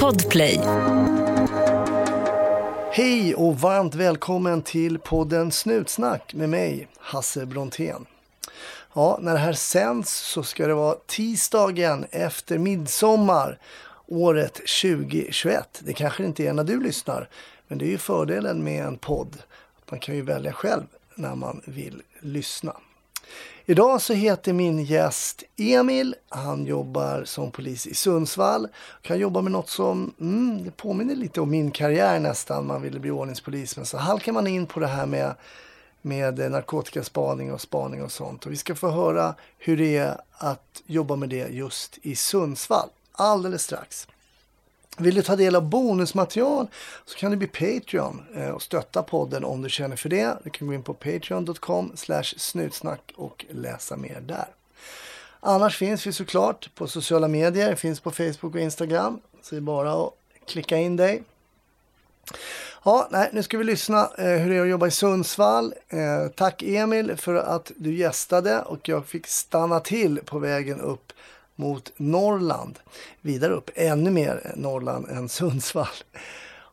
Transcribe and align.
Podplay. 0.00 0.60
Hej 2.92 3.34
och 3.34 3.60
varmt 3.60 3.94
välkommen 3.94 4.62
till 4.62 4.98
podden 4.98 5.52
Snutsnack 5.52 6.34
med 6.34 6.48
mig, 6.48 6.88
Hasse 6.98 7.46
Brontén. 7.46 8.06
Ja, 8.94 9.18
när 9.22 9.32
det 9.32 9.38
här 9.38 9.52
sänds 9.52 10.10
så 10.10 10.42
ska 10.42 10.66
det 10.66 10.74
vara 10.74 10.96
tisdagen 11.06 12.06
efter 12.10 12.58
midsommar 12.58 13.58
året 14.06 14.54
2021. 14.54 15.80
Det 15.84 15.92
kanske 15.92 16.24
inte 16.24 16.46
är 16.46 16.52
när 16.52 16.64
du 16.64 16.80
lyssnar, 16.80 17.28
men 17.68 17.78
det 17.78 17.84
är 17.84 17.90
ju 17.90 17.98
fördelen 17.98 18.64
med 18.64 18.84
en 18.84 18.98
podd. 18.98 19.36
Man 19.90 20.00
kan 20.00 20.14
ju 20.14 20.22
välja 20.22 20.52
själv 20.52 20.84
när 21.14 21.34
man 21.34 21.60
vill 21.64 22.02
lyssna. 22.20 22.76
Idag 23.66 24.00
så 24.00 24.12
heter 24.12 24.52
min 24.52 24.84
gäst 24.84 25.42
Emil. 25.56 26.14
Han 26.28 26.66
jobbar 26.66 27.24
som 27.24 27.50
polis 27.50 27.86
i 27.86 27.94
Sundsvall. 27.94 28.68
Han 29.08 29.18
jobbar 29.18 29.42
med 29.42 29.52
något 29.52 29.70
som 29.70 30.14
mm, 30.20 30.64
det 30.64 30.70
påminner 30.70 31.14
lite 31.14 31.40
om 31.40 31.50
min 31.50 31.70
karriär 31.70 32.20
nästan. 32.20 32.66
Man 32.66 32.82
ville 32.82 33.00
bli 33.00 33.10
ordningspolis 33.10 33.76
men 33.76 33.86
så 33.86 33.98
halkar 33.98 34.32
man 34.32 34.46
in 34.46 34.66
på 34.66 34.80
det 34.80 34.86
här 34.86 35.06
med, 35.06 35.34
med 36.02 36.50
narkotikaspaning 36.50 37.52
och 37.52 37.60
spaning 37.60 38.02
och 38.02 38.12
sånt. 38.12 38.46
Och 38.46 38.52
vi 38.52 38.56
ska 38.56 38.74
få 38.74 38.90
höra 38.90 39.34
hur 39.58 39.76
det 39.76 39.96
är 39.96 40.16
att 40.30 40.82
jobba 40.86 41.16
med 41.16 41.28
det 41.28 41.48
just 41.48 41.98
i 42.02 42.16
Sundsvall 42.16 42.88
alldeles 43.12 43.62
strax. 43.62 44.08
Vill 44.98 45.14
du 45.14 45.22
ta 45.22 45.36
del 45.36 45.56
av 45.56 45.62
bonusmaterial 45.62 46.66
så 47.04 47.18
kan 47.18 47.30
du 47.30 47.36
bli 47.36 47.46
Patreon 47.46 48.22
eh, 48.34 48.48
och 48.48 48.62
stötta 48.62 49.02
podden 49.02 49.44
om 49.44 49.62
du 49.62 49.70
känner 49.70 49.96
för 49.96 50.08
det. 50.08 50.38
Du 50.44 50.50
kan 50.50 50.68
gå 50.68 50.74
in 50.74 50.82
på 50.82 50.94
patreon.com 50.94 51.92
snutsnack 52.36 53.12
och 53.16 53.44
läsa 53.50 53.96
mer 53.96 54.20
där. 54.20 54.46
Annars 55.40 55.76
finns 55.76 56.06
vi 56.06 56.12
såklart 56.12 56.70
på 56.74 56.88
sociala 56.88 57.28
medier, 57.28 57.74
finns 57.74 58.00
på 58.00 58.10
Facebook 58.10 58.54
och 58.54 58.60
Instagram. 58.60 59.20
Så 59.42 59.54
det 59.54 59.58
är 59.58 59.60
bara 59.60 59.92
att 59.92 60.12
klicka 60.46 60.76
in 60.76 60.96
dig. 60.96 61.22
Ja, 62.84 63.08
nej, 63.10 63.30
nu 63.32 63.42
ska 63.42 63.58
vi 63.58 63.64
lyssna 63.64 64.10
eh, 64.18 64.24
hur 64.24 64.50
det 64.50 64.56
är 64.56 64.62
att 64.62 64.68
jobba 64.68 64.86
i 64.86 64.90
Sundsvall. 64.90 65.74
Eh, 65.88 66.28
tack 66.36 66.62
Emil 66.62 67.16
för 67.16 67.34
att 67.34 67.72
du 67.76 67.94
gästade 67.94 68.62
och 68.62 68.88
jag 68.88 69.06
fick 69.06 69.26
stanna 69.26 69.80
till 69.80 70.20
på 70.24 70.38
vägen 70.38 70.80
upp 70.80 71.12
mot 71.56 71.92
Norrland. 71.96 72.78
Vidare 73.20 73.52
upp, 73.52 73.70
ännu 73.74 74.10
mer 74.10 74.52
Norrland 74.56 75.08
än 75.08 75.28
Sundsvall. 75.28 75.86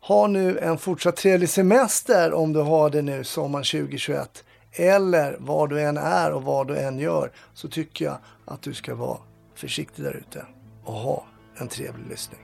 Ha 0.01 0.27
nu 0.27 0.59
en 0.59 0.77
fortsatt 0.77 1.15
trevlig 1.15 1.49
semester 1.49 2.33
om 2.33 2.53
du 2.53 2.59
har 2.59 2.89
det 2.89 3.01
nu 3.01 3.23
sommaren 3.23 3.65
2021. 3.65 4.43
Eller 4.71 5.35
var 5.39 5.67
du 5.67 5.81
än 5.81 5.97
är 5.97 6.31
och 6.31 6.43
vad 6.43 6.67
du 6.67 6.77
än 6.77 6.99
gör 6.99 7.31
så 7.53 7.67
tycker 7.67 8.05
jag 8.05 8.17
att 8.45 8.61
du 8.61 8.73
ska 8.73 8.95
vara 8.95 9.17
försiktig 9.55 10.05
där 10.05 10.13
ute 10.13 10.45
och 10.83 10.93
ha 10.93 11.25
en 11.57 11.67
trevlig 11.67 12.09
lyssning. 12.09 12.39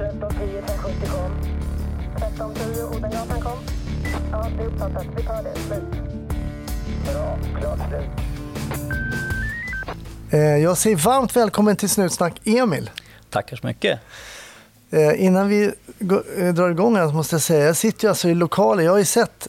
1310 0.00 0.62
570 0.66 1.08
kom. 1.10 1.32
1310 2.16 2.96
Odengatan 2.96 3.40
kom. 3.40 3.58
Ja, 4.32 4.48
det 4.56 4.62
är 4.62 4.66
uppfattat. 4.66 5.06
Vi 5.16 5.22
tar 5.22 5.42
det. 5.42 5.54
Slut. 5.54 6.39
Bra, 7.04 7.38
klart 7.60 7.78
slut. 7.88 8.30
Eh, 10.30 10.40
jag 10.40 10.78
säger 10.78 10.96
varmt 10.96 11.36
välkommen 11.36 11.76
till 11.76 11.88
Snutsnack, 11.88 12.40
Emil. 12.44 12.90
Tackar 13.30 13.56
så 13.56 13.66
mycket. 13.66 14.00
Eh, 14.90 15.24
innan 15.24 15.48
vi 15.48 15.64
eh, 16.38 16.48
drar 16.54 16.70
igång 16.70 16.96
här 16.96 17.08
så 17.08 17.14
måste 17.14 17.34
jag 17.34 17.42
säga, 17.42 17.64
jag 17.64 17.76
sitter 17.76 18.04
ju 18.04 18.08
alltså 18.08 18.28
i 18.28 18.34
lokaler. 18.34 18.82
Jag 18.82 18.90
har 18.90 18.98
ju 18.98 19.04
sett, 19.04 19.48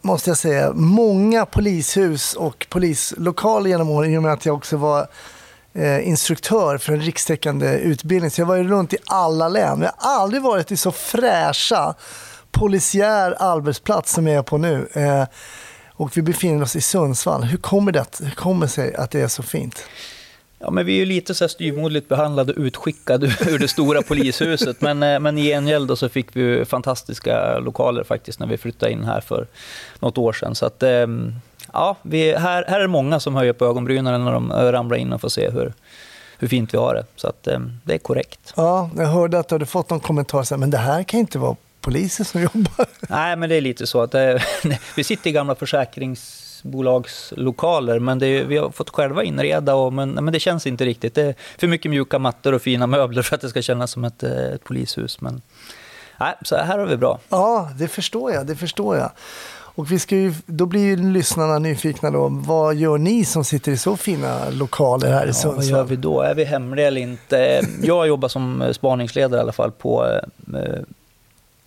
måste 0.00 0.30
jag 0.30 0.38
säga, 0.38 0.72
många 0.74 1.46
polishus 1.46 2.34
och 2.34 2.66
polislokaler 2.70 3.70
genom 3.70 3.90
åren 3.90 4.14
i 4.14 4.18
och 4.18 4.22
med 4.22 4.32
att 4.32 4.46
jag 4.46 4.56
också 4.56 4.76
var 4.76 5.06
instruktör 6.02 6.78
för 6.78 6.92
en 6.92 7.00
rikstäckande 7.00 7.78
utbildning. 7.78 8.30
Så 8.30 8.40
jag 8.40 8.46
var 8.46 8.56
ju 8.56 8.68
runt 8.68 8.92
i 8.92 8.96
alla 9.06 9.48
län. 9.48 9.82
Jag 9.82 9.92
har 9.96 10.22
aldrig 10.22 10.42
varit 10.42 10.72
i 10.72 10.76
så 10.76 10.92
fräscha 10.92 11.94
polisiär 12.50 13.36
arbetsplats 13.38 14.12
som 14.12 14.26
jag 14.26 14.36
är 14.36 14.42
på 14.42 14.58
nu. 14.58 14.88
Och 15.98 16.16
vi 16.16 16.22
befinner 16.22 16.62
oss 16.62 16.76
i 16.76 16.80
Sundsvall. 16.80 17.42
Hur 17.42 17.58
kommer 17.58 17.92
det 17.92 18.06
hur 18.20 18.30
kommer 18.30 18.66
sig 18.66 18.94
att 18.94 19.10
det 19.10 19.20
är 19.20 19.28
så 19.28 19.42
fint? 19.42 19.84
Ja, 20.58 20.70
men 20.70 20.86
vi 20.86 20.92
är 20.92 20.96
ju 20.96 21.04
lite 21.04 21.34
så 21.34 21.44
här 21.44 21.48
styrmodligt 21.48 22.08
behandlade 22.08 22.52
och 22.52 22.58
utskickade 22.58 23.26
ur 23.46 23.58
det 23.58 23.68
stora 23.68 24.02
polishuset. 24.02 24.80
Men, 24.80 25.02
eh, 25.02 25.20
men 25.20 25.38
i 25.38 25.42
gengäld 25.42 25.98
så 25.98 26.08
fick 26.08 26.36
vi 26.36 26.64
fantastiska 26.64 27.58
lokaler 27.58 28.04
faktiskt 28.04 28.40
när 28.40 28.46
vi 28.46 28.58
flyttade 28.58 28.92
in 28.92 29.04
här 29.04 29.20
för 29.20 29.46
något 29.98 30.18
år 30.18 30.32
sedan. 30.32 30.54
Så 30.54 30.66
att, 30.66 30.82
ehm, 30.82 31.34
ja, 31.72 31.96
vi, 32.02 32.34
här, 32.36 32.64
här 32.68 32.76
är 32.76 32.82
det 32.82 32.88
många 32.88 33.20
som 33.20 33.34
höjer 33.34 33.52
på 33.52 33.64
ögonbrynen 33.64 34.24
när 34.24 34.32
de 34.32 34.52
ramlar 34.52 34.96
in 34.96 35.12
och 35.12 35.20
får 35.20 35.28
se 35.28 35.50
hur, 35.50 35.72
hur 36.38 36.48
fint 36.48 36.74
vi 36.74 36.78
har 36.78 36.94
det. 36.94 37.04
Så 37.16 37.28
att, 37.28 37.46
ehm, 37.46 37.72
det 37.84 37.94
är 37.94 37.98
korrekt. 37.98 38.52
Ja, 38.56 38.90
jag 38.96 39.06
hörde 39.06 39.38
att 39.38 39.48
du 39.48 39.54
hade 39.54 39.66
fått 39.66 39.90
någon 39.90 40.00
kommentar, 40.00 40.42
så 40.42 40.54
här, 40.54 40.60
men 40.60 40.70
det 40.70 40.78
här 40.78 41.02
kan 41.02 41.20
inte 41.20 41.38
vara 41.38 41.56
poliser 41.88 42.24
som 42.24 42.42
jobbar. 42.42 42.86
Nej, 43.08 43.36
men 43.36 43.48
det 43.48 43.54
är 43.54 43.60
lite 43.60 43.86
så 43.86 44.00
att 44.00 44.10
det, 44.10 44.42
vi 44.96 45.04
sitter 45.04 45.30
i 45.30 45.32
gamla 45.32 45.54
försäkringsbolagslokaler, 45.54 47.98
men 47.98 48.18
det, 48.18 48.44
vi 48.44 48.56
har 48.56 48.70
fått 48.70 48.90
själva 48.90 49.22
inreda, 49.22 49.74
och, 49.74 49.92
men, 49.92 50.10
men 50.10 50.32
det 50.32 50.40
känns 50.40 50.66
inte 50.66 50.84
riktigt. 50.84 51.14
Det 51.14 51.22
är 51.22 51.34
för 51.58 51.66
mycket 51.66 51.90
mjuka 51.90 52.18
mattor 52.18 52.54
och 52.54 52.62
fina 52.62 52.86
möbler 52.86 53.22
för 53.22 53.34
att 53.34 53.40
det 53.40 53.48
ska 53.48 53.62
kännas 53.62 53.90
som 53.90 54.04
ett, 54.04 54.22
eh, 54.22 54.30
ett 54.30 54.64
polishus. 54.64 55.20
Men 55.20 55.42
nej, 56.20 56.34
så 56.42 56.56
här 56.56 56.78
har 56.78 56.86
vi 56.86 56.96
bra. 56.96 57.18
Ja, 57.28 57.70
det 57.78 57.88
förstår 57.88 58.32
jag. 58.32 58.46
Det 58.46 58.56
förstår 58.56 58.96
jag. 58.96 59.10
Och 59.78 59.92
vi 59.92 59.98
ska 59.98 60.16
ju, 60.16 60.34
då 60.46 60.66
blir 60.66 60.80
ju 60.80 61.12
lyssnarna 61.12 61.58
nyfikna 61.58 62.10
då. 62.10 62.28
Vad 62.28 62.74
gör 62.74 62.98
ni 62.98 63.24
som 63.24 63.44
sitter 63.44 63.72
i 63.72 63.76
så 63.76 63.96
fina 63.96 64.50
lokaler 64.50 65.12
här 65.12 65.26
i 65.26 65.32
Sundsvall? 65.32 65.54
vad 65.54 65.64
gör 65.64 65.84
vi 65.84 65.96
då? 65.96 66.20
Är 66.20 66.34
vi 66.34 66.44
hemliga 66.44 66.86
eller 66.86 67.00
inte? 67.00 67.66
Jag 67.82 68.08
jobbar 68.08 68.28
som 68.28 68.72
spaningsledare 68.72 69.40
i 69.40 69.42
alla 69.42 69.52
fall 69.52 69.70
på 69.70 70.20
eh, 70.54 70.80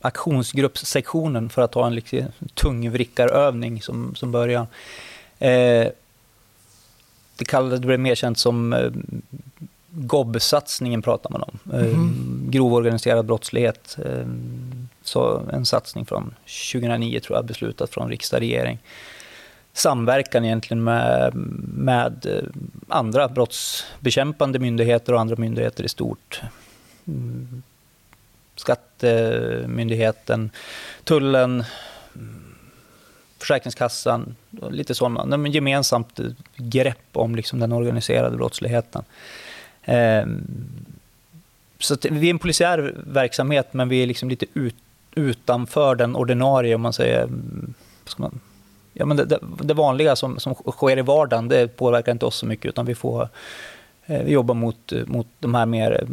aktionsgruppssektionen 0.01 1.49
för 1.49 1.61
att 1.61 1.73
ha 1.73 1.87
en 1.87 1.95
liksom, 1.95 2.25
tungvrickarövning 2.53 3.81
som, 3.81 4.15
som 4.15 4.31
början. 4.31 4.67
Eh, 5.39 5.87
det 7.37 7.45
kallades, 7.45 7.79
det 7.79 7.87
blev 7.87 7.99
mer 7.99 8.15
känt 8.15 8.37
som 8.37 8.73
eh, 8.73 8.91
GOB-satsningen 9.89 11.01
pratar 11.01 11.29
man 11.29 11.41
om. 11.41 11.59
Eh, 11.73 11.79
mm. 11.79 12.47
Grov 12.51 12.73
organiserad 12.73 13.25
brottslighet. 13.25 13.97
Eh, 14.05 14.25
så 15.03 15.41
en 15.51 15.65
satsning 15.65 16.05
från 16.05 16.33
2009 16.73 17.19
tror 17.19 17.37
jag, 17.37 17.45
beslutat 17.45 17.89
från 17.89 18.09
riksdag 18.09 18.37
och 18.37 18.41
regering. 18.41 18.79
Samverkan 19.73 20.45
egentligen 20.45 20.83
med, 20.83 21.31
med 21.75 22.25
eh, 22.25 22.49
andra 22.87 23.27
brottsbekämpande 23.27 24.59
myndigheter 24.59 25.13
och 25.13 25.19
andra 25.19 25.35
myndigheter 25.35 25.83
i 25.83 25.89
stort. 25.89 26.41
Mm 27.07 27.63
Skattemyndigheten, 28.71 30.49
tullen, 31.03 31.63
Försäkringskassan, 33.39 34.35
lite 34.69 34.95
sådana. 34.95 35.37
Men 35.37 35.51
gemensamt 35.51 36.19
grepp 36.55 37.07
om 37.13 37.35
liksom 37.35 37.59
den 37.59 37.71
organiserade 37.71 38.37
brottsligheten. 38.37 39.03
Ehm, 39.83 40.43
så 41.79 41.97
vi 42.01 42.27
är 42.27 42.31
en 42.31 42.39
polisiär 42.39 42.95
verksamhet, 43.07 43.73
men 43.73 43.89
vi 43.89 44.03
är 44.03 44.07
liksom 44.07 44.29
lite 44.29 44.45
ut, 44.53 44.75
utanför 45.15 45.95
den 45.95 46.15
ordinarie, 46.15 46.75
om 46.75 46.81
man 46.81 46.93
säger... 46.93 47.27
Man, 48.17 48.39
ja, 48.93 49.05
men 49.05 49.17
det, 49.17 49.25
det, 49.25 49.39
det, 49.61 49.73
vanliga 49.73 50.15
som, 50.15 50.39
som 50.39 50.55
sker 50.55 50.97
i 50.97 51.01
vardagen, 51.01 51.47
det 51.47 51.67
påverkar 51.67 52.11
inte 52.11 52.25
oss 52.25 52.35
så 52.35 52.45
mycket, 52.45 52.65
utan 52.65 52.85
vi 52.85 52.95
får 52.95 53.29
vi 54.25 54.31
jobbar 54.31 54.55
mot, 54.55 54.93
mot 55.07 55.27
de 55.39 55.55
här 55.55 55.65
mer 55.65 56.07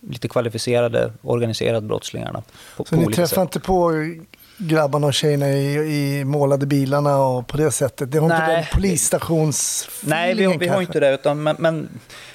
lite 0.00 0.28
kvalificerade, 0.28 1.12
organiserade 1.22 1.86
brottslingarna. 1.86 2.42
På, 2.76 2.84
så 2.84 2.96
på 2.96 3.00
ni 3.00 3.06
träffar 3.06 3.26
sätt. 3.26 3.38
inte 3.38 3.60
på 3.60 3.92
grabbarna 4.58 5.06
och 5.06 5.14
tjejerna 5.14 5.48
i, 5.48 6.18
i 6.18 6.24
målade 6.24 6.66
bilarna 6.66 7.18
och 7.18 7.46
på 7.46 7.56
det 7.56 7.70
sättet? 7.70 8.12
Det 8.12 8.18
har 8.18 8.28
Nej. 8.28 8.40
inte 8.40 8.54
den 8.54 8.64
polisstations 8.72 9.88
Nej, 10.00 10.34
vi, 10.34 10.56
vi 10.56 10.68
har 10.68 10.80
inte 10.80 11.00
det. 11.00 11.14
Utan, 11.14 11.42
men, 11.42 11.56
men, 11.58 11.88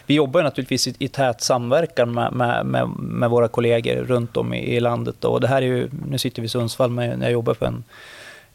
vi 0.05 0.13
jobbar 0.13 0.43
naturligtvis 0.43 0.87
i, 0.87 0.95
i 0.99 1.07
tät 1.07 1.41
samverkan 1.41 2.13
med, 2.13 2.33
med, 2.33 2.65
med, 2.65 2.89
med, 2.99 3.29
våra 3.29 3.47
kollegor 3.47 3.95
runt 3.95 4.37
om 4.37 4.53
i, 4.53 4.75
i 4.75 4.79
landet. 4.79 5.25
Och 5.25 5.41
det 5.41 5.47
här 5.47 5.61
är 5.61 5.65
ju, 5.65 5.89
nu 6.07 6.17
sitter 6.17 6.41
vi 6.41 6.45
i 6.45 6.49
Sundsvall, 6.49 6.91
men 6.91 7.21
jag 7.21 7.31
jobbar 7.31 7.53
på 7.53 7.65
en, 7.65 7.83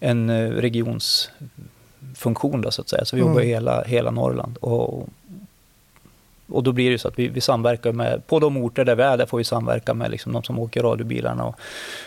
en 0.00 0.30
eh, 0.30 0.50
regionsfunktion, 0.50 2.60
då, 2.60 2.70
så 2.70 2.82
att 2.82 2.88
säga. 2.88 3.04
Så 3.04 3.16
vi 3.16 3.20
jobbar 3.20 3.40
mm. 3.40 3.44
i 3.44 3.48
hela, 3.48 3.82
hela 3.82 4.10
Norrland. 4.10 4.58
Och, 4.60 5.08
och 6.52 6.62
då 6.62 6.72
blir 6.72 6.90
det 6.90 6.98
så 6.98 7.08
att 7.08 7.18
vi, 7.18 7.28
vi 7.28 7.40
samverkar 7.40 7.92
med, 7.92 8.26
på 8.26 8.40
de 8.40 8.56
orter 8.56 8.84
där 8.84 8.94
vi 8.94 9.02
är, 9.02 9.16
där 9.16 9.26
får 9.26 9.38
vi 9.38 9.44
samverka 9.44 9.94
med 9.94 10.10
liksom 10.10 10.32
de 10.32 10.42
som 10.42 10.58
åker 10.58 10.82
radiobilarna 10.82 11.44
och 11.44 11.56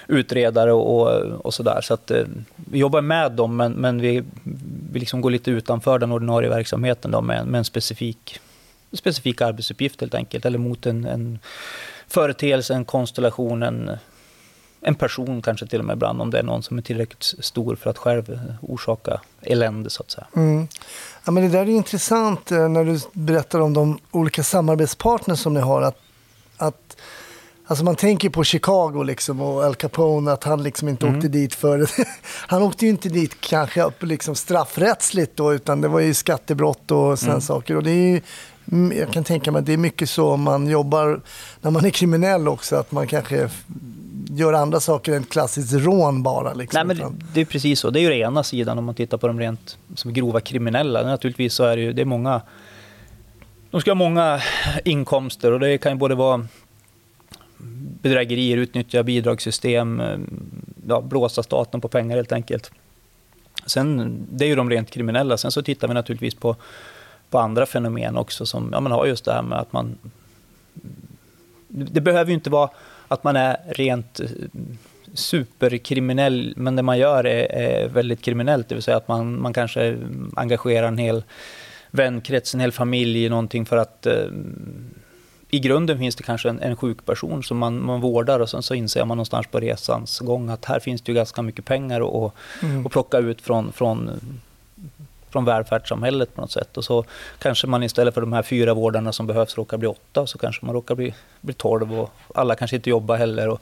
utredare 0.08 0.74
och, 0.74 1.02
och, 1.02 1.46
och 1.46 1.54
sådär. 1.54 1.82
Så 1.82 1.94
att 1.94 2.12
eh, 2.12 2.24
vi 2.56 2.80
jobbar 2.80 3.02
med 3.02 3.32
dem, 3.32 3.56
men, 3.56 3.74
men 3.74 4.02
vi, 4.02 4.24
vi 4.92 5.00
liksom 5.00 5.22
går 5.22 5.32
lite 5.32 5.52
utanför 5.52 6.00
den 6.00 6.12
ordinarie 6.12 6.50
verksamheten 6.50 7.12
då, 7.12 7.22
med, 7.22 7.48
med 7.48 7.58
en 7.58 7.66
specifik, 7.66 8.40
specifik 8.94 9.42
arbetsuppgift 9.42 10.02
helt 10.02 10.16
enkelt, 10.16 10.46
eller 10.46 10.60
mot 10.60 10.86
en, 10.86 11.06
en 11.06 11.40
företeelse, 12.08 12.74
en 12.74 12.86
konstellation, 12.86 13.64
en, 13.64 13.92
en 14.88 14.96
person 14.96 15.42
kanske 15.42 15.68
till 15.68 15.80
och 15.80 15.86
med 15.86 15.94
ibland, 15.94 16.22
om 16.22 16.32
det 16.32 16.40
är 16.40 16.44
någon 16.44 16.64
som 16.64 16.78
är 16.78 16.82
tillräckligt 16.82 17.24
stor 17.24 17.76
för 17.76 17.90
att 17.90 17.98
själv 17.98 18.40
orsaka 18.62 19.22
elände 19.42 19.90
så 19.90 20.04
att 20.04 20.12
säga. 20.12 20.28
Mm. 20.36 20.68
Ja, 21.26 21.32
men 21.32 21.44
det 21.44 21.50
där 21.50 21.60
är 21.60 21.70
intressant 21.70 22.52
eh, 22.52 22.70
när 22.70 22.86
du 22.86 23.00
berättar 23.14 23.60
om 23.60 23.74
de 23.74 24.00
olika 24.12 24.44
samarbetspartners 24.44 25.40
som 25.40 25.54
ni 25.54 25.60
har. 25.60 25.82
Att, 25.82 25.98
att, 26.58 26.98
alltså 27.66 27.84
man 27.84 27.96
tänker 27.96 28.30
på 28.30 28.44
Chicago 28.44 29.04
liksom 29.04 29.42
och 29.42 29.64
Al 29.64 29.76
Capone, 29.76 30.32
att 30.32 30.44
han 30.44 30.64
liksom 30.64 30.90
inte 30.90 31.06
mm. 31.06 31.18
åkte 31.18 31.28
dit 31.28 31.56
för... 31.56 31.90
han 32.48 32.62
åkte 32.62 32.86
ju 32.86 32.92
inte 32.92 33.10
dit 33.10 33.42
kanske 33.42 33.92
liksom 34.00 34.36
straffrättsligt 34.36 35.38
då, 35.38 35.54
utan 35.54 35.82
det 35.82 35.88
var 35.88 36.00
ju 36.00 36.14
skattebrott 36.14 36.92
och 36.92 37.20
sådana 37.20 37.34
mm. 37.34 37.42
saker. 37.42 37.78
Och 37.78 37.84
det 37.84 37.92
är 37.92 38.08
ju, 38.14 38.22
mm, 38.72 38.98
jag 38.98 39.14
kan 39.14 39.24
tänka 39.24 39.52
mig 39.52 39.60
att 39.60 39.66
det 39.66 39.74
är 39.74 39.78
mycket 39.78 40.10
så 40.10 40.38
man 40.38 40.68
jobbar 40.68 41.22
när 41.62 41.72
man 41.72 41.86
är 41.86 41.90
kriminell 41.90 42.48
också, 42.48 42.76
att 42.76 42.92
man 42.92 43.08
kanske 43.08 43.50
gör 44.30 44.54
andra 44.54 44.80
saker 44.80 45.14
än 45.14 45.24
klassiskt 45.24 45.74
rån 45.74 46.24
bara. 46.24 46.54
Liksom. 46.54 46.88
Nej, 46.88 46.98
men 46.98 47.24
det 47.34 47.42
är 47.42 47.46
precis 47.46 47.80
så. 47.80 47.90
Det 47.90 48.00
är 48.00 48.02
ju 48.02 48.10
den 48.10 48.18
ena 48.18 48.44
sidan 48.44 48.78
om 48.78 48.86
man 48.86 48.96
tittar 48.96 49.18
på 49.18 49.28
de 49.28 49.40
rent 49.40 49.78
som 49.96 50.14
grova 50.14 50.42
kriminella. 50.42 51.04
Naturligtvis 51.04 51.54
så 51.54 51.64
är 51.64 51.76
det 51.76 51.82
ju 51.82 51.94
det 51.94 52.02
är 52.02 52.06
många... 52.06 52.42
De 53.72 53.82
ska 53.82 53.92
ha 53.92 53.96
många 53.96 54.42
inkomster 54.86 55.52
och 55.52 55.60
det 55.60 55.78
kan 55.78 55.92
ju 55.92 55.98
både 55.98 56.16
vara 56.16 56.48
bedrägerier, 58.02 58.58
utnyttja 58.58 59.04
bidragssystem, 59.04 60.02
ja, 60.88 61.02
blåsa 61.02 61.44
staten 61.44 61.82
på 61.82 61.88
pengar 61.88 62.16
helt 62.16 62.32
enkelt. 62.32 62.72
Sen, 63.66 64.18
det 64.32 64.46
är 64.46 64.50
ju 64.50 64.56
de 64.56 64.70
rent 64.70 64.92
kriminella. 64.92 65.38
Sen 65.38 65.52
så 65.52 65.62
tittar 65.62 65.88
vi 65.88 65.94
naturligtvis 65.94 66.36
på, 66.36 66.56
på 67.30 67.40
andra 67.40 67.66
fenomen 67.66 68.18
också 68.18 68.46
som 68.46 68.70
ja, 68.72 68.80
man 68.80 68.92
har 68.92 69.06
just 69.06 69.26
det 69.26 69.34
här 69.34 69.42
med 69.42 69.60
att 69.60 69.74
man... 69.74 69.98
Det 71.68 72.02
behöver 72.02 72.30
ju 72.30 72.34
inte 72.34 72.50
vara 72.50 72.70
att 73.08 73.24
man 73.24 73.36
är 73.36 73.58
rent 73.66 74.20
eh, 74.20 74.28
superkriminell, 75.14 76.54
men 76.58 76.76
det 76.76 76.84
man 76.84 76.98
gör 76.98 77.26
är, 77.26 77.52
är, 77.52 77.90
väldigt 77.90 78.22
kriminellt. 78.22 78.70
Det 78.70 78.76
vill 78.76 78.84
säga 78.84 78.98
att 78.98 79.08
man, 79.08 79.42
man 79.42 79.54
kanske 79.54 79.98
engagerar 80.36 80.88
en 80.88 80.98
hel 80.98 81.24
vänkrets, 81.92 82.54
en 82.54 82.60
hel 82.60 82.72
familj 82.72 83.26
i 83.26 83.30
någonting 83.30 83.66
för 83.66 83.78
att 83.78 84.06
eh, 84.06 84.26
i 85.50 85.60
grunden 85.60 85.98
finns 85.98 86.16
det 86.16 86.24
kanske 86.24 86.50
en, 86.50 86.60
en 86.60 86.76
sjuk 86.76 87.06
person 87.06 87.44
som 87.44 87.58
man, 87.58 87.86
man 87.86 88.02
vårdar 88.02 88.40
och 88.40 88.50
sen 88.50 88.64
så 88.64 88.74
inser 88.74 89.06
man 89.06 89.18
någonstans 89.18 89.48
på 89.48 89.60
resans 89.60 90.20
gång 90.20 90.50
att 90.50 90.66
här 90.66 90.80
finns 90.80 91.02
det 91.02 91.12
ju 91.12 91.16
ganska 91.16 91.42
mycket 91.42 91.66
pengar 91.66 92.26
att 92.26 92.34
mm. 92.64 92.86
och 92.86 92.92
plocka 92.92 93.18
ut 93.18 93.42
från, 93.42 93.72
från 93.72 94.10
från 95.36 95.46
välfärdssamhället 95.46 96.36
på 96.36 96.42
något 96.42 96.52
sätt. 96.52 96.78
Och 96.78 96.84
så 96.84 97.06
kanske 97.40 97.68
man 97.68 97.84
istället 97.84 98.14
för 98.14 98.22
de 98.22 98.34
här 98.34 98.44
fyra 98.44 98.74
vårdarna 98.74 99.12
som 99.12 99.28
behövs 99.28 99.58
råkar 99.58 99.78
bli 99.78 99.88
åtta, 99.88 100.28
så 100.28 100.38
kanske 100.38 100.66
man 100.66 100.76
råkar 100.76 100.96
bli, 100.96 101.14
bli 101.42 101.54
tolv 101.54 102.00
och 102.00 102.10
alla 102.36 102.56
kanske 102.56 102.76
inte 102.76 102.90
jobbar 102.90 103.18
heller. 103.18 103.50
Och, 103.50 103.62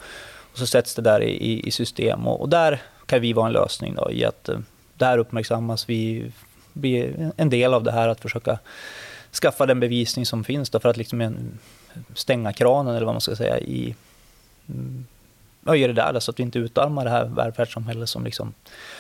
och 0.52 0.58
så 0.58 0.68
sätts 0.68 0.96
det 0.96 1.02
där 1.02 1.24
i, 1.24 1.68
i 1.68 1.72
system. 1.72 2.28
Och, 2.28 2.42
och, 2.42 2.50
där 2.50 2.82
kan 3.06 3.22
vi 3.22 3.34
vara 3.34 3.48
en 3.48 3.54
lösning 3.54 3.96
då, 3.96 4.12
i 4.12 4.26
att 4.26 4.50
eh, 4.50 4.58
där 4.98 5.18
uppmärksammas 5.18 5.90
vi, 5.90 6.32
blir 6.74 7.32
en 7.38 7.50
del 7.50 7.74
av 7.74 7.84
det 7.84 7.92
här 7.92 8.08
att 8.08 8.22
försöka 8.22 8.60
skaffa 9.42 9.66
den 9.66 9.80
bevisning 9.80 10.26
som 10.26 10.44
finns 10.44 10.70
då 10.70 10.80
för 10.80 10.90
att 10.90 10.98
liksom 10.98 11.38
stänga 12.14 12.54
kranen 12.54 12.96
eller 12.96 13.06
vad 13.06 13.16
man 13.16 13.22
ska 13.22 13.36
säga 13.36 13.60
i 13.60 13.96
mm, 14.70 15.06
gör 15.66 15.88
det 15.88 15.94
där 15.94 16.20
så 16.20 16.32
att 16.32 16.40
vi 16.40 16.44
inte 16.44 16.60
utarmar 16.60 17.04
det 17.04 17.10
här 17.10 17.26
välfärdssamhället 17.26 18.10
som, 18.10 18.24
liksom, 18.24 18.54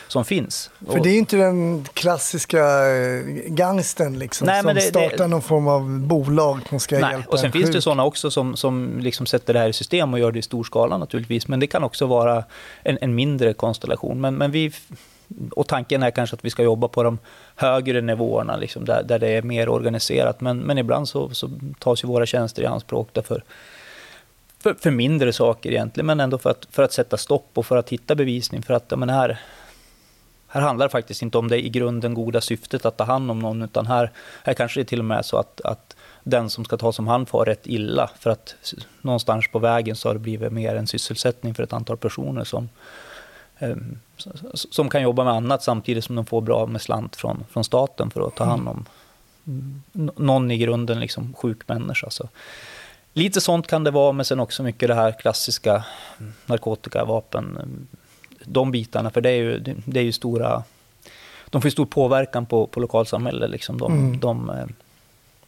som 0.07 0.25
finns. 0.25 0.69
För 0.87 0.99
det 0.99 1.09
är 1.09 1.17
inte 1.17 1.37
den 1.37 1.85
klassiska 1.93 2.59
eh, 2.59 3.23
gangsten 3.47 4.19
liksom, 4.19 4.45
Nej, 4.45 4.61
som 4.61 4.75
det, 4.75 4.81
startar 4.81 5.17
det, 5.17 5.27
någon 5.27 5.41
form 5.41 5.67
av 5.67 5.99
bolag 5.99 6.59
som 6.69 6.79
ska 6.79 6.99
nej, 6.99 7.11
hjälpa 7.11 7.29
Och 7.29 7.39
sen 7.39 7.51
finns 7.51 7.65
sjuk. 7.65 7.75
det 7.75 7.81
sådana 7.81 8.05
också 8.05 8.31
som, 8.31 8.55
som 8.55 8.99
liksom 8.99 9.25
sätter 9.25 9.53
det 9.53 9.59
här 9.59 9.69
i 9.69 9.73
system 9.73 10.13
och 10.13 10.19
gör 10.19 10.31
det 10.31 10.39
i 10.39 10.41
stor 10.41 10.63
skala 10.63 10.97
naturligtvis. 10.97 11.47
Men 11.47 11.59
det 11.59 11.67
kan 11.67 11.83
också 11.83 12.05
vara 12.05 12.43
en, 12.83 12.97
en 13.01 13.15
mindre 13.15 13.53
konstellation. 13.53 14.21
Men, 14.21 14.35
men 14.35 14.51
vi, 14.51 14.71
och 15.51 15.67
tanken 15.67 16.03
är 16.03 16.11
kanske 16.11 16.35
att 16.35 16.45
vi 16.45 16.49
ska 16.49 16.63
jobba 16.63 16.87
på 16.87 17.03
de 17.03 17.19
högre 17.55 18.01
nivåerna, 18.01 18.57
liksom, 18.57 18.85
där, 18.85 19.03
där 19.03 19.19
det 19.19 19.27
är 19.27 19.41
mer 19.41 19.69
organiserat. 19.69 20.41
Men, 20.41 20.59
men 20.59 20.77
ibland 20.77 21.09
så, 21.09 21.29
så 21.29 21.49
tas 21.79 22.03
ju 22.03 22.07
våra 22.07 22.25
tjänster 22.25 22.63
i 22.63 22.65
anspråk 22.65 23.09
därför 23.11 23.43
för, 24.63 24.73
för 24.73 24.91
mindre 24.91 25.33
saker 25.33 25.71
egentligen, 25.71 26.05
men 26.05 26.19
ändå 26.19 26.37
för 26.37 26.49
att, 26.49 26.67
för 26.71 26.83
att 26.83 26.93
sätta 26.93 27.17
stopp 27.17 27.49
och 27.53 27.65
för 27.65 27.77
att 27.77 27.89
hitta 27.89 28.15
bevisning. 28.15 28.61
För 28.61 28.73
att, 28.73 28.99
men 28.99 29.09
här, 29.09 29.39
här 30.47 30.61
handlar 30.61 30.85
det 30.85 30.91
faktiskt 30.91 31.21
inte 31.21 31.37
om 31.37 31.47
det 31.47 31.65
i 31.65 31.69
grunden 31.69 32.13
goda 32.13 32.41
syftet 32.41 32.85
att 32.85 32.97
ta 32.97 33.03
hand 33.03 33.31
om 33.31 33.39
någon, 33.39 33.61
utan 33.61 33.87
här, 33.87 34.11
här 34.43 34.53
kanske 34.53 34.79
det 34.79 34.85
till 34.85 34.99
och 34.99 35.05
med 35.05 35.17
är 35.17 35.21
så 35.21 35.37
att, 35.37 35.61
att 35.61 35.95
den 36.23 36.49
som 36.49 36.65
ska 36.65 36.77
tas 36.77 36.99
om 36.99 37.07
hand 37.07 37.29
får 37.29 37.45
rätt 37.45 37.67
illa, 37.67 38.09
för 38.19 38.29
att 38.29 38.55
någonstans 39.01 39.45
på 39.51 39.59
vägen 39.59 39.95
så 39.95 40.09
har 40.09 40.13
det 40.13 40.19
blivit 40.19 40.51
mer 40.51 40.75
en 40.75 40.87
sysselsättning 40.87 41.53
för 41.53 41.63
ett 41.63 41.73
antal 41.73 41.97
personer 41.97 42.43
som, 42.43 42.69
eh, 43.59 43.75
som 44.53 44.89
kan 44.89 45.01
jobba 45.01 45.23
med 45.23 45.33
annat 45.33 45.63
samtidigt 45.63 46.03
som 46.03 46.15
de 46.15 46.25
får 46.25 46.41
bra 46.41 46.65
med 46.65 46.81
slant 46.81 47.15
från, 47.15 47.45
från 47.49 47.63
staten 47.63 48.11
för 48.11 48.27
att 48.27 48.35
ta 48.35 48.43
hand 48.43 48.67
om 48.67 48.85
någon 50.15 50.51
i 50.51 50.57
grunden 50.57 50.99
liksom 50.99 51.33
sjuk 51.33 51.67
människa. 51.67 52.09
Så 52.09 52.29
Lite 53.13 53.41
sånt 53.41 53.67
kan 53.67 53.83
det 53.83 53.91
vara, 53.91 54.11
men 54.11 54.25
sen 54.25 54.39
också 54.39 54.63
mycket 54.63 54.87
det 54.87 54.95
här 54.95 55.11
klassiska 55.11 55.85
narkotika, 56.45 57.05
vapen, 57.05 57.87
de 58.45 58.71
bitarna. 58.71 59.09
För 59.09 59.21
det 59.21 59.29
är 59.29 59.35
ju, 59.35 59.59
det 59.85 59.99
är 59.99 60.03
ju 60.03 60.11
stora... 60.11 60.63
De 61.45 61.61
får 61.61 61.67
ju 61.67 61.71
stor 61.71 61.85
påverkan 61.85 62.45
på, 62.45 62.67
på 62.67 62.79
lokalsamhället, 62.79 63.49
liksom, 63.49 63.77
de, 63.77 63.91
mm. 63.91 64.19
de, 64.19 64.51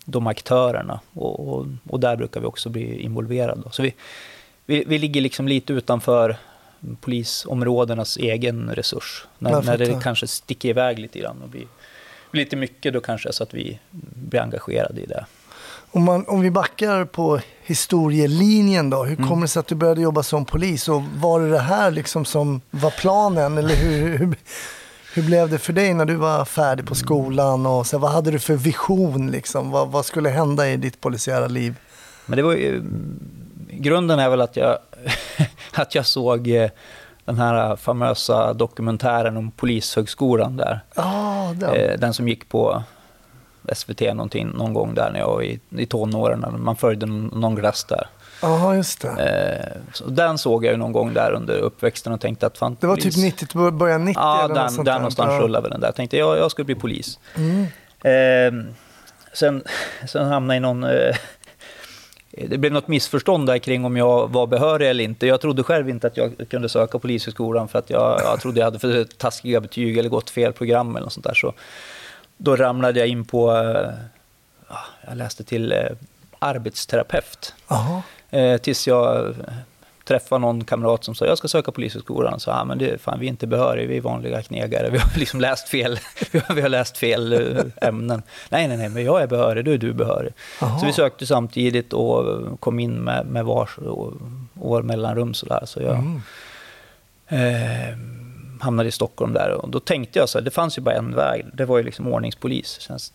de 0.05 0.27
aktörerna. 0.27 0.99
Och, 1.13 1.47
och, 1.47 1.67
och, 1.89 1.99
där 1.99 2.15
brukar 2.15 2.39
vi 2.39 2.45
också 2.45 2.69
bli 2.69 2.99
involverade. 3.01 3.61
Så 3.71 3.81
vi, 3.83 3.93
vi, 4.65 4.83
vi 4.87 4.97
ligger 4.97 5.21
liksom 5.21 5.47
lite 5.47 5.73
utanför 5.73 6.37
polisområdenas 7.01 8.17
egen 8.17 8.75
resurs. 8.75 9.25
När, 9.39 9.61
när 9.61 9.77
det 9.77 9.99
kanske 10.03 10.27
sticker 10.27 10.69
iväg 10.69 10.99
lite 10.99 11.19
grann 11.19 11.41
och 11.41 11.49
blir, 11.49 11.67
blir 12.31 12.43
lite 12.43 12.55
mycket, 12.55 12.93
då 12.93 12.99
kanske 12.99 13.33
så 13.33 13.43
att 13.43 13.53
vi 13.53 13.79
blir 14.15 14.41
engagerade 14.41 15.01
i 15.01 15.05
det. 15.05 15.25
Om, 15.95 16.03
man, 16.03 16.25
om 16.27 16.41
vi 16.41 16.51
backar 16.51 17.05
på 17.05 17.39
historielinjen 17.63 18.89
då, 18.89 19.03
hur 19.03 19.17
mm. 19.17 19.29
kommer 19.29 19.41
det 19.41 19.47
sig 19.47 19.59
att 19.59 19.67
du 19.67 19.75
började 19.75 20.01
jobba 20.01 20.23
som 20.23 20.45
polis? 20.45 20.89
Och 20.89 21.01
var 21.01 21.39
det 21.39 21.49
det 21.49 21.59
här 21.59 21.91
liksom 21.91 22.25
som 22.25 22.61
var 22.71 22.89
planen? 22.89 23.57
Eller 23.57 23.75
hur, 23.75 24.17
hur, 24.17 24.35
hur 25.13 25.23
blev 25.23 25.49
det 25.49 25.57
för 25.57 25.73
dig 25.73 25.93
när 25.93 26.05
du 26.05 26.15
var 26.15 26.45
färdig 26.45 26.87
på 26.87 26.95
skolan? 26.95 27.65
Och 27.65 27.87
så, 27.87 27.97
vad 27.97 28.11
hade 28.11 28.31
du 28.31 28.39
för 28.39 28.53
vision? 28.53 29.31
Liksom? 29.31 29.71
Vad, 29.71 29.91
vad 29.91 30.05
skulle 30.05 30.29
hända 30.29 30.69
i 30.69 30.77
ditt 30.77 31.01
polisiära 31.01 31.47
liv? 31.47 31.75
Men 32.25 32.37
det 32.37 32.43
var 32.43 32.53
ju, 32.53 32.83
grunden 33.69 34.19
är 34.19 34.29
väl 34.29 34.41
att 34.41 34.55
jag, 34.55 34.77
att 35.73 35.95
jag 35.95 36.05
såg 36.05 36.47
eh, 36.47 36.69
den 37.25 37.37
här 37.37 37.75
famösa 37.75 38.53
dokumentären 38.53 39.37
om 39.37 39.51
Polishögskolan 39.51 40.57
där. 40.57 40.79
Ah, 40.95 41.53
den. 41.53 41.99
den 41.99 42.13
som 42.13 42.27
gick 42.27 42.49
på 42.49 42.83
SVT 43.73 44.01
någonting, 44.01 44.47
någon 44.47 44.73
gång 44.73 44.93
där 44.93 45.11
när 45.11 45.19
jag 45.19 45.27
var 45.27 45.41
i, 45.43 45.59
i 45.77 45.85
tonåren. 45.85 46.45
Man 46.57 46.75
följde 46.75 47.05
någon 47.05 47.55
glass 47.55 47.83
där. 47.83 48.07
Ja, 48.41 48.75
just 48.75 49.01
det. 49.01 49.07
Eh, 49.07 49.81
så 49.93 50.05
den 50.05 50.37
såg 50.37 50.65
jag 50.65 50.71
ju 50.71 50.77
någon 50.77 50.91
gång 50.91 51.13
där 51.13 51.31
under 51.31 51.57
uppväxten 51.57 52.13
och 52.13 52.21
tänkte 52.21 52.47
att 52.47 52.57
fan, 52.57 52.77
Det 52.79 52.87
var 52.87 52.95
typ 52.95 53.03
polis. 53.03 53.35
typ 53.35 53.55
90, 53.55 53.71
början 53.71 54.05
90 54.05 54.21
Ja, 54.21 54.43
eller 54.43 54.55
där, 54.55 54.83
där 54.83 54.95
någonstans 54.95 55.33
ja. 55.33 55.39
rullade 55.39 55.61
väl 55.63 55.71
den 55.71 55.79
där. 55.81 55.87
Jag 55.87 55.95
tänkte 55.95 56.17
jag, 56.17 56.37
jag 56.37 56.51
skulle 56.51 56.65
bli 56.65 56.75
polis. 56.75 57.19
Mm. 57.35 57.63
Eh, 58.03 58.65
sen, 59.33 59.63
sen 60.07 60.27
hamnade 60.27 60.53
jag 60.53 60.57
i 60.57 60.61
någon... 60.61 60.83
Eh, 60.83 61.15
det 62.47 62.57
blev 62.57 62.71
något 62.71 62.87
missförstånd 62.87 63.47
där 63.47 63.57
kring 63.57 63.85
om 63.85 63.97
jag 63.97 64.31
var 64.31 64.47
behörig 64.47 64.89
eller 64.89 65.03
inte. 65.03 65.27
Jag 65.27 65.41
trodde 65.41 65.63
själv 65.63 65.89
inte 65.89 66.07
att 66.07 66.17
jag 66.17 66.33
kunde 66.49 66.69
söka 66.69 66.99
polishögskolan 66.99 67.67
för 67.67 67.79
att 67.79 67.89
jag, 67.89 68.21
jag 68.23 68.39
trodde 68.39 68.59
jag 68.59 68.65
hade 68.65 68.79
för 68.79 69.03
taskiga 69.03 69.61
betyg 69.61 69.97
eller 69.97 70.09
gått 70.09 70.29
fel 70.29 70.53
program 70.53 70.95
eller 70.95 71.03
något 71.03 71.13
sånt 71.13 71.25
där. 71.25 71.33
Så 71.33 71.53
då 72.37 72.55
ramlade 72.55 72.99
jag 72.99 73.07
in 73.07 73.25
på, 73.25 73.51
eh, 73.57 73.93
jag 75.07 75.17
läste 75.17 75.43
till 75.43 75.71
eh, 75.71 75.79
arbetsterapeut. 76.39 77.53
Aha. 77.67 78.01
Eh, 78.29 78.57
tills 78.57 78.87
jag 78.87 79.35
träffade 80.03 80.41
någon 80.41 80.63
kamrat 80.63 81.03
som 81.03 81.15
sa 81.15 81.25
jag 81.25 81.37
ska 81.37 81.47
söka 81.47 81.71
polishögskolan. 81.71 82.39
Så, 82.39 82.51
ah, 82.51 82.63
men 82.63 82.77
det, 82.77 83.01
fan, 83.01 83.19
vi 83.19 83.25
är 83.25 83.29
inte 83.29 83.47
behöriga, 83.47 83.87
vi 83.87 83.97
är 83.97 84.01
vanliga 84.01 84.41
knegare. 84.41 84.89
Vi 84.89 84.97
har 84.97 85.09
liksom 85.19 85.41
läst 85.41 85.69
fel, 85.69 85.99
vi 86.55 86.61
har 86.61 86.69
läst 86.69 86.97
fel 86.97 87.33
ämnen. 87.81 88.23
Nej, 88.49 88.67
nej, 88.67 88.77
nej, 88.77 88.89
men 88.89 89.05
jag 89.05 89.21
är 89.21 89.27
behörig, 89.27 89.65
då 89.65 89.71
är 89.71 89.77
du 89.77 89.93
behörig. 89.93 90.33
Aha. 90.61 90.79
Så 90.79 90.85
vi 90.85 90.93
sökte 90.93 91.25
samtidigt 91.25 91.93
och 91.93 92.25
kom 92.59 92.79
in 92.79 92.95
med, 92.95 93.25
med 93.25 93.45
vars 93.45 93.77
år 94.59 94.81
mellanrum. 94.81 95.33
Så, 95.33 95.45
där. 95.45 95.65
så 95.65 95.81
jag, 95.81 95.95
mm. 95.95 96.21
eh, 97.27 97.97
hamnade 98.61 98.89
i 98.89 98.91
Stockholm 98.91 99.33
där 99.33 99.51
och 99.51 99.69
då 99.69 99.79
tänkte 99.79 100.19
jag 100.19 100.29
så 100.29 100.37
här, 100.37 100.45
det 100.45 100.51
fanns 100.51 100.77
ju 100.77 100.81
bara 100.81 100.95
en 100.95 101.15
väg, 101.15 101.45
det 101.53 101.65
var 101.65 101.77
ju 101.77 101.83
liksom 101.83 102.07
ordningspolis. 102.07 102.77
Känns, 102.79 103.13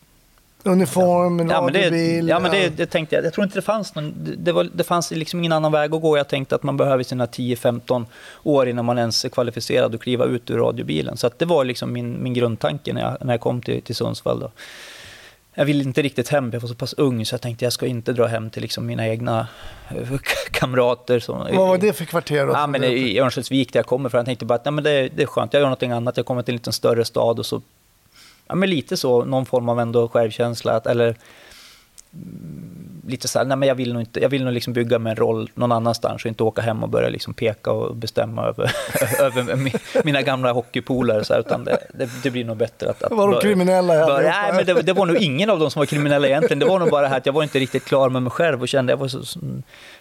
Uniform, 0.62 1.48
ja, 1.48 1.70
det, 1.72 1.88
ja, 2.28 2.38
men 2.38 2.50
det, 2.50 2.68
det, 2.68 2.86
tänkte 2.86 3.16
jag. 3.16 3.24
Jag 3.24 3.32
tror 3.32 3.44
inte 3.44 3.58
det 3.58 3.62
fanns 3.62 3.94
någon, 3.94 4.14
det, 4.38 4.52
var, 4.52 4.68
det 4.74 4.84
fanns 4.84 5.10
liksom 5.10 5.40
ingen 5.40 5.52
annan 5.52 5.72
väg 5.72 5.94
att 5.94 6.02
gå. 6.02 6.16
Jag 6.16 6.28
tänkte 6.28 6.54
att 6.54 6.62
man 6.62 6.76
behöver 6.76 7.04
sina 7.04 7.26
10-15 7.26 8.04
år 8.42 8.68
innan 8.68 8.84
man 8.84 8.98
ens 8.98 9.24
är 9.24 9.28
kvalificerad 9.28 9.94
att 9.94 10.00
kliva 10.00 10.24
ut 10.24 10.50
ur 10.50 10.58
radiobilen. 10.58 11.16
Så 11.16 11.30
det 11.36 11.44
var 11.44 11.64
liksom 11.64 11.92
min, 11.92 12.22
min 12.22 12.34
grundtanke 12.34 12.92
när 12.92 13.00
jag, 13.00 13.26
när 13.26 13.32
jag 13.32 13.40
kom 13.40 13.62
till, 13.62 13.82
till 13.82 13.94
Sundsvall. 13.94 14.40
Då. 14.40 14.50
Jag 15.54 15.64
ville 15.64 15.84
inte 15.84 16.02
riktigt 16.02 16.28
hem, 16.28 16.50
jag 16.52 16.60
var 16.60 16.68
så 16.68 16.74
pass 16.74 16.92
ung 16.92 17.26
så 17.26 17.34
jag 17.34 17.40
tänkte 17.40 17.64
jag 17.64 17.72
ska 17.72 17.86
inte 17.86 18.12
dra 18.12 18.26
hem 18.26 18.50
till 18.50 18.62
liksom 18.62 18.86
mina 18.86 19.08
egna 19.08 19.48
eh, 19.88 20.18
kamrater. 20.50 21.20
Som, 21.20 21.38
Vad 21.38 21.68
var 21.68 21.78
det 21.78 21.92
för 21.92 22.04
kvarter? 22.04 22.46
Då, 22.46 22.52
ja, 22.52 22.66
men 22.66 22.84
I 22.84 23.18
Örnsköldsvik 23.18 23.72
där 23.72 23.78
jag 23.78 23.86
kommer 23.86 24.08
från. 24.08 24.18
Jag 24.18 24.26
tänkte 24.26 24.44
bara 24.44 24.54
att 24.54 24.64
nej, 24.64 24.72
men 24.72 24.84
det, 24.84 25.08
det 25.08 25.22
är 25.22 25.26
skönt, 25.26 25.52
jag 25.52 25.60
gör 25.60 25.66
någonting 25.66 25.92
annat. 25.92 26.16
Jag 26.16 26.26
kommer 26.26 26.42
till 26.42 26.54
en 26.54 26.56
liten 26.56 26.72
större 26.72 27.04
stad 27.04 27.38
och 27.38 27.46
så, 27.46 27.62
ja 28.46 28.54
men 28.54 28.70
lite 28.70 28.96
så, 28.96 29.24
någon 29.24 29.46
form 29.46 29.68
av 29.68 29.80
ändå 29.80 30.08
självkänsla. 30.08 30.72
Att, 30.72 30.86
eller 30.86 31.16
lite 33.06 33.28
så 33.28 33.38
här, 33.38 33.46
nej 33.46 33.56
men 33.56 33.68
jag 33.68 33.74
vill 33.74 33.92
nog 33.92 34.02
inte, 34.02 34.20
jag 34.20 34.28
vill 34.28 34.44
nog 34.44 34.52
liksom 34.52 34.72
bygga 34.72 34.98
mig 34.98 35.10
en 35.10 35.16
roll 35.16 35.50
någon 35.54 35.72
annanstans 35.72 36.24
och 36.24 36.28
inte 36.28 36.42
åka 36.42 36.62
hem 36.62 36.82
och 36.82 36.88
börja 36.88 37.08
liksom 37.08 37.34
peka 37.34 37.72
och 37.72 37.96
bestämma 37.96 38.46
över, 38.46 38.72
över 39.20 39.70
mina 40.04 40.22
gamla 40.22 40.52
hockeypolare 40.52 41.24
så 41.24 41.32
här, 41.32 41.40
utan 41.40 41.64
det, 41.64 41.78
det, 41.94 42.10
det, 42.22 42.30
blir 42.30 42.44
nog 42.44 42.56
bättre 42.56 42.90
att... 42.90 43.02
att 43.02 43.12
var 43.12 43.32
de 43.32 43.40
kriminella? 43.40 44.06
Börja, 44.06 44.30
nej, 44.30 44.52
men 44.52 44.66
det, 44.66 44.82
det, 44.82 44.92
var 44.92 45.06
nog 45.06 45.16
ingen 45.16 45.50
av 45.50 45.58
dem 45.58 45.70
som 45.70 45.80
var 45.80 45.86
kriminella 45.86 46.26
egentligen. 46.26 46.58
Det 46.58 46.66
var 46.66 46.78
nog 46.78 46.90
bara 46.90 47.02
det 47.02 47.08
här 47.08 47.16
att 47.16 47.26
jag 47.26 47.32
var 47.32 47.42
inte 47.42 47.58
riktigt 47.58 47.84
klar 47.84 48.08
med 48.08 48.22
mig 48.22 48.30
själv 48.30 48.60
och 48.62 48.68
kände, 48.68 48.92
jag 48.92 48.98
var 48.98 49.08
så, 49.08 49.38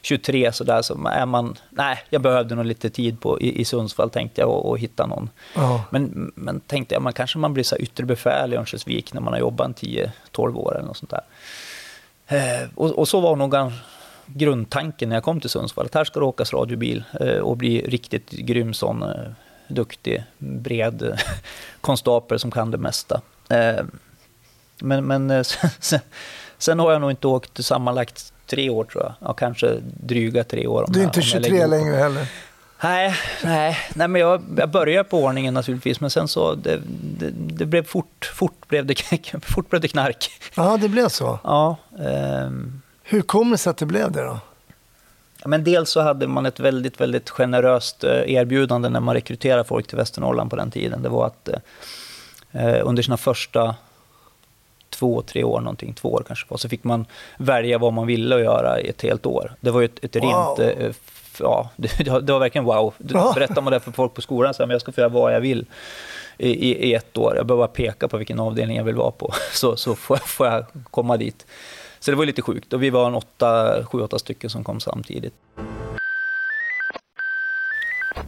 23 0.02 0.52
sådär, 0.52 0.82
så 0.82 1.08
är 1.08 1.26
man, 1.26 1.56
nej, 1.70 2.00
jag 2.10 2.22
behövde 2.22 2.56
nog 2.56 2.66
lite 2.66 2.90
tid 2.90 3.22
på, 3.22 3.42
i, 3.42 3.62
i 3.62 3.66
Sundsvall 3.66 4.10
tänkte 4.10 4.42
jag 4.42 4.50
och, 4.50 4.70
och 4.70 4.80
hitta 4.80 5.06
någon. 5.06 5.30
Oh. 5.56 5.82
Men, 5.90 6.32
men 6.36 6.60
tänkte 6.60 6.96
jag, 6.96 7.02
man 7.02 7.14
kanske 7.14 7.38
man 7.38 7.54
blir 7.54 7.64
så 7.64 7.78
yttre 7.78 8.06
befäl 8.06 8.54
i 8.54 8.58
Örnsköldsvik 8.58 9.14
när 9.14 9.22
man 9.22 9.34
har 9.34 9.40
jobbat 9.40 9.82
10-12 9.82 10.56
år 10.56 10.76
eller 10.76 10.88
något 10.88 10.98
sånt 10.98 11.12
där. 11.12 11.22
Eh, 12.30 12.70
och, 12.76 12.90
och, 12.90 13.08
så 13.08 13.20
var 13.20 13.36
nog 13.36 13.56
grundtanken 14.26 15.10
när 15.10 15.16
jag 15.16 15.24
kom 15.24 15.40
till 15.40 15.50
Sundsvall, 15.50 15.86
att 15.86 15.96
här 15.96 16.04
ska 16.04 16.20
det 16.20 16.26
åkas 16.26 16.54
radiobil 16.54 17.04
eh, 17.20 17.38
och 17.38 17.58
bli 17.58 17.82
riktigt 17.82 18.32
grym 18.32 18.74
sån 18.74 19.04
eh, 19.04 19.32
duktig, 19.68 20.24
bred 20.38 21.20
konstapel 21.82 22.40
som 22.40 22.52
kan 22.52 22.72
det 22.72 22.78
mesta. 22.78 23.22
Men, 24.82 25.06
men 25.06 25.44
sen, 25.80 26.00
sen, 26.58 26.80
har 26.80 26.92
jag 26.92 27.02
nog 27.02 27.12
inte 27.12 27.28
åkt 27.28 27.66
sammanlagt 27.66 28.34
tre 28.46 28.70
år 28.70 28.84
tror 28.84 29.04
jag, 29.04 29.14
ja, 29.20 29.34
kanske 29.34 29.78
dryga 29.82 30.44
tre 30.44 30.68
år. 30.68 30.86
Du 30.88 31.00
är 31.00 31.04
inte 31.04 31.22
23 31.22 31.66
längre 31.66 31.96
heller? 31.96 32.28
Nej, 32.84 33.16
nej, 33.44 33.78
nej 33.96 34.08
men 34.08 34.22
jag, 34.22 34.44
jag 34.58 34.70
började 34.70 35.10
på 35.10 35.24
ordningen 35.24 35.54
naturligtvis, 35.54 36.02
men 36.02 36.10
sen 36.10 36.28
så 36.28 36.56
det, 36.56 36.82
det, 37.18 37.30
det 37.32 37.66
blev 37.66 37.84
fort, 37.84 38.32
fort 38.36 38.68
blev 38.68 38.86
det, 38.86 38.96
fort 39.42 39.70
blev 39.70 39.82
det 39.82 39.88
knark. 39.88 40.32
Ja, 40.56 40.78
det 40.78 40.90
blev 40.90 41.10
så? 41.10 41.40
Ja. 41.44 41.78
Um, 41.90 42.82
Hur 43.04 43.22
kommer 43.22 43.52
det 43.52 43.58
sig 43.58 43.72
att 43.72 43.78
det 43.78 43.86
blev 43.86 44.12
det 44.12 44.24
då? 44.24 44.40
Men 45.46 45.64
dels 45.64 45.90
så 45.90 46.02
hade 46.02 46.28
man 46.28 46.46
ett 46.46 46.60
väldigt, 46.60 47.02
väldigt 47.02 47.30
generöst 47.30 48.04
eh, 48.04 48.34
erbjudande 48.34 48.90
när 48.90 49.00
man 49.00 49.16
rekryterade 49.16 49.64
folk 49.64 49.88
till 49.88 49.98
Västernorrland 49.98 50.50
på 50.50 50.56
den 50.56 50.72
tiden. 50.72 51.02
Det 51.02 51.10
var 51.10 51.26
att 51.26 51.50
eh, 52.52 52.80
under 52.84 53.04
sina 53.04 53.18
första 53.18 53.76
två, 54.90 55.22
tre 55.22 55.44
år 55.44 55.60
någonting, 55.62 55.94
två 55.94 56.14
år 56.14 56.24
kanske 56.28 56.58
så 56.58 56.70
fick 56.70 56.84
man 56.84 57.06
välja 57.38 57.78
vad 57.78 57.94
man 57.94 58.08
ville 58.08 58.40
göra 58.40 58.80
i 58.80 58.90
ett 58.90 59.02
helt 59.02 59.26
år. 59.26 59.54
Det 59.60 59.72
var 59.72 59.82
ju 59.82 59.86
ett, 59.86 60.04
ett 60.04 60.16
wow. 60.16 60.24
rent 60.24 60.80
eh, 60.80 60.92
ja, 61.40 61.70
det, 61.76 61.98
det, 61.98 62.32
var 62.32 62.40
verkligen 62.40 62.66
wow. 62.66 62.94
Berättar 63.36 63.62
man 63.62 63.74
det 63.74 63.80
för 63.80 63.92
folk 63.92 64.14
på 64.14 64.22
skolan, 64.22 64.54
så 64.54 64.64
här, 64.64 64.68
men 64.68 64.74
jag 64.74 64.82
ska 64.82 64.92
få 64.92 65.02
göra 65.02 65.10
vad 65.10 65.36
jag 65.36 65.42
vill 65.42 65.66
i, 66.38 66.90
i, 66.90 66.94
ett 66.94 67.18
år. 67.18 67.36
Jag 67.36 67.46
behöver 67.46 67.68
bara 67.68 67.74
peka 67.74 68.08
på 68.08 68.18
vilken 68.18 68.40
avdelning 68.40 68.78
jag 68.78 68.84
vill 68.84 68.96
vara 68.96 69.12
på, 69.12 69.34
så, 69.54 69.76
så 69.76 69.96
får, 69.96 70.18
jag, 70.18 70.28
får 70.28 70.48
jag 70.48 70.66
komma 70.92 71.18
dit. 71.18 71.46
Så 72.00 72.12
det 72.12 72.18
var 72.18 72.26
lite 72.26 72.42
sjukt. 72.42 72.74
Och 72.74 72.84
vi 72.84 72.90
var 72.90 73.08
en 73.08 73.16
åtta, 73.16 73.84
sju, 73.86 74.02
åtta 74.02 74.20
stycken 74.20 74.50
som 74.50 74.64
kom 74.64 74.80
samtidigt. 74.80 75.34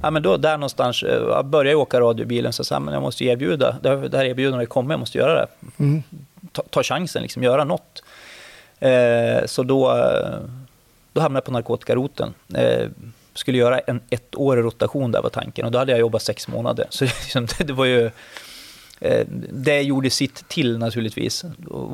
Ja, 0.01 0.11
men 0.11 0.23
då, 0.23 0.37
där 0.37 0.57
någonstans, 0.57 1.03
eh, 1.03 1.23
jag 1.29 1.45
började 1.45 1.75
åka 1.75 1.99
radiobilen, 1.99 2.53
så 2.53 2.63
sa 2.63 2.79
men 2.79 2.93
jag 2.93 3.03
måste 3.03 3.25
erbjuda, 3.25 3.77
det 3.81 4.17
här 4.17 4.25
erbjudandet 4.25 4.69
kommer, 4.69 4.93
jag 4.93 4.99
måste 4.99 5.17
göra 5.17 5.33
det. 5.33 5.47
Mm. 5.79 6.03
Ta, 6.51 6.63
ta, 6.69 6.83
chansen, 6.83 7.21
liksom, 7.21 7.43
göra 7.43 7.63
något. 7.63 8.03
Eh, 8.79 9.45
så 9.45 9.63
då, 9.63 9.97
eh, 9.97 10.39
då 11.13 11.21
hamnade 11.21 11.37
jag 11.37 11.45
på 11.45 11.51
narkotikaroten. 11.51 12.33
Eh, 12.53 12.89
skulle 13.33 13.57
göra 13.57 13.79
en 13.79 14.01
ettårig 14.09 14.63
rotation, 14.63 15.11
där 15.11 15.21
var 15.21 15.29
tanken. 15.29 15.65
Och 15.65 15.71
då 15.71 15.77
hade 15.79 15.91
jag 15.91 15.99
jobbat 15.99 16.21
sex 16.21 16.47
månader. 16.47 16.87
Så 16.89 17.05
liksom, 17.23 17.47
det 17.57 17.73
var 17.73 17.85
ju... 17.85 18.11
Eh, 18.99 19.27
det 19.51 19.81
gjorde 19.81 20.09
sitt 20.09 20.47
till 20.47 20.77
naturligtvis. 20.77 21.45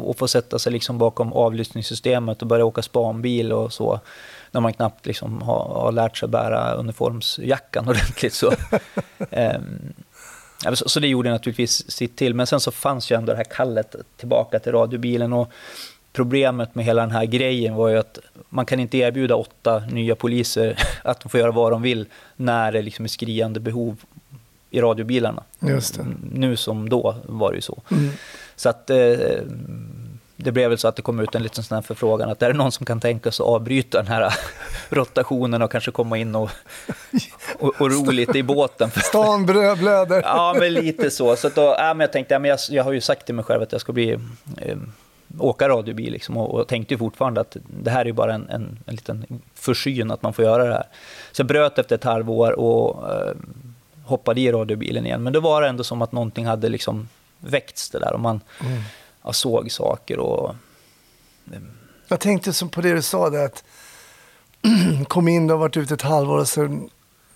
Att 0.09 0.17
få 0.17 0.27
sätta 0.27 0.59
sig 0.59 0.71
liksom 0.71 0.97
bakom 0.97 1.33
avlyssningssystemet 1.33 2.41
och 2.41 2.47
börja 2.47 2.65
åka 2.65 2.81
spanbil 2.81 3.51
och 3.51 3.73
så. 3.73 3.99
När 4.51 4.61
man 4.61 4.73
knappt 4.73 5.05
liksom 5.05 5.41
har, 5.41 5.65
har 5.65 5.91
lärt 5.91 6.17
sig 6.17 6.29
bära 6.29 6.73
uniformsjackan 6.73 7.89
ordentligt. 7.89 8.33
Så. 8.33 8.53
eh, 9.29 9.59
så, 10.73 10.89
så 10.89 10.99
det 10.99 11.07
gjorde 11.07 11.29
naturligtvis 11.29 11.91
sitt 11.91 12.17
till. 12.17 12.33
Men 12.33 12.47
sen 12.47 12.59
så 12.59 12.71
fanns 12.71 13.11
ju 13.11 13.15
ändå 13.15 13.31
det 13.31 13.37
här 13.37 13.43
kallet 13.43 13.95
tillbaka 14.17 14.59
till 14.59 14.71
radiobilen. 14.71 15.33
Och 15.33 15.51
problemet 16.13 16.75
med 16.75 16.85
hela 16.85 17.01
den 17.01 17.11
här 17.11 17.25
grejen 17.25 17.75
var 17.75 17.89
ju 17.89 17.97
att 17.97 18.19
man 18.49 18.65
kan 18.65 18.79
inte 18.79 18.97
erbjuda 18.97 19.35
åtta 19.35 19.79
nya 19.79 20.15
poliser 20.15 20.79
att 21.03 21.19
de 21.19 21.29
får 21.29 21.39
göra 21.39 21.51
vad 21.51 21.71
de 21.71 21.81
vill 21.81 22.05
när 22.35 22.71
det 22.71 22.81
liksom 22.81 23.05
är 23.05 23.09
skriande 23.09 23.59
behov 23.59 23.97
i 24.69 24.81
radiobilarna. 24.81 25.43
Det. 25.59 26.05
Nu 26.33 26.55
som 26.55 26.89
då 26.89 27.15
var 27.25 27.51
det 27.51 27.55
ju 27.55 27.61
så. 27.61 27.81
Mm. 27.91 28.11
Så 28.55 28.69
att 28.69 28.89
eh, 28.89 28.97
det 30.35 30.51
blev 30.51 30.69
väl 30.69 30.77
så 30.77 30.87
att 30.87 30.95
det 30.95 31.01
kom 31.01 31.19
ut 31.19 31.35
en 31.35 31.43
liten 31.43 31.63
sån 31.63 31.75
här 31.75 31.81
förfrågan 31.81 32.29
att 32.29 32.41
är 32.41 32.47
det 32.47 32.57
någon 32.57 32.71
som 32.71 32.85
kan 32.85 32.99
tänka 32.99 33.31
sig 33.31 33.43
att 33.43 33.49
avbryta 33.49 33.97
den 33.97 34.07
här 34.07 34.33
rotationen 34.89 35.61
och 35.61 35.71
kanske 35.71 35.91
komma 35.91 36.17
in 36.17 36.35
och, 36.35 36.49
och, 37.59 37.81
och 37.81 37.91
ro 37.91 38.11
lite 38.11 38.37
i 38.37 38.43
båten. 38.43 38.91
Stan 38.91 39.45
blöder. 39.45 40.21
ja, 40.21 40.55
men 40.59 40.73
lite 40.73 41.11
så. 41.11 41.35
så 41.35 41.49
då, 41.49 41.75
ja, 41.77 41.93
men 41.93 41.99
jag 41.99 42.11
tänkte, 42.11 42.33
ja, 42.33 42.39
men 42.39 42.49
jag, 42.49 42.59
jag 42.69 42.83
har 42.83 42.91
ju 42.91 43.01
sagt 43.01 43.25
till 43.25 43.35
mig 43.35 43.45
själv 43.45 43.61
att 43.61 43.71
jag 43.71 43.81
ska 43.81 43.93
bli 43.93 44.11
eh, 44.57 44.77
åka 45.39 45.69
radiobil 45.69 46.13
liksom, 46.13 46.37
och, 46.37 46.53
och 46.53 46.67
tänkte 46.67 46.97
fortfarande 46.97 47.41
att 47.41 47.57
det 47.83 47.91
här 47.91 48.07
är 48.07 48.11
bara 48.11 48.33
en, 48.33 48.49
en, 48.49 48.79
en 48.85 48.95
liten 48.95 49.41
försyn 49.53 50.11
att 50.11 50.21
man 50.21 50.33
får 50.33 50.45
göra 50.45 50.63
det 50.63 50.73
här. 50.73 50.87
Så 51.31 51.41
jag 51.41 51.47
bröt 51.47 51.79
efter 51.79 51.95
ett 51.95 52.03
halvår 52.03 52.51
och 52.51 53.11
eh, 53.11 53.35
hoppade 54.03 54.41
i 54.41 54.51
radiobilen 54.51 55.05
igen. 55.05 55.23
Men 55.23 55.33
då 55.33 55.39
var 55.39 55.61
det 55.61 55.67
ändå 55.67 55.83
som 55.83 56.01
att 56.01 56.11
någonting 56.11 56.45
hade 56.45 56.69
liksom 56.69 57.09
väckts 57.39 57.89
det 57.89 57.99
där 57.99 58.13
och 58.13 58.19
man 58.19 58.41
mm. 58.65 58.81
ja, 59.23 59.33
såg 59.33 59.71
saker. 59.71 60.19
Och, 60.19 60.55
eh, 61.51 61.59
jag 62.07 62.19
tänkte 62.19 62.53
som 62.53 62.69
på 62.69 62.81
det 62.81 62.93
du 62.93 63.01
sa 63.01 63.29
där 63.29 63.45
att 63.45 63.63
kom 65.07 65.27
in 65.27 65.51
och 65.51 65.59
varit 65.59 65.77
ute 65.77 65.93
ett 65.93 66.01
halvår 66.01 66.37
och 66.37 66.47
så 66.47 66.87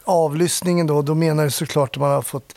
avlyssningen 0.03 0.87
då, 0.87 1.01
då 1.01 1.15
menar 1.15 1.43
du 1.43 1.51
såklart 1.51 1.89
att 1.89 2.01
man 2.01 2.11
har 2.11 2.21
fått 2.21 2.55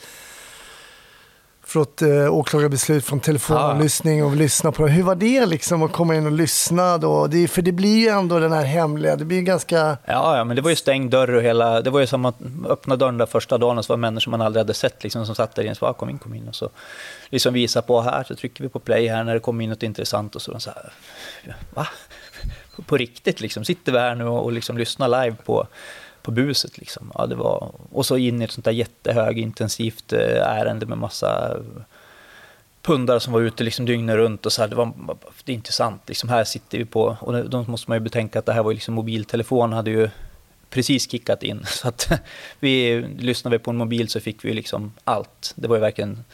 fått 1.75 2.03
eh, 2.03 2.35
åklagarbeslut 2.35 3.05
från 3.05 3.21
telefonavlyssning 3.21 4.25
och 4.25 4.37
lyssna 4.37 4.73
på 4.73 4.87
det. 4.87 4.93
Hur 4.93 5.03
var 5.03 5.15
det 5.15 5.47
liksom 5.47 5.83
att 5.83 5.93
komma 5.93 6.15
in 6.15 6.27
och 6.27 6.33
lyssna 6.33 6.99
då? 6.99 7.27
Det, 7.27 7.49
för 7.49 7.63
det 7.63 7.73
blir 7.73 7.99
ju 7.99 8.09
ändå 8.09 8.39
den 8.39 8.53
här 8.53 8.65
hemliga, 8.65 9.17
det 9.17 9.25
blir 9.25 9.43
ganska... 9.43 9.77
Ja, 10.05 10.37
ja, 10.37 10.45
men 10.45 10.57
det 10.57 10.63
var 10.63 10.71
ju 10.71 10.77
stängd 10.77 11.11
dörr 11.11 11.35
och 11.35 11.43
hela, 11.43 11.81
det 11.81 11.91
var 11.91 12.01
ju 12.01 12.07
som 12.07 12.25
att 12.25 12.35
öppna 12.69 12.97
dörren 12.97 13.19
där 13.19 13.27
första 13.27 13.59
dagen 13.59 13.79
och 13.79 13.85
så 13.85 13.93
var 13.93 13.97
människor 13.97 14.31
man 14.31 14.41
aldrig 14.41 14.61
hade 14.61 14.75
sett 14.75 15.03
liksom, 15.03 15.27
som 15.27 15.35
satt 15.35 15.55
där 15.55 15.63
inne 15.63 15.71
och 15.71 15.77
sa 15.77 15.93
kom 15.93 16.11
in, 16.11 16.19
kom 16.19 16.35
in 16.35 16.49
och 16.49 16.55
så 16.55 16.71
liksom 17.31 17.55
visa 17.55 17.83
på 17.83 18.01
här, 18.01 18.25
så 18.25 18.35
trycker 18.35 18.63
vi 18.65 18.69
på 18.69 18.79
play 18.79 19.09
här 19.09 19.25
när 19.25 19.35
det 19.35 19.41
kommer 19.41 19.65
in 19.65 19.71
något 19.71 19.83
intressant 19.83 20.37
och 20.37 20.43
så, 20.43 20.61
så 20.61 20.71
här, 20.71 20.93
va? 21.75 21.87
På 22.87 22.97
riktigt 22.97 23.41
liksom, 23.41 23.65
sitter 23.65 23.93
vi 23.93 23.99
här 23.99 24.15
nu 24.15 24.25
och, 24.25 24.45
och 24.45 24.53
liksom 24.53 24.79
lyssnar 24.79 25.09
live 25.09 25.37
på 25.45 25.67
på 26.25 26.31
buset. 26.31 26.79
Liksom. 26.79 27.13
Ja, 27.15 27.27
det 27.27 27.35
var, 27.35 27.71
och 27.93 28.07
så 28.07 28.17
in 28.17 28.43
i 28.43 28.45
ett 28.45 28.51
sånt 28.51 28.65
där 28.65 28.73
jättehögintensivt 28.73 30.13
eh, 30.13 30.43
ärende 30.43 30.87
med 30.87 30.99
massa 30.99 31.57
pundare 32.83 33.21
som 33.21 33.33
var 33.33 33.41
ute 33.41 33.65
liksom 33.65 33.87
dygnet 33.87 34.17
runt. 34.17 34.47
och 34.47 34.53
så 34.53 34.63
här, 34.63 34.69
det, 34.69 34.77
var, 34.77 34.93
det 35.45 35.53
är 35.53 35.57
intressant. 35.57 36.03
Liksom, 36.07 36.29
här 36.29 36.45
sitter 36.45 36.79
vi 36.79 36.85
på, 36.85 37.17
och 37.21 37.51
då 37.51 37.65
måste 37.65 37.91
man 37.91 37.97
ju 37.97 38.01
betänka 38.01 38.39
att 38.39 38.47
det 38.47 38.53
här 38.53 38.63
var 38.63 38.73
liksom 38.73 38.95
mobiltelefon 38.95 39.73
hade 39.73 39.91
ju 39.91 40.11
precis 40.71 41.11
kickat 41.11 41.43
in. 41.43 41.65
Så 41.67 41.89
att 41.89 42.11
vi 42.61 43.05
lyssnade 43.19 43.59
vi 43.59 43.65
på 43.65 43.71
en 43.71 43.77
mobil 43.77 44.09
så 44.09 44.21
fick 44.21 44.45
vi 44.45 44.55
liksom 44.55 44.93
allt. 45.05 45.53
Det 45.57 45.69
var 45.69 45.77
ju 45.77 45.81
verkligen 45.81 46.25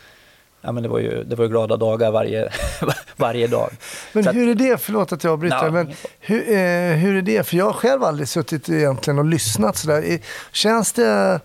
ja, 0.63 0.73
men 0.73 0.83
det, 0.83 0.89
var 0.89 0.99
ju, 0.99 1.25
det 1.25 1.37
var 1.37 1.45
ju 1.45 1.51
glada 1.51 1.77
dagar 1.77 2.11
varje, 2.11 2.53
varje 3.17 3.47
dag. 3.47 3.71
Men 4.13 4.25
så 4.25 4.31
hur 4.31 4.49
är 4.49 4.55
det, 4.55 4.81
förlåt 4.81 5.13
att 5.13 5.25
jag 5.25 5.33
avbryter, 5.33 5.67
no. 5.67 5.71
men 5.71 5.93
hur, 6.21 6.41
eh, 6.41 6.97
hur 6.97 7.17
är 7.17 7.23
det? 7.23 7.47
För 7.47 7.57
jag 7.57 7.65
har 7.65 7.73
själv 7.73 8.05
aldrig 8.05 8.29
suttit 8.29 8.69
egentligen 8.69 9.19
och 9.19 9.25
lyssnat 9.25 9.77
sådär. 9.77 10.19
Känns 10.53 10.93
det 10.93 11.41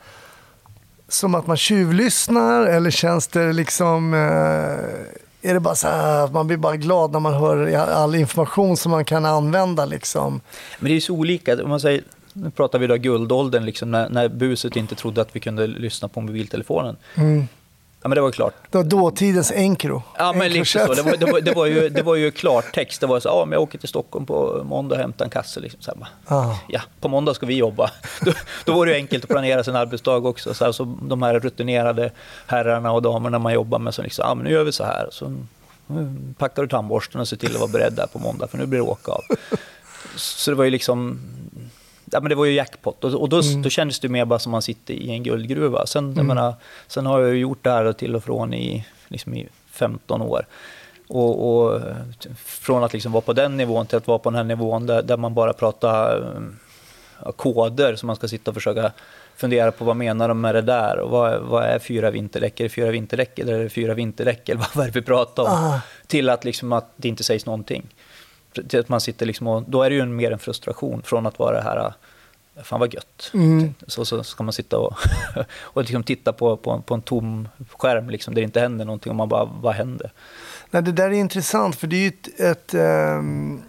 som 1.07 1.35
att 1.35 1.47
man 1.47 1.57
tjuvlyssnar 1.57 2.65
eller 2.65 2.91
känns 2.91 3.27
det 3.27 3.53
liksom... 3.53 4.13
Eh, 4.13 5.49
är 5.49 5.53
det 5.53 5.59
bara 5.59 5.75
så 5.75 5.87
här, 5.87 6.27
man 6.27 6.47
blir 6.47 6.57
bara 6.57 6.75
glad 6.75 7.11
när 7.11 7.19
man 7.19 7.33
hör 7.33 7.75
all 7.77 8.15
information 8.15 8.77
som 8.77 8.91
man 8.91 9.05
kan 9.05 9.25
använda 9.25 9.85
liksom? 9.85 10.41
Men 10.79 10.85
det 10.85 10.91
är 10.91 10.95
ju 10.95 11.01
så 11.01 11.13
olika. 11.13 11.63
Om 11.63 11.69
man 11.69 11.79
säger, 11.79 12.03
nu 12.33 12.51
pratar 12.51 12.79
vi 12.79 12.87
då 12.87 12.95
guldåldern, 12.95 13.65
liksom, 13.65 13.91
när, 13.91 14.09
när 14.09 14.29
buset 14.29 14.75
inte 14.75 14.95
trodde 14.95 15.21
att 15.21 15.35
vi 15.35 15.39
kunde 15.39 15.67
lyssna 15.67 16.07
på 16.07 16.21
mobiltelefonen. 16.21 16.95
Mm. 17.15 17.47
Ja, 18.05 18.09
men 18.09 18.15
det 18.15 18.21
var 18.21 18.31
klart. 18.31 18.53
Det 18.69 18.77
var 18.77 18.85
dåtidens 18.85 19.51
Encro. 19.51 20.03
Ja, 20.17 20.33
men 20.33 20.51
lite 20.51 20.65
så. 20.65 20.93
Det 20.93 21.01
var, 21.01 21.17
det, 21.17 21.25
var, 21.25 21.41
det, 21.41 21.53
var 21.53 21.65
ju, 21.65 21.89
det 21.89 22.01
var 22.01 22.15
ju 22.15 22.31
klartext. 22.41 23.01
Det 23.01 23.07
var 23.07 23.19
så, 23.19 23.29
ja, 23.29 23.45
men 23.45 23.51
jag 23.51 23.61
åker 23.61 23.77
till 23.77 23.89
Stockholm 23.89 24.25
på 24.25 24.61
måndag 24.65 24.95
och 24.95 25.01
hämtar 25.01 25.25
en 25.25 25.31
kasse. 25.31 25.59
Liksom, 25.59 25.81
så 25.81 25.91
ah. 26.25 26.55
Ja, 26.67 26.81
på 26.99 27.07
måndag 27.07 27.33
ska 27.33 27.45
vi 27.45 27.55
jobba. 27.55 27.91
Då, 28.21 28.31
då 28.65 28.73
var 28.73 28.85
det 28.85 28.95
enkelt 28.95 29.23
att 29.23 29.29
planera 29.29 29.63
sin 29.63 29.75
arbetsdag 29.75 30.17
också. 30.17 30.53
Så, 30.53 30.65
här, 30.65 30.71
så 30.71 30.83
de 31.01 31.21
här 31.21 31.39
rutinerade 31.39 32.11
herrarna 32.47 32.91
och 32.91 33.01
damerna 33.01 33.39
man 33.39 33.53
jobbar 33.53 33.79
med, 33.79 33.93
så 33.93 34.01
liksom, 34.01 34.25
ja, 34.27 34.35
men 34.35 34.43
nu 34.43 34.51
gör 34.51 34.63
vi 34.63 34.71
så 34.71 34.83
här. 34.83 35.07
Så 35.11 35.35
nu 35.87 36.15
packar 36.37 36.61
du 36.61 36.67
tandborsten 36.67 37.21
och 37.21 37.27
ser 37.27 37.37
till 37.37 37.53
att 37.53 37.59
vara 37.59 37.71
beredd 37.71 37.93
där 37.93 38.07
på 38.07 38.19
måndag, 38.19 38.47
för 38.47 38.57
nu 38.57 38.65
blir 38.65 38.79
det 38.79 38.85
åka 38.85 39.11
av. 39.11 39.21
Så 40.15 40.51
det 40.51 40.57
var 40.57 40.63
ju 40.63 40.71
liksom, 40.71 41.19
ja 42.11 42.19
men 42.21 42.29
det 42.29 42.35
var 42.35 42.45
ju 42.45 42.53
jackpot. 42.53 43.03
Och, 43.03 43.13
och 43.13 43.29
då, 43.29 43.41
mm. 43.41 43.61
då 43.61 43.69
kändes 43.69 43.99
det 43.99 44.09
mer 44.09 44.25
bara 44.25 44.39
som 44.39 44.51
man 44.51 44.61
sitter 44.61 44.93
i 44.93 45.11
en 45.11 45.23
guldgruva. 45.23 45.85
Sen, 45.85 46.11
mm. 46.11 46.27
menar, 46.27 46.53
sen 46.87 47.05
har 47.05 47.19
jag 47.19 47.35
gjort 47.35 47.63
det 47.63 47.69
här 47.69 47.93
till 47.93 48.15
och 48.15 48.23
från 48.23 48.53
i, 48.53 48.85
liksom 49.07 49.33
i 49.33 49.47
15 49.71 50.21
år. 50.21 50.45
Och, 51.07 51.65
och, 51.65 51.81
från 52.37 52.83
att 52.83 52.93
liksom 52.93 53.11
vara 53.11 53.21
på 53.21 53.33
den 53.33 53.57
nivån 53.57 53.85
till 53.85 53.97
att 53.97 54.07
vara 54.07 54.19
på 54.19 54.29
den 54.29 54.37
här 54.37 54.43
nivån 54.43 54.85
där, 54.85 55.01
där 55.01 55.17
man 55.17 55.33
bara 55.33 55.53
pratar 55.53 56.23
ja, 57.23 57.31
koder 57.31 57.95
som 57.95 58.07
man 58.07 58.15
ska 58.15 58.27
sitta 58.27 58.51
och 58.51 58.55
försöka 58.55 58.91
fundera 59.35 59.71
på 59.71 59.85
vad 59.85 59.95
menar 59.95 60.27
de 60.27 60.41
med 60.41 60.55
det 60.55 60.61
där 60.61 60.99
och 60.99 61.09
vad, 61.09 61.41
vad 61.41 61.63
är 61.63 61.79
fyra 61.79 62.11
vinterdäck? 62.11 62.59
Är 62.59 62.63
det 62.63 62.69
fyra 62.69 62.91
vinterdäck 62.91 63.39
eller 63.39 63.53
är 63.53 63.63
det 63.63 63.69
fyra 63.69 63.93
vinterdäck? 63.93 64.49
Eller 64.49 64.67
vad 64.75 64.87
är 64.87 64.91
det 64.91 64.99
vi 64.99 65.05
pratar 65.05 65.43
om? 65.43 65.49
Ah. 65.49 65.79
Till 66.07 66.29
att, 66.29 66.45
liksom 66.45 66.73
att 66.73 66.89
det 66.95 67.07
inte 67.07 67.23
sägs 67.23 67.45
någonting. 67.45 67.94
Att 68.73 68.89
man 68.89 69.01
sitter 69.01 69.25
liksom 69.25 69.47
och, 69.47 69.63
då 69.67 69.83
är 69.83 69.89
det 69.89 69.95
ju 69.95 70.05
mer 70.05 70.31
en 70.31 70.39
frustration 70.39 71.01
från 71.01 71.25
att 71.25 71.39
vara 71.39 71.55
det 71.55 71.63
här 71.63 71.93
fan 72.63 72.79
vad 72.79 72.93
gött. 72.93 73.31
Mm. 73.33 73.73
Så, 73.87 74.05
så 74.05 74.23
ska 74.23 74.43
man 74.43 74.53
sitta 74.53 74.77
och, 74.77 74.97
och 75.59 75.81
liksom 75.81 76.03
titta 76.03 76.33
på, 76.33 76.57
på, 76.57 76.81
på 76.81 76.93
en 76.93 77.01
tom 77.01 77.47
skärm 77.69 78.09
liksom, 78.09 78.33
där 78.33 78.41
det 78.41 78.45
inte 78.45 78.59
händer 78.59 78.85
någonting 78.85 79.09
och 79.09 79.15
man 79.15 79.29
bara, 79.29 79.45
vad 79.45 79.75
händer? 79.75 80.11
Nej, 80.71 80.81
det 80.81 80.91
där 80.91 81.05
är 81.05 81.13
intressant 81.13 81.75
för 81.75 81.87
det 81.87 81.95
är 81.95 81.99
ju 81.99 82.07
ett, 82.07 82.39
ett, 82.39 82.73
um, 82.73 83.61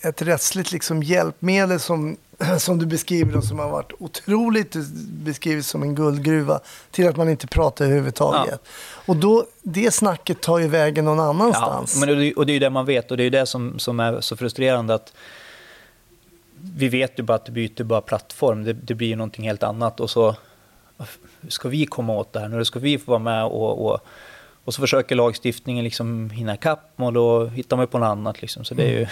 ett 0.00 0.22
rättsligt 0.22 0.72
liksom 0.72 1.02
hjälpmedel 1.02 1.80
som, 1.80 2.16
som 2.58 2.78
du 2.78 2.86
beskriver 2.86 3.36
och 3.36 3.44
som 3.44 3.58
har 3.58 3.68
varit 3.68 3.92
otroligt 3.98 4.76
beskrivet 5.24 5.66
som 5.66 5.82
en 5.82 5.94
guldgruva 5.94 6.60
till 6.90 7.08
att 7.08 7.16
man 7.16 7.28
inte 7.28 7.46
pratar 7.46 7.84
överhuvudtaget. 7.84 8.60
Ja. 8.64 8.70
Och 9.06 9.16
då, 9.16 9.46
det 9.62 9.90
snacket 9.90 10.40
tar 10.40 10.58
ju 10.58 10.68
vägen 10.68 11.04
någon 11.04 11.20
annanstans. 11.20 11.94
Ja, 11.94 12.06
men 12.06 12.18
det, 12.18 12.34
och 12.34 12.46
det 12.46 12.52
är 12.52 12.54
ju 12.54 12.60
det 12.60 12.70
man 12.70 12.86
vet 12.86 13.10
och 13.10 13.16
det 13.16 13.22
är 13.22 13.24
ju 13.24 13.30
det 13.30 13.46
som, 13.46 13.78
som 13.78 14.00
är 14.00 14.20
så 14.20 14.36
frustrerande 14.36 14.94
att 14.94 15.12
vi 16.58 16.88
vet 16.88 17.18
ju 17.18 17.22
bara 17.22 17.34
att 17.34 17.46
det 17.46 17.52
byter 17.52 17.84
bara 17.84 18.00
plattform, 18.00 18.64
det, 18.64 18.72
det 18.72 18.94
blir 18.94 19.08
ju 19.08 19.16
någonting 19.16 19.44
helt 19.44 19.62
annat 19.62 20.00
och 20.00 20.10
så 20.10 20.36
ska 21.48 21.68
vi 21.68 21.86
komma 21.86 22.12
åt 22.12 22.32
det 22.32 22.40
här 22.40 22.48
nu, 22.48 22.64
ska 22.64 22.78
vi 22.78 22.98
få 22.98 23.10
vara 23.10 23.18
med 23.18 23.44
och, 23.44 23.86
och 23.86 24.00
och 24.66 24.74
så 24.74 24.80
försöker 24.80 25.14
lagstiftningen 25.14 25.84
liksom 25.84 26.30
hinna 26.30 26.54
ikapp 26.54 26.92
och 26.96 27.12
då 27.12 27.46
hittar 27.46 27.76
man 27.76 27.86
på 27.86 27.98
något 27.98 28.06
annat. 28.06 28.42
Liksom. 28.42 28.64
Så 28.64 28.74
det 28.74 28.82
är 28.82 28.90
ju, 28.90 29.06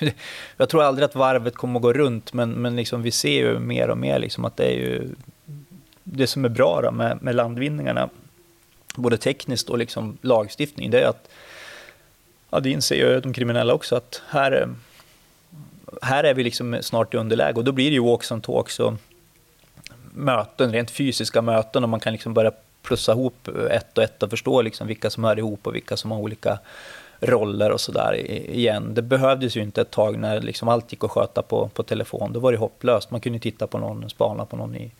mm. 0.00 0.14
jag 0.56 0.68
tror 0.68 0.82
aldrig 0.82 1.04
att 1.04 1.14
varvet 1.14 1.54
kommer 1.54 1.78
att 1.78 1.82
gå 1.82 1.92
runt, 1.92 2.32
men, 2.32 2.50
men 2.50 2.76
liksom 2.76 3.02
vi 3.02 3.10
ser 3.10 3.38
ju 3.38 3.58
mer 3.58 3.88
och 3.88 3.98
mer 3.98 4.18
liksom 4.18 4.44
att 4.44 4.56
det 4.56 4.64
är 4.64 4.74
ju 4.74 5.08
det 6.04 6.26
som 6.26 6.44
är 6.44 6.48
bra 6.48 6.90
med, 6.92 7.22
med 7.22 7.34
landvinningarna, 7.34 8.08
både 8.96 9.16
tekniskt 9.16 9.70
och 9.70 9.78
liksom 9.78 10.18
lagstiftning, 10.20 10.90
det 10.90 11.00
är 11.00 11.08
att 11.08 11.28
ja, 12.50 12.60
det 12.60 12.70
inser 12.70 12.96
ju 12.96 13.20
de 13.20 13.32
kriminella 13.32 13.74
också 13.74 13.96
att 13.96 14.22
här, 14.28 14.68
här 16.02 16.24
är 16.24 16.34
vi 16.34 16.44
liksom 16.44 16.78
snart 16.82 17.14
i 17.14 17.16
underläge 17.16 17.56
och 17.56 17.64
då 17.64 17.72
blir 17.72 17.90
det 17.90 17.94
ju 17.94 18.02
walks 18.02 18.32
and 18.32 18.42
talks 18.42 18.80
och 18.80 18.94
möten, 20.14 20.72
rent 20.72 20.90
fysiska 20.90 21.42
möten 21.42 21.82
och 21.82 21.88
man 21.88 22.00
kan 22.00 22.12
liksom 22.12 22.34
börja 22.34 22.52
plussa 22.86 23.12
ihop 23.12 23.48
ett 23.70 23.98
och 23.98 24.04
ett 24.04 24.22
och 24.22 24.30
förstå 24.30 24.62
liksom 24.62 24.86
vilka 24.86 25.10
som 25.10 25.24
hör 25.24 25.38
ihop 25.38 25.66
och 25.66 25.74
vilka 25.74 25.96
som 25.96 26.10
har 26.10 26.18
olika 26.18 26.58
roller 27.20 27.70
och 27.72 27.80
sådär 27.80 28.14
igen. 28.50 28.94
Det 28.94 29.02
behövdes 29.02 29.56
ju 29.56 29.62
inte 29.62 29.80
ett 29.80 29.90
tag 29.90 30.18
när 30.18 30.40
liksom 30.40 30.68
allt 30.68 30.92
gick 30.92 31.04
att 31.04 31.10
sköta 31.10 31.42
på, 31.42 31.68
på 31.68 31.82
telefon. 31.82 32.32
Då 32.32 32.40
var 32.40 32.52
det 32.52 32.58
hopplöst. 32.58 33.10
Man 33.10 33.20
kunde 33.20 33.38
titta 33.38 33.66
på 33.66 33.78
någon, 33.78 34.10
spana 34.10 34.44
på 34.44 34.56
någon 34.56 34.76
i, 34.76 34.92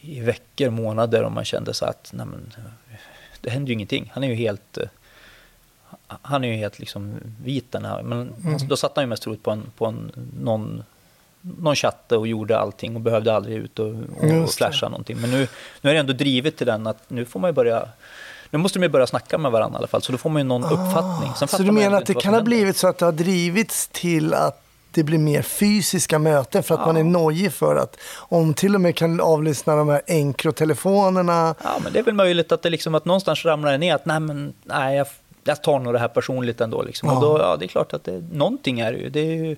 i 0.00 0.20
veckor, 0.20 0.70
månader 0.70 1.22
och 1.22 1.32
man 1.32 1.44
kände 1.44 1.74
så 1.74 1.84
att 1.84 2.10
nej 2.14 2.26
men, 2.26 2.52
det 3.40 3.50
händer 3.50 3.68
ju 3.68 3.74
ingenting. 3.74 4.10
Han 4.14 4.24
är 4.24 4.28
ju 4.28 4.34
helt 4.34 4.78
han 6.06 6.44
är 6.44 6.48
ju 6.48 6.54
helt 6.54 6.78
liksom 6.78 7.14
vit 7.44 7.72
den 7.72 7.84
här. 7.84 8.02
Men 8.02 8.34
mm. 8.44 8.68
då 8.68 8.76
satt 8.76 8.92
han 8.96 9.04
ju 9.04 9.08
mest 9.08 9.22
troligt 9.22 9.42
på, 9.42 9.50
en, 9.50 9.62
på 9.76 9.86
en, 9.86 10.12
någon 10.40 10.82
någon 11.44 11.76
chatte 11.76 12.16
och 12.16 12.26
gjorde 12.26 12.58
allting 12.58 12.94
och 12.94 13.00
behövde 13.00 13.34
aldrig 13.34 13.56
ut 13.56 13.78
och, 13.78 13.86
och, 13.86 14.42
och 14.42 14.50
flasha 14.50 14.88
någonting. 14.88 15.16
Men 15.20 15.30
nu, 15.30 15.48
nu 15.80 15.90
är 15.90 15.94
det 15.94 16.00
ändå 16.00 16.12
drivet 16.12 16.56
till 16.56 16.66
den 16.66 16.86
att 16.86 17.10
nu 17.10 17.24
får 17.24 17.40
man 17.40 17.48
ju 17.48 17.54
börja 17.54 17.88
nu 18.50 18.58
måste 18.58 18.78
de 18.78 18.82
ju 18.82 18.88
börja 18.88 19.06
snacka 19.06 19.38
med 19.38 19.52
varandra 19.52 19.76
i 19.76 19.78
alla 19.78 19.86
fall, 19.86 20.02
så 20.02 20.12
då 20.12 20.18
får 20.18 20.30
man 20.30 20.40
ju 20.40 20.48
någon 20.48 20.64
ah, 20.64 20.70
uppfattning. 20.70 21.48
Så 21.48 21.62
du 21.62 21.72
menar 21.72 21.98
att 21.98 22.06
det 22.06 22.14
kan 22.14 22.34
ha 22.34 22.40
blivit 22.40 22.76
så 22.76 22.86
att 22.86 22.98
det 22.98 23.04
har 23.04 23.12
drivits 23.12 23.88
till 23.92 24.34
att 24.34 24.64
det 24.90 25.02
blir 25.02 25.18
mer 25.18 25.42
fysiska 25.42 26.18
möten 26.18 26.62
för 26.62 26.74
att 26.74 26.80
ja. 26.80 26.86
man 26.86 26.96
är 26.96 27.04
nojig 27.04 27.52
för 27.52 27.76
att 27.76 27.96
om 28.16 28.54
till 28.54 28.74
och 28.74 28.80
med 28.80 28.96
kan 28.96 29.20
avlyssna 29.20 29.76
de 29.76 29.88
här 29.88 30.02
Encro-telefonerna. 30.06 31.54
Ja, 31.62 31.80
men 31.84 31.92
det 31.92 31.98
är 31.98 32.02
väl 32.02 32.14
möjligt 32.14 32.52
att 32.52 32.62
det 32.62 32.70
liksom 32.70 32.94
att 32.94 33.04
någonstans 33.04 33.44
ramlar 33.44 33.72
det 33.72 33.78
ner 33.78 33.94
att 33.94 34.06
nej, 34.06 34.20
men 34.20 34.54
nej, 34.64 34.96
jag, 34.96 35.06
jag 35.44 35.62
tar 35.62 35.78
nog 35.78 35.92
det 35.92 35.98
här 35.98 36.08
personligt 36.08 36.60
ändå. 36.60 36.82
Liksom. 36.82 37.08
Ja. 37.08 37.14
Och 37.14 37.20
då, 37.20 37.38
ja, 37.38 37.56
det 37.56 37.64
är 37.64 37.68
klart 37.68 37.92
att 37.92 38.04
det, 38.04 38.24
någonting 38.32 38.80
är 38.80 38.92
det 38.92 38.98
ju. 38.98 39.10
Det 39.10 39.20
är 39.20 39.34
ju 39.34 39.56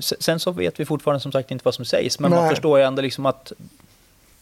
sen 0.00 0.40
så 0.40 0.50
vet 0.50 0.80
vi 0.80 0.84
fortfarande 0.84 1.20
som 1.20 1.32
sagt 1.32 1.50
inte 1.50 1.64
vad 1.64 1.74
som 1.74 1.84
sägs, 1.84 2.18
men 2.18 2.30
Nej. 2.30 2.40
man 2.40 2.50
förstår 2.50 2.78
ju 2.78 2.84
ändå 2.84 3.02
liksom 3.02 3.26
att 3.26 3.52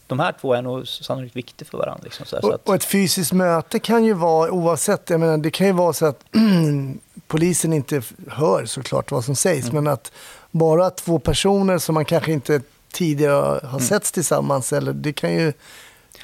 de 0.07 0.19
här 0.19 0.33
två 0.41 0.53
är 0.53 0.61
nog 0.61 0.87
sannolikt 0.87 1.35
viktiga 1.35 1.67
för 1.71 1.77
varandra. 1.77 2.03
Liksom, 2.03 2.25
så, 2.25 2.37
och, 2.37 2.53
att... 2.53 2.67
och, 2.67 2.75
ett 2.75 2.83
fysiskt 2.83 3.33
möte 3.33 3.79
kan 3.79 4.05
ju 4.05 4.13
vara, 4.13 4.51
oavsett, 4.51 5.09
jag 5.09 5.19
menar, 5.19 5.37
det 5.37 5.51
kan 5.51 5.67
ju 5.67 5.73
vara 5.73 5.93
så 5.93 6.05
att 6.05 6.25
polisen 7.27 7.73
inte 7.73 8.01
hör 8.27 8.65
såklart 8.65 9.11
vad 9.11 9.25
som 9.25 9.35
sägs, 9.35 9.69
mm. 9.69 9.83
men 9.83 9.93
att 9.93 10.11
bara 10.51 10.89
två 10.89 11.19
personer 11.19 11.77
som 11.77 11.95
man 11.95 12.05
kanske 12.05 12.31
inte 12.31 12.61
tidigare 12.91 13.33
har 13.33 13.69
mm. 13.69 13.79
setts 13.79 14.11
tillsammans, 14.11 14.73
eller 14.73 14.93
det 14.93 15.13
kan 15.13 15.33
ju 15.33 15.53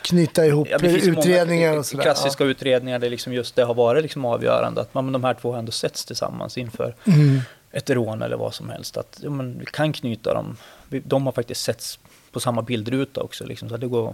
knyta 0.01 0.45
ihop 0.45 0.67
ja, 0.71 0.77
utredningar 0.81 1.77
och 1.77 1.85
sådär. 1.85 2.03
Klassiska 2.03 2.43
ja. 2.43 2.49
utredningar 2.49 2.99
där 2.99 3.09
liksom 3.09 3.33
just 3.33 3.55
det 3.55 3.63
har 3.63 3.73
varit 3.73 4.03
liksom 4.03 4.25
avgörande, 4.25 4.81
att 4.81 4.93
man, 4.93 5.11
de 5.11 5.23
här 5.23 5.33
två 5.33 5.51
har 5.51 5.59
ändå 5.59 5.71
setts 5.71 6.05
tillsammans 6.05 6.57
inför 6.57 6.95
mm 7.05 7.41
ett 7.73 7.89
rån 7.89 8.21
eller 8.21 8.37
vad 8.37 8.53
som 8.53 8.69
helst. 8.69 8.97
Att 8.97 9.19
ja, 9.23 9.29
men, 9.29 9.59
vi 9.59 9.65
kan 9.65 9.93
knyta 9.93 10.33
dem. 10.33 10.57
De 10.89 11.25
har 11.25 11.33
faktiskt 11.33 11.63
setts 11.63 11.99
på 12.31 12.39
samma 12.39 12.61
bildruta 12.61 13.21
också. 13.21 13.45
Liksom, 13.45 13.69
så 13.69 13.77
det 13.77 13.87
går, 13.87 14.13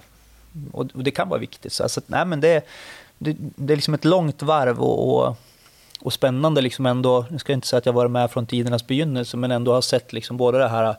och, 0.72 0.88
och, 0.94 1.04
det 1.04 1.12
kan 1.12 1.30
vara 1.30 1.40
viktigt. 1.40 1.74
Så, 1.74 1.84
alltså, 1.84 2.02
nej, 2.06 2.26
men 2.26 2.42
det, 2.42 2.66
det, 3.18 3.36
det 3.38 3.74
är 3.74 3.78
liksom 3.78 3.94
ett 3.94 4.06
långt 4.06 4.42
varv 4.42 4.80
och, 4.80 5.28
och, 5.28 5.38
och 6.02 6.14
spännande 6.14 6.62
liksom 6.62 6.86
ändå. 6.86 7.26
Nu 7.30 7.40
ska 7.40 7.52
jag 7.52 7.58
inte 7.58 7.68
säga 7.68 7.78
att 7.78 7.86
jag 7.86 7.94
varit 7.94 8.12
med 8.12 8.32
från 8.32 8.46
tidernas 8.46 8.88
begynnelse, 8.88 9.38
men 9.38 9.52
ändå 9.52 9.74
har 9.74 9.82
sett 9.82 10.14
liksom 10.14 10.38
både 10.38 10.58
det 10.58 10.68
här 10.68 10.96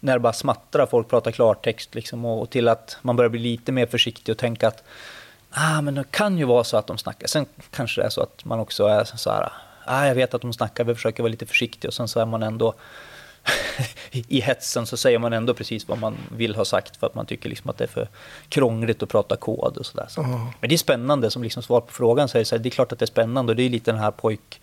när 0.00 0.12
det 0.12 0.20
bara 0.20 0.32
smattrar, 0.32 0.86
folk 0.86 1.08
pratar 1.08 1.30
klartext 1.30 1.94
liksom, 1.94 2.24
och, 2.24 2.42
och 2.42 2.50
till 2.50 2.68
att 2.68 2.98
man 3.02 3.16
börjar 3.16 3.28
bli 3.28 3.40
lite 3.40 3.72
mer 3.72 3.86
försiktig 3.86 4.32
och 4.32 4.38
tänka 4.38 4.68
att 4.68 4.84
ah, 5.50 5.80
men 5.80 5.94
det 5.94 6.04
kan 6.10 6.38
ju 6.38 6.44
vara 6.44 6.64
så 6.64 6.76
att 6.76 6.86
de 6.86 6.98
snackar. 6.98 7.26
Sen 7.26 7.46
kanske 7.70 8.00
det 8.00 8.04
är 8.04 8.10
så 8.10 8.20
att 8.20 8.44
man 8.44 8.60
också 8.60 8.84
är 8.84 9.04
så 9.04 9.30
här, 9.30 9.52
ah, 9.88 10.06
jag 10.06 10.14
vet 10.14 10.34
att 10.34 10.42
de 10.42 10.52
snackar, 10.52 10.84
vi 10.84 10.94
försöker 10.94 11.22
vara 11.22 11.30
lite 11.30 11.46
försiktiga 11.46 11.88
och 11.88 11.94
sen 11.94 12.08
så 12.08 12.20
är 12.20 12.26
man 12.26 12.42
ändå 12.42 12.74
i 14.10 14.40
hetsen 14.40 14.86
så 14.86 14.96
säger 14.96 15.18
man 15.18 15.32
ändå 15.32 15.54
precis 15.54 15.88
vad 15.88 15.98
man 15.98 16.16
vill 16.36 16.54
ha 16.54 16.64
sagt 16.64 16.96
för 16.96 17.06
att 17.06 17.14
man 17.14 17.26
tycker 17.26 17.48
liksom 17.48 17.70
att 17.70 17.78
det 17.78 17.84
är 17.84 17.88
för 17.88 18.08
krångligt 18.48 19.02
att 19.02 19.08
prata 19.08 19.36
kod 19.36 19.76
och 19.76 19.86
sådär. 19.86 20.06
Så. 20.08 20.22
Mm. 20.22 20.40
Men 20.60 20.68
det 20.68 20.74
är 20.74 20.76
spännande, 20.76 21.30
som 21.30 21.42
liksom 21.42 21.62
svar 21.62 21.80
på 21.80 21.92
frågan 21.92 22.28
så 22.28 22.38
är 22.38 22.40
det, 22.40 22.44
så 22.44 22.56
här, 22.56 22.62
det 22.62 22.68
är 22.68 22.70
klart 22.70 22.92
att 22.92 22.98
det 22.98 23.04
är 23.04 23.06
spännande 23.06 23.52
och 23.52 23.56
det 23.56 23.62
är 23.62 23.70
lite 23.70 23.90
den 23.90 24.00
här 24.00 24.10
pojk, 24.10 24.60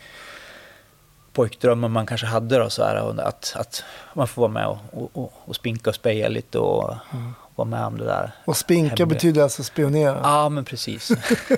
pojkdrömmen 1.33 1.91
man 1.91 2.05
kanske 2.05 2.27
hade 2.27 2.57
då, 2.57 2.69
så 2.69 2.83
här, 2.83 3.19
att, 3.21 3.53
att 3.55 3.83
man 4.13 4.27
får 4.27 4.41
vara 4.41 4.51
med 4.51 4.67
och, 4.67 5.09
och, 5.13 5.33
och 5.45 5.55
spinka 5.55 5.89
och 5.89 5.95
speja 5.95 6.29
lite 6.29 6.59
och, 6.59 6.95
mm 7.13 7.33
vara 7.55 7.67
med 7.67 7.85
om 7.85 7.97
det 7.97 8.05
där. 8.05 8.31
Och 8.45 8.57
spinka 8.57 8.89
hemliga. 8.89 9.05
betyder 9.05 9.41
alltså 9.41 9.63
spionera? 9.63 10.19
Ja, 10.23 10.49
men 10.49 10.65
precis. 10.65 11.11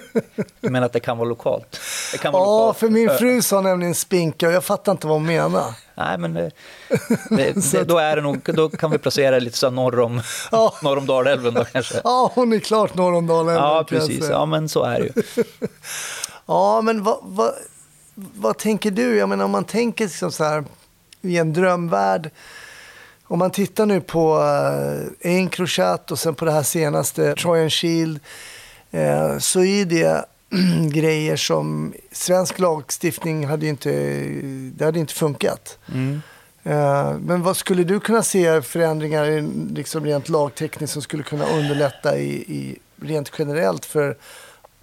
jag 0.61 0.71
menar 0.71 0.85
att 0.85 0.93
det 0.93 0.99
kan 0.99 1.17
vara 1.17 1.29
lokalt. 1.29 1.79
Det 2.11 2.17
kan 2.17 2.33
vara 2.33 2.43
ja, 2.43 2.59
lokalt. 2.59 2.77
för 2.77 2.89
min 2.89 3.09
fru 3.09 3.41
sa 3.41 3.61
nämligen 3.61 3.95
spinka 3.95 4.47
och 4.47 4.53
jag 4.53 4.63
fattar 4.63 4.91
inte 4.91 5.07
vad 5.07 5.15
hon 5.15 5.25
menar. 5.25 5.65
Nej, 5.95 6.17
men 6.17 6.33
det, 6.33 6.51
det, 7.29 7.71
det, 7.71 7.83
då, 7.83 7.97
är 7.97 8.15
det 8.15 8.21
nog, 8.21 8.41
då 8.43 8.69
kan 8.69 8.91
vi 8.91 8.97
placera 8.97 9.39
lite 9.39 9.57
så 9.57 9.69
norr 9.69 9.99
om, 9.99 10.21
ja. 10.51 10.73
norr 10.83 10.97
om 10.97 11.05
Dalälven 11.05 11.53
då 11.53 11.65
kanske. 11.65 12.01
Ja, 12.03 12.31
hon 12.35 12.53
är 12.53 12.59
klart 12.59 12.95
norr 12.95 13.13
om 13.13 13.27
Dalälven. 13.27 13.55
Ja, 13.63 13.85
precis. 13.89 14.29
Ja, 14.29 14.45
men 14.45 14.69
så 14.69 14.83
är 14.83 14.99
det 14.99 15.05
ju. 15.05 15.43
ja, 16.45 16.81
men 16.81 17.03
vad, 17.03 17.19
vad, 17.21 17.53
vad 18.15 18.57
tänker 18.57 18.91
du? 18.91 19.17
Jag 19.17 19.29
menar, 19.29 19.45
om 19.45 19.51
man 19.51 19.65
tänker 19.65 20.05
liksom 20.05 20.31
så 20.31 20.43
här 20.43 20.63
i 21.21 21.37
en 21.37 21.53
drömvärld 21.53 22.31
om 23.27 23.39
man 23.39 23.51
tittar 23.51 23.85
nu 23.85 24.01
på 24.01 24.39
eh, 25.23 25.31
Encrochat 25.31 26.11
och 26.11 26.19
sen 26.19 26.35
på 26.35 26.45
det 26.45 26.51
här 26.51 26.63
senaste, 26.63 27.35
Trojan 27.35 27.69
Shield, 27.69 28.19
eh, 28.91 29.37
så 29.37 29.63
är 29.63 29.85
det 29.85 30.25
grejer 30.91 31.35
som 31.35 31.93
svensk 32.11 32.59
lagstiftning 32.59 33.45
hade 33.45 33.67
inte, 33.67 33.89
det 34.73 34.85
hade 34.85 34.99
inte 34.99 35.13
funkat. 35.13 35.77
Mm. 35.93 36.21
Eh, 36.63 37.17
men 37.19 37.43
vad 37.43 37.57
skulle 37.57 37.83
du 37.83 37.99
kunna 37.99 38.23
se 38.23 38.61
förändringar 38.61 39.43
liksom 39.75 40.05
rent 40.05 40.29
lagtekniskt 40.29 40.93
som 40.93 41.01
skulle 41.01 41.23
kunna 41.23 41.45
underlätta 41.45 42.17
i, 42.17 42.33
i 42.33 42.77
rent 43.01 43.31
generellt 43.37 43.85
för 43.85 44.17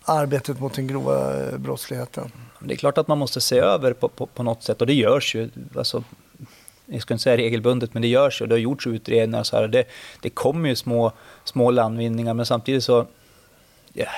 arbetet 0.05 0.61
mot 0.61 0.75
den 0.75 0.87
grova 0.87 1.33
brottsligheten? 1.59 2.33
Det 2.61 2.75
är 2.75 2.77
klart 2.77 2.99
att 2.99 3.09
man 3.09 3.19
måste 3.19 3.41
se 3.41 3.59
över 3.59 3.93
på, 3.93 4.09
på, 4.09 4.27
på 4.27 4.43
något 4.43 4.63
sätt 4.63 4.81
och 4.81 4.87
det 4.87 4.95
görs 4.95 5.35
ju. 5.35 5.51
Alltså, 5.77 6.05
jag 6.87 7.03
ska 7.03 7.15
inte 7.15 7.23
säga 7.23 7.37
regelbundet, 7.37 7.95
men 7.95 8.03
det 8.03 8.09
görs 8.09 8.41
och 8.41 8.49
det 8.49 8.55
har 8.55 8.61
gjorts 8.61 8.87
utredningar 8.87 9.41
och 9.41 9.47
så 9.47 9.57
här. 9.57 9.69
Det, 9.69 9.85
det 10.21 10.31
kommer 10.31 10.69
ju 10.69 10.77
små, 10.77 11.13
små 11.45 11.71
landvinningar, 11.71 12.35
men 12.35 12.47
samtidigt 12.47 12.85
så... 12.85 13.07
Yeah. 13.95 14.13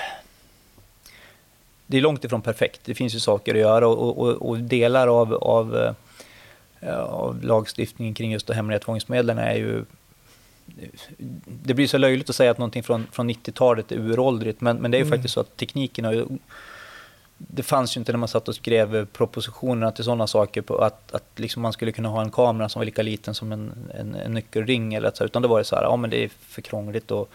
det 1.85 1.97
är 1.97 2.01
långt 2.01 2.23
ifrån 2.23 2.41
perfekt. 2.41 2.81
Det 2.85 2.95
finns 2.95 3.15
ju 3.15 3.19
saker 3.19 3.53
att 3.53 3.59
göra 3.59 3.87
och, 3.87 4.17
och, 4.17 4.49
och 4.49 4.57
delar 4.57 5.07
av, 5.07 5.33
av, 5.33 5.95
eh, 6.79 6.99
av 6.99 7.43
lagstiftningen 7.43 8.13
kring 8.13 8.31
just 8.31 8.47
de 8.47 8.53
hemliga 8.53 8.79
tvångsmedlen 8.79 9.37
är 9.37 9.55
ju 9.55 9.85
det 11.45 11.73
blir 11.73 11.87
så 11.87 11.97
löjligt 11.97 12.29
att 12.29 12.35
säga 12.35 12.51
att 12.51 12.57
någonting 12.57 12.83
från, 12.83 13.07
från 13.11 13.29
90-talet 13.29 13.91
är 13.91 13.95
uråldrigt, 13.95 14.61
men, 14.61 14.77
men 14.77 14.91
det 14.91 14.97
är 14.97 14.99
ju 14.99 15.05
mm. 15.05 15.17
faktiskt 15.17 15.33
så 15.33 15.39
att 15.39 15.57
tekniken 15.57 16.05
har 16.05 16.13
ju, 16.13 16.25
det 17.37 17.63
fanns 17.63 17.97
ju 17.97 17.99
inte 17.99 18.11
när 18.11 18.19
man 18.19 18.27
satt 18.27 18.47
och 18.47 18.55
skrev 18.55 19.05
propositionerna 19.05 19.91
till 19.91 20.03
sådana 20.03 20.27
saker, 20.27 20.61
på 20.61 20.77
att, 20.77 21.11
att 21.11 21.23
liksom 21.35 21.61
man 21.61 21.73
skulle 21.73 21.91
kunna 21.91 22.09
ha 22.09 22.21
en 22.21 22.31
kamera 22.31 22.69
som 22.69 22.79
var 22.79 22.85
lika 22.85 23.01
liten 23.01 23.33
som 23.33 23.51
en, 23.51 23.73
en, 23.93 24.15
en 24.15 24.33
nyckelring, 24.33 24.93
eller 24.93 25.11
så, 25.13 25.25
utan 25.25 25.41
det 25.41 25.47
var 25.47 25.57
det 25.57 25.65
så 25.65 25.75
här, 25.75 25.83
ja 25.83 25.95
men 25.95 26.09
det 26.09 26.23
är 26.23 26.29
för 26.29 26.61
krångligt 26.61 27.11
att, 27.11 27.29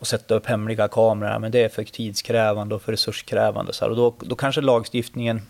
att 0.00 0.08
sätta 0.08 0.34
upp 0.34 0.46
hemliga 0.46 0.88
kameror, 0.88 1.38
men 1.38 1.52
det 1.52 1.64
är 1.64 1.68
för 1.68 1.84
tidskrävande 1.84 2.74
och 2.74 2.82
för 2.82 2.92
resurskrävande. 2.92 3.72
Så 3.72 3.84
här, 3.84 3.90
och 3.90 3.96
då, 3.96 4.14
då 4.20 4.36
kanske 4.36 4.60
lagstiftningen 4.60 5.42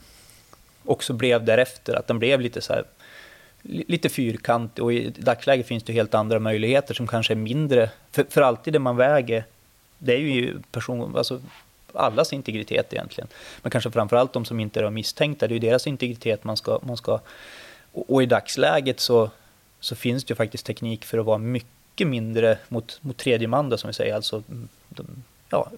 också 0.84 1.12
blev 1.12 1.44
därefter, 1.44 1.94
att 1.94 2.06
den 2.06 2.18
blev 2.18 2.40
lite 2.40 2.60
så 2.60 2.72
här 2.72 2.84
lite 3.62 4.08
fyrkantig 4.08 4.84
och 4.84 4.92
i 4.92 5.12
dagsläget 5.16 5.66
finns 5.66 5.82
det 5.82 5.92
helt 5.92 6.14
andra 6.14 6.38
möjligheter 6.38 6.94
som 6.94 7.06
kanske 7.06 7.32
är 7.32 7.36
mindre. 7.36 7.90
För, 8.10 8.26
för 8.30 8.42
alltid 8.42 8.72
det 8.72 8.78
man 8.78 8.96
väger, 8.96 9.44
det 9.98 10.12
är 10.12 10.18
ju 10.18 10.58
person, 10.72 11.16
alltså 11.16 11.40
allas 11.92 12.32
integritet 12.32 12.92
egentligen. 12.92 13.28
Men 13.62 13.70
kanske 13.70 13.90
framförallt 13.90 14.32
de 14.32 14.44
som 14.44 14.60
inte 14.60 14.80
är 14.80 14.90
misstänkta, 14.90 15.46
det 15.46 15.52
är 15.52 15.54
ju 15.54 15.68
deras 15.68 15.86
integritet 15.86 16.44
man 16.44 16.56
ska... 16.56 16.78
Man 16.82 16.96
ska 16.96 17.20
och, 17.92 18.10
och 18.10 18.22
i 18.22 18.26
dagsläget 18.26 19.00
så, 19.00 19.30
så 19.80 19.96
finns 19.96 20.24
det 20.24 20.32
ju 20.32 20.36
faktiskt 20.36 20.66
teknik 20.66 21.04
för 21.04 21.18
att 21.18 21.26
vara 21.26 21.38
mycket 21.38 22.06
mindre 22.06 22.58
mot, 22.68 22.98
mot 23.02 23.16
tredje 23.16 23.48
man, 23.48 23.68
då, 23.68 23.76
som 23.76 23.88
vi 23.88 23.94
säger, 23.94 24.14
alltså 24.14 24.42
de, 24.88 25.24
ja, 25.50 25.70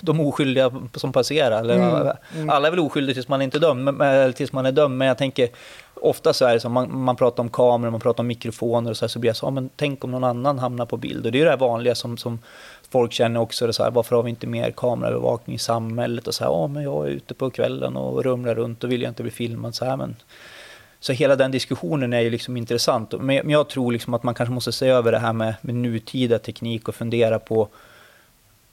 de 0.00 0.20
oskyldiga 0.20 0.72
som 0.94 1.12
passerar. 1.12 1.60
Eller, 1.60 1.74
mm, 1.74 2.12
mm. 2.34 2.50
Alla 2.50 2.66
är 2.66 2.70
väl 2.70 2.80
oskyldiga 2.80 3.14
tills 3.14 3.28
man 3.28 3.42
inte 3.42 3.58
är 3.58 3.60
dömd, 3.60 3.88
eller 4.02 4.32
tills 4.32 4.52
man 4.52 4.66
är 4.66 4.72
dömd, 4.72 4.98
men 4.98 5.08
jag 5.08 5.18
tänker 5.18 5.48
ofta 5.94 6.32
så 6.32 6.44
är 6.44 6.54
det 6.54 6.60
som 6.60 6.72
man, 6.72 6.98
man 7.00 7.16
pratar 7.16 7.42
om 7.42 7.50
kameror, 7.50 7.90
man 7.90 8.00
pratar 8.00 8.22
om 8.22 8.26
mikrofoner 8.26 8.90
och 8.90 8.96
så, 8.96 9.04
här, 9.04 9.08
så 9.08 9.18
blir 9.18 9.28
jag 9.28 9.36
så, 9.36 9.46
ja, 9.46 9.50
men 9.50 9.70
tänk 9.76 10.04
om 10.04 10.10
någon 10.10 10.24
annan 10.24 10.58
hamnar 10.58 10.86
på 10.86 10.96
bild. 10.96 11.26
Och 11.26 11.32
det 11.32 11.40
är 11.40 11.44
det 11.44 11.50
här 11.50 11.58
vanliga 11.58 11.94
som, 11.94 12.16
som 12.16 12.38
folk 12.90 13.12
känner 13.12 13.40
också, 13.40 13.66
det 13.66 13.72
så 13.72 13.82
här, 13.82 13.90
varför 13.90 14.16
har 14.16 14.22
vi 14.22 14.30
inte 14.30 14.46
mer 14.46 14.70
kameraövervakning 14.70 15.56
i 15.56 15.58
samhället? 15.58 16.26
Och 16.26 16.34
så 16.34 16.44
här, 16.44 16.50
ja, 16.50 16.66
men 16.66 16.82
jag 16.82 17.06
är 17.06 17.10
ute 17.10 17.34
på 17.34 17.50
kvällen 17.50 17.96
och 17.96 18.24
rumlar 18.24 18.54
runt 18.54 18.84
och 18.84 18.92
vill 18.92 19.02
jag 19.02 19.10
inte 19.10 19.22
bli 19.22 19.32
filmad. 19.32 19.74
Så, 19.74 19.84
här, 19.84 19.96
men, 19.96 20.16
så 21.00 21.12
hela 21.12 21.36
den 21.36 21.50
diskussionen 21.50 22.12
är 22.12 22.20
ju 22.20 22.30
liksom 22.30 22.56
intressant. 22.56 23.14
Men 23.20 23.50
jag 23.50 23.68
tror 23.68 23.92
liksom 23.92 24.14
att 24.14 24.22
man 24.22 24.34
kanske 24.34 24.52
måste 24.52 24.72
se 24.72 24.88
över 24.88 25.12
det 25.12 25.18
här 25.18 25.32
med, 25.32 25.54
med 25.60 25.74
nutida 25.74 26.38
teknik 26.38 26.88
och 26.88 26.94
fundera 26.94 27.38
på 27.38 27.68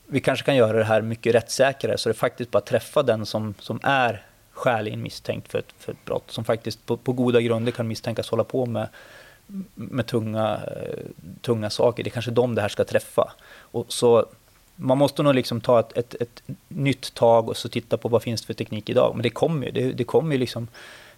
vi 0.07 0.19
kanske 0.19 0.45
kan 0.45 0.55
göra 0.55 0.77
det 0.77 0.83
här 0.83 1.01
mycket 1.01 1.35
rättssäkrare 1.35 1.97
så 1.97 2.09
det 2.09 2.15
faktiskt 2.15 2.51
bara 2.51 2.61
träffar 2.61 3.03
den 3.03 3.25
som, 3.25 3.53
som 3.59 3.79
är 3.83 4.23
skäligen 4.51 5.01
misstänkt 5.01 5.51
för 5.51 5.59
ett, 5.59 5.73
för 5.79 5.91
ett 5.91 6.05
brott, 6.05 6.31
som 6.31 6.43
faktiskt 6.43 6.85
på, 6.85 6.97
på 6.97 7.13
goda 7.13 7.41
grunder 7.41 7.71
kan 7.71 7.87
misstänkas 7.87 8.29
hålla 8.29 8.43
på 8.43 8.65
med, 8.65 8.87
med 9.75 10.07
tunga, 10.07 10.59
eh, 10.67 10.99
tunga 11.41 11.69
saker. 11.69 12.03
Det 12.03 12.07
är 12.09 12.11
kanske 12.11 12.31
de 12.31 12.55
det 12.55 12.61
här 12.61 12.69
ska 12.69 12.83
träffa. 12.83 13.31
Och 13.57 13.85
så 13.93 14.25
man 14.75 14.97
måste 14.97 15.23
nog 15.23 15.35
liksom 15.35 15.61
ta 15.61 15.79
ett, 15.79 15.97
ett, 15.97 16.15
ett, 16.21 16.43
nytt 16.67 17.13
tag 17.13 17.49
och 17.49 17.57
så 17.57 17.69
titta 17.69 17.97
på 17.97 18.09
vad 18.09 18.23
finns 18.23 18.41
det 18.41 18.47
för 18.47 18.53
teknik 18.53 18.89
idag. 18.89 19.11
Men 19.15 19.23
det 19.23 19.29
kommer 19.29 19.65
ju, 19.65 19.71
det, 19.71 19.91
det 19.93 20.03
kommer 20.03 20.31
ju 20.31 20.39
liksom 20.39 20.67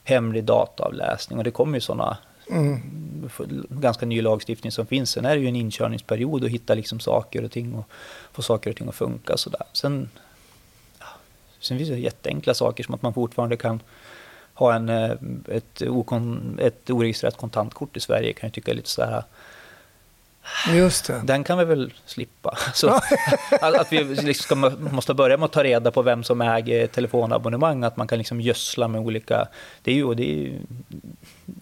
hemlig 0.04 0.44
dataavläsning 0.44 1.38
och 1.38 1.44
det 1.44 1.52
kommer 1.52 1.78
ju 1.78 1.82
sådana 1.82 2.18
mm. 2.50 3.30
ganska 3.70 4.06
ny 4.06 4.22
lagstiftning 4.22 4.72
som 4.72 4.86
finns. 4.86 5.12
Sen 5.12 5.26
är 5.26 5.36
det 5.36 5.42
ju 5.42 5.48
en 5.48 5.56
inkörningsperiod 5.56 6.44
att 6.44 6.52
hitta 6.52 6.74
liksom 6.74 7.00
saker 7.00 7.44
och 7.44 7.52
ting 7.52 7.76
och 7.76 7.86
få 8.32 8.42
saker 8.42 8.70
och 8.70 8.76
ting 8.76 8.88
att 8.88 8.96
funka. 8.96 9.38
Sådär. 9.38 9.62
Sen, 9.74 10.10
ja, 11.00 11.06
sen 11.60 11.78
finns 11.78 11.90
det 11.90 11.98
jätteenkla 11.98 12.54
saker 12.54 12.84
som 12.84 12.96
att 12.96 13.02
man 13.02 13.14
fortfarande 13.14 13.58
kan 13.58 13.80
ha 14.54 14.74
en, 14.74 14.90
eh, 14.90 15.12
ett, 15.48 15.82
okon, 15.82 16.60
ett 16.62 16.90
oregistrerat 16.90 17.38
kontantkort 17.38 17.98
i 17.98 18.00
Sverige 18.00 18.34
kan 18.34 18.48
jag 18.48 18.54
tycka 18.54 18.72
är 18.72 18.76
lite 18.76 18.90
sådär 18.90 19.24
Just 20.74 21.08
det. 21.08 21.22
Den 21.24 21.44
kan 21.44 21.58
vi 21.58 21.66
väl 21.66 21.94
slippa. 22.06 22.58
Så, 22.74 23.00
att 23.62 23.92
vi 23.92 24.04
liksom 24.04 24.88
måste 24.92 25.14
börja 25.14 25.38
med 25.38 25.46
att 25.46 25.52
ta 25.52 25.64
reda 25.64 25.92
på 25.92 26.02
vem 26.02 26.24
som 26.24 26.42
äger 26.42 26.88
telefonabonnemang, 26.88 27.84
att 27.84 27.98
man 27.98 28.08
kan 28.08 28.18
liksom 28.18 28.42
gödsla 28.42 28.88
med 28.88 29.02
olika... 29.02 29.48
Det 29.82 29.92
är 29.92 29.96
ju, 29.96 30.14
det 30.14 30.24
är 30.24 30.36
ju 30.36 30.60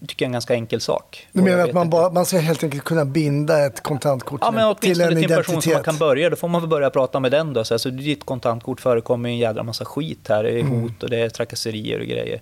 tycker 0.06 0.24
jag 0.24 0.26
är 0.26 0.28
en 0.28 0.32
ganska 0.32 0.54
enkel 0.54 0.80
sak. 0.80 1.28
Du 1.32 1.42
menar 1.42 1.68
att 1.68 1.72
man, 1.72 1.90
bara, 1.90 2.10
man 2.10 2.26
ska 2.26 2.38
helt 2.38 2.64
enkelt 2.64 2.84
kunna 2.84 3.04
binda 3.04 3.66
ett 3.66 3.82
kontantkort 3.82 4.40
ja, 4.42 4.50
men 4.50 4.74
till 4.74 5.00
en 5.00 5.08
till 5.08 5.32
en 5.32 5.38
person 5.38 5.62
som 5.62 5.72
man 5.72 5.82
kan 5.82 5.96
börja, 5.96 6.30
då 6.30 6.36
får 6.36 6.48
man 6.48 6.60
väl 6.60 6.70
börja 6.70 6.90
prata 6.90 7.20
med 7.20 7.30
den 7.30 7.52
då. 7.52 7.64
Så 7.64 7.74
alltså, 7.74 7.90
ditt 7.90 8.24
kontantkort 8.24 8.80
förekommer 8.80 9.28
en 9.28 9.38
jädra 9.38 9.62
massa 9.62 9.84
skit 9.84 10.28
här, 10.28 10.42
det 10.42 10.50
är 10.50 10.60
mm. 10.60 10.80
hot 10.80 11.02
och 11.02 11.10
det 11.10 11.18
är 11.18 11.28
trakasserier 11.28 12.00
och 12.00 12.06
grejer. 12.06 12.40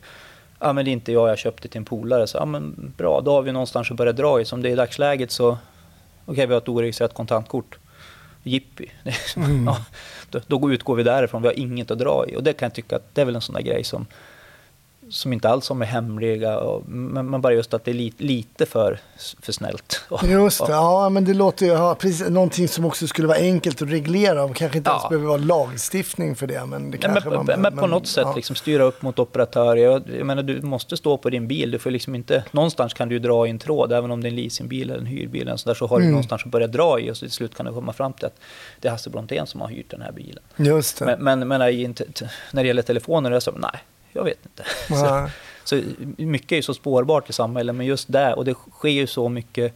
Ja 0.61 0.73
men 0.73 0.85
det 0.85 0.91
är 0.91 0.93
inte 0.93 1.13
jag, 1.13 1.29
jag 1.29 1.39
köpte 1.39 1.69
till 1.69 1.79
en 1.79 1.85
polare. 1.85 2.27
Så 2.27 2.39
ja 2.39 2.45
men 2.45 2.93
bra, 2.97 3.21
då 3.21 3.33
har 3.33 3.43
vi 3.43 3.53
någonstans 3.53 3.91
att 3.91 3.97
börja 3.97 4.13
dra 4.13 4.41
i. 4.41 4.45
Som 4.45 4.63
det 4.63 4.69
är 4.69 4.73
i 4.73 4.77
dagsläget 4.77 5.31
så 5.31 5.59
okay, 6.27 6.47
vi 6.47 6.55
har 6.55 6.61
ett 6.61 6.69
oregistrerat 6.69 7.15
kontantkort. 7.15 7.79
Jippi. 8.43 8.91
Mm. 9.37 9.65
ja, 9.67 9.85
då, 10.31 10.41
då 10.47 10.73
utgår 10.73 10.95
vi 10.95 11.03
därifrån. 11.03 11.43
Vi 11.43 11.49
har 11.49 11.59
inget 11.59 11.91
att 11.91 11.99
dra 11.99 12.25
i. 12.29 12.37
Och 12.37 12.43
det 12.43 12.53
kan 12.53 12.67
jag 12.67 12.75
tycka 12.75 12.97
att 12.97 13.15
det 13.15 13.21
är 13.21 13.25
väl 13.25 13.35
en 13.35 13.41
sån 13.41 13.55
där 13.55 13.63
grej 13.63 13.85
som 13.85 14.07
som 15.11 15.33
inte 15.33 15.49
alls 15.49 15.71
är 15.71 15.75
hemliga, 15.75 16.59
och, 16.59 16.89
men, 16.89 17.31
men, 17.31 17.41
bara 17.41 17.53
just 17.53 17.75
att 17.75 17.85
det 17.85 17.91
är 17.91 17.95
li, 17.95 18.13
lite 18.17 18.67
för, 18.67 18.99
för 19.43 19.53
snällt. 19.53 20.05
Just 20.25 20.67
det, 20.67 20.73
ja 20.73 21.09
men 21.09 21.25
det 21.25 21.35
låter 21.35 21.67
ju, 21.67 21.73
ja, 21.73 21.95
precis, 21.95 22.29
någonting 22.29 22.69
som 22.69 22.85
också 22.85 23.07
skulle 23.07 23.29
vara 23.29 23.39
enkelt 23.39 23.83
att 23.83 23.91
reglera 23.91 24.45
och 24.45 24.57
kanske 24.57 24.79
inte 24.79 24.91
ja. 24.91 24.97
ens 24.97 25.09
behöver 25.09 25.27
vara 25.27 25.39
lagstiftning 25.39 26.37
för 26.37 26.47
det. 26.47 26.67
Men, 26.67 26.91
det 26.91 26.99
kanske 26.99 27.31
men, 27.31 27.47
man, 27.47 27.61
men 27.61 27.77
på 27.77 27.87
något 27.87 28.07
sätt 28.07 28.27
ja. 28.27 28.35
liksom, 28.37 28.57
styra 28.57 28.83
upp 28.83 29.03
mot 29.03 29.19
operatörer. 29.19 29.77
Jag, 29.77 30.03
jag 30.19 30.27
menar, 30.27 30.43
du 30.43 30.63
måste 30.63 30.97
stå 30.97 31.17
på 31.17 31.31
din 31.31 31.49
bil, 31.49 31.71
du 31.71 31.79
får 31.79 31.91
liksom 31.91 32.15
inte, 32.15 32.45
någonstans 32.51 32.95
kan 32.95 33.09
du 33.09 33.19
dra 33.19 33.47
i 33.47 33.51
en 33.51 33.59
tråd, 33.59 33.93
även 33.93 34.11
om 34.11 34.21
det 34.21 34.29
är 34.29 34.31
en 34.31 34.37
leasingbil 34.37 34.91
eller 34.91 35.01
en 35.01 35.07
hyrbil, 35.07 35.43
eller 35.43 35.57
så, 35.57 35.69
där, 35.69 35.75
så 35.75 35.87
har 35.87 35.97
du 35.97 36.03
mm. 36.03 36.13
någonstans 36.13 36.43
att 36.45 36.51
börja 36.51 36.67
dra 36.67 37.01
i 37.01 37.11
och 37.11 37.17
så 37.17 37.27
till 37.27 37.31
slut 37.31 37.55
kan 37.55 37.67
du 37.67 37.73
komma 37.73 37.93
fram 37.93 38.13
till 38.13 38.27
att 38.27 38.37
det 38.81 38.89
är 38.89 38.93
Hasse 38.93 39.11
Brontén 39.11 39.47
som 39.47 39.61
har 39.61 39.69
hyrt 39.69 39.91
den 39.91 40.03
här 40.03 40.13
bilen. 40.13 40.43
Just 40.57 40.99
det. 40.99 41.05
Men, 41.05 41.39
men, 41.39 41.49
men 41.49 41.59
när 42.53 42.63
det 42.63 42.67
gäller 42.67 42.83
telefoner, 42.83 43.41
så, 43.41 43.51
nej, 43.51 43.81
jag 44.15 44.25
vet 44.25 44.39
inte. 44.47 44.65
Så, 44.89 45.29
så, 45.65 45.83
mycket 46.17 46.53
är 46.53 46.57
ju 46.57 46.63
så 46.63 46.75
spårbart 46.75 47.31
i 47.31 47.33
samhället, 47.33 47.75
men 47.75 47.87
just 47.87 48.13
där, 48.13 48.39
och 48.39 48.45
det 48.45 48.55
sker 48.55 48.89
ju 48.89 49.07
så 49.07 49.29
mycket 49.29 49.75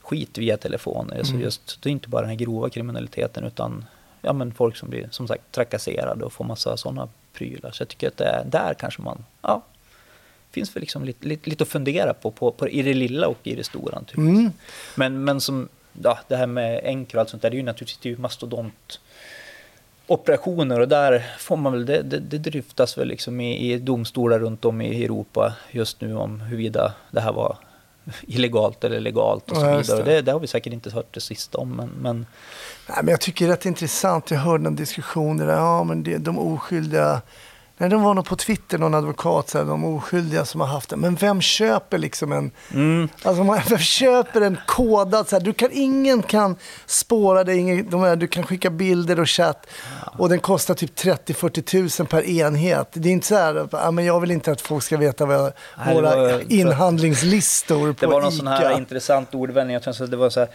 skit 0.00 0.38
via 0.38 0.56
telefoner. 0.56 1.14
Mm. 1.14 1.24
Så 1.24 1.36
just, 1.36 1.82
det 1.82 1.88
är 1.88 1.90
inte 1.90 2.08
bara 2.08 2.20
den 2.20 2.30
här 2.30 2.36
grova 2.36 2.70
kriminaliteten, 2.70 3.44
utan 3.44 3.84
ja, 4.22 4.32
men 4.32 4.52
folk 4.54 4.76
som 4.76 4.90
blir 4.90 5.08
som 5.10 5.28
sagt 5.28 5.52
trakasserade 5.52 6.24
och 6.24 6.32
får 6.32 6.44
massa 6.44 6.76
sådana 6.76 7.08
prylar. 7.32 7.70
Så 7.70 7.82
jag 7.82 7.88
tycker 7.88 8.08
att 8.08 8.16
det 8.16 8.24
är, 8.24 8.44
där 8.44 8.74
kanske 8.74 9.02
man, 9.02 9.24
ja, 9.42 9.62
finns 10.50 10.76
väl 10.76 10.80
liksom 10.80 11.04
lite, 11.04 11.28
lite, 11.28 11.50
lite 11.50 11.62
att 11.62 11.68
fundera 11.68 12.14
på, 12.14 12.30
på, 12.30 12.50
på, 12.50 12.68
i 12.68 12.82
det 12.82 12.94
lilla 12.94 13.26
och 13.26 13.38
i 13.42 13.54
det 13.54 13.64
stora. 13.64 14.02
Mm. 14.16 14.52
Men, 14.94 15.24
men 15.24 15.40
som, 15.40 15.68
ja, 16.02 16.18
det 16.28 16.36
här 16.36 16.46
med 16.46 16.80
Encro 16.84 17.16
och 17.16 17.20
allt 17.20 17.30
sånt 17.30 17.42
där, 17.42 17.50
det 17.50 17.54
är 17.54 17.58
ju 17.58 17.64
naturligtvis 17.64 17.98
det 18.02 18.08
är 18.08 18.10
ju 18.10 18.18
mastodont 18.18 19.00
operationer 20.08 20.80
och 20.80 20.88
där 20.88 21.26
får 21.38 21.56
man 21.56 21.72
väl, 21.72 21.86
det, 21.86 22.02
det, 22.02 22.18
det 22.18 22.38
dryftas 22.38 22.98
väl 22.98 23.08
liksom 23.08 23.40
i, 23.40 23.72
i 23.72 23.78
domstolar 23.78 24.38
runt 24.38 24.64
om 24.64 24.80
i 24.80 25.04
Europa 25.04 25.54
just 25.70 26.00
nu 26.00 26.16
om 26.16 26.40
huruvida 26.40 26.94
det 27.10 27.20
här 27.20 27.32
var 27.32 27.56
illegalt 28.26 28.84
eller 28.84 29.00
legalt 29.00 29.50
och 29.50 29.56
så 29.56 29.64
ja, 29.64 29.76
vidare. 29.76 30.02
Det. 30.02 30.22
det. 30.22 30.32
har 30.32 30.40
vi 30.40 30.46
säkert 30.46 30.72
inte 30.72 30.90
hört 30.90 31.14
det 31.14 31.20
sista 31.20 31.58
om. 31.58 31.76
Men, 31.76 31.88
men... 31.88 32.26
Nej, 32.88 32.98
men 33.02 33.08
jag 33.08 33.20
tycker 33.20 33.46
det 33.46 33.52
är 33.52 33.56
rätt 33.56 33.66
intressant. 33.66 34.30
Jag 34.30 34.38
hörde 34.38 34.66
en 34.66 34.76
diskussion 34.76 35.36
där 35.36 35.48
ja, 35.48 35.84
men 35.84 36.02
det, 36.02 36.18
de 36.18 36.38
oskyldiga 36.38 37.22
Nej, 37.80 37.90
det 37.90 37.96
var 37.96 38.14
nog 38.14 38.26
på 38.26 38.36
Twitter, 38.36 38.78
någon 38.78 38.94
advokat, 38.94 39.48
så 39.48 39.58
här, 39.58 39.64
de 39.64 39.84
oskyldiga 39.84 40.44
som 40.44 40.60
har 40.60 40.68
haft 40.68 40.90
det. 40.90 40.96
Men 40.96 41.14
vem 41.14 41.40
köper 41.40 41.98
liksom 41.98 42.32
en, 42.32 42.50
mm. 42.74 43.08
alltså, 43.22 43.42
vem 43.68 43.78
köper 43.78 44.40
en 44.40 44.58
kodad, 44.66 45.28
så 45.28 45.36
här, 45.36 45.40
du 45.40 45.52
kan, 45.52 45.68
ingen 45.72 46.22
kan 46.22 46.56
spåra 46.86 47.44
dig, 47.44 47.58
ingen, 47.58 47.90
de 47.90 48.02
här, 48.02 48.16
du 48.16 48.26
kan 48.26 48.46
skicka 48.46 48.70
bilder 48.70 49.20
och 49.20 49.28
chatt 49.28 49.66
och 50.18 50.28
den 50.28 50.40
kostar 50.40 50.74
typ 50.74 50.98
30-40 50.98 51.62
tusen 51.62 52.06
per 52.06 52.22
enhet. 52.22 52.88
Det 52.92 53.08
är 53.08 53.12
inte 53.12 53.26
så 53.26 53.34
här, 53.34 53.90
men 53.90 54.04
jag 54.04 54.20
vill 54.20 54.30
inte 54.30 54.52
att 54.52 54.60
folk 54.60 54.84
ska 54.84 54.96
veta 54.96 55.26
vad 55.26 55.36
jag, 55.36 55.52
Nej, 55.86 55.94
våra 55.94 56.16
var, 56.16 56.52
inhandlingslistor 56.52 57.92
på 57.92 58.00
Det 58.00 58.06
var 58.06 58.20
någon 58.20 58.32
Ica. 58.32 58.38
sån 58.38 58.46
här 58.46 58.76
intressant 58.76 59.34
ordvändning, 59.34 59.74
jag 59.74 59.82
tror 59.82 60.04
att 60.04 60.10
det 60.10 60.16
var 60.16 60.30
så 60.30 60.40
här, 60.40 60.48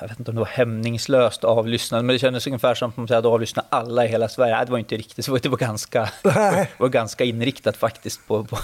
jag 0.00 0.08
vet 0.08 0.18
inte 0.18 0.30
om 0.30 0.34
det 0.34 0.40
var 0.40 0.48
hämningslöst 0.48 1.44
avlyssnande, 1.44 2.02
men 2.02 2.14
det 2.14 2.18
kändes 2.18 2.46
ungefär 2.46 2.74
som 2.74 2.90
att 2.90 2.96
man 2.96 3.08
hade 3.08 3.28
avlyssnat 3.28 3.66
alla 3.68 4.04
i 4.04 4.08
hela 4.08 4.28
Sverige. 4.28 4.56
Nej, 4.56 4.66
det 4.66 4.72
var 4.72 4.78
inte 4.78 4.96
riktigt 4.96 5.24
så, 5.24 5.36
det 5.36 5.48
var 5.48 5.56
ganska, 5.56 6.10
det 6.22 6.68
var 6.78 6.88
ganska 6.88 7.24
inriktat 7.24 7.76
faktiskt 7.76 8.26
på, 8.26 8.44
på, 8.44 8.58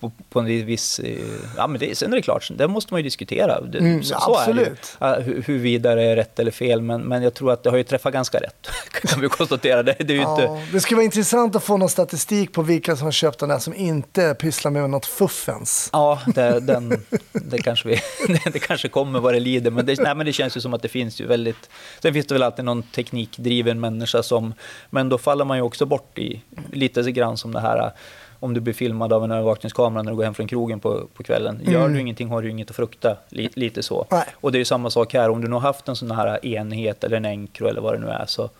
på, 0.00 0.12
på 0.28 0.40
en 0.40 0.46
viss... 0.46 0.98
Eh, 0.98 1.18
ja, 1.56 1.66
men 1.66 1.80
det, 1.80 1.98
sen 1.98 2.12
är 2.12 2.16
det 2.16 2.22
klart, 2.22 2.50
det 2.56 2.68
måste 2.68 2.94
man 2.94 3.00
ju 3.00 3.04
diskutera. 3.04 3.60
Det, 3.60 3.78
mm, 3.78 4.02
så, 4.02 4.20
så 4.20 4.36
absolut. 4.36 4.96
är 5.00 5.16
det 5.16 5.42
Huruvida 5.46 5.94
det 5.94 6.02
är 6.02 6.16
rätt 6.16 6.38
eller 6.38 6.50
fel, 6.50 6.82
men, 6.82 7.02
men 7.02 7.22
jag 7.22 7.34
tror 7.34 7.52
att 7.52 7.62
det 7.62 7.70
har 7.70 7.76
ju 7.76 7.84
träffat 7.84 8.12
ganska 8.12 8.38
rätt, 8.38 8.68
kan 9.02 9.20
vi 9.20 9.28
konstatera. 9.28 9.82
Det, 9.82 9.96
det, 9.98 10.14
är 10.14 10.18
ja, 10.18 10.42
inte... 10.42 10.72
det 10.72 10.80
skulle 10.80 10.96
vara 10.96 11.04
intressant 11.04 11.56
att 11.56 11.64
få 11.64 11.76
någon 11.76 11.88
statistik 11.88 12.52
på 12.52 12.62
vilka 12.62 12.96
som 12.96 13.04
har 13.04 13.12
köpt 13.12 13.38
den 13.38 13.50
här 13.50 13.58
som 13.58 13.74
inte 13.74 14.34
pysslar 14.34 14.70
med 14.70 14.90
något 14.90 15.06
fuffens. 15.06 15.90
Ja, 15.92 16.20
det, 16.26 16.60
den, 16.60 17.04
det, 17.32 17.58
kanske 17.58 17.88
vi, 17.88 18.00
det 18.52 18.58
kanske 18.58 18.88
kommer 18.88 19.20
vad 19.20 19.34
det 19.34 19.40
lider, 19.40 19.70
men 19.70 19.86
det, 19.86 20.00
nej, 20.00 20.14
men 20.14 20.26
det 20.26 20.32
känns 20.32 20.43
känns 20.44 20.56
ju 20.56 20.60
som 20.60 20.74
att 20.74 20.82
det 20.82 20.88
finns 20.88 21.20
ju 21.20 21.26
väldigt... 21.26 21.70
Sen 22.02 22.12
finns 22.12 22.26
det 22.26 22.34
väl 22.34 22.42
alltid 22.42 22.64
någon 22.64 22.82
teknikdriven 22.82 23.80
människa 23.80 24.22
som... 24.22 24.54
Men 24.90 25.08
då 25.08 25.18
faller 25.18 25.44
man 25.44 25.56
ju 25.56 25.62
också 25.62 25.86
bort 25.86 26.18
i 26.18 26.42
lite 26.72 27.12
grann 27.12 27.36
som 27.36 27.52
det 27.52 27.60
här 27.60 27.92
om 28.40 28.54
du 28.54 28.60
blir 28.60 28.74
filmad 28.74 29.12
av 29.12 29.24
en 29.24 29.30
övervakningskamera 29.30 30.02
när 30.02 30.10
du 30.10 30.16
går 30.16 30.24
hem 30.24 30.34
från 30.34 30.48
krogen 30.48 30.80
på, 30.80 31.06
på 31.14 31.22
kvällen. 31.22 31.60
Gör 31.66 31.80
mm. 31.80 31.92
du 31.92 32.00
ingenting 32.00 32.28
har 32.28 32.42
du 32.42 32.50
inget 32.50 32.70
att 32.70 32.76
frukta. 32.76 33.16
Lite, 33.28 33.60
lite 33.60 33.82
så. 33.82 34.06
Nej. 34.10 34.24
Och 34.34 34.52
det 34.52 34.56
är 34.56 34.60
ju 34.60 34.64
samma 34.64 34.90
sak 34.90 35.14
här. 35.14 35.30
Om 35.30 35.40
du 35.40 35.48
nu 35.48 35.54
har 35.54 35.60
haft 35.60 35.88
en 35.88 35.96
sån 35.96 36.10
här 36.10 36.46
enhet 36.46 37.04
eller 37.04 37.16
en 37.16 37.24
enkro 37.24 37.68
eller 37.68 37.80
vad 37.80 37.94
det 37.94 37.98
nu 37.98 38.08
är 38.08 38.24
så 38.26 38.50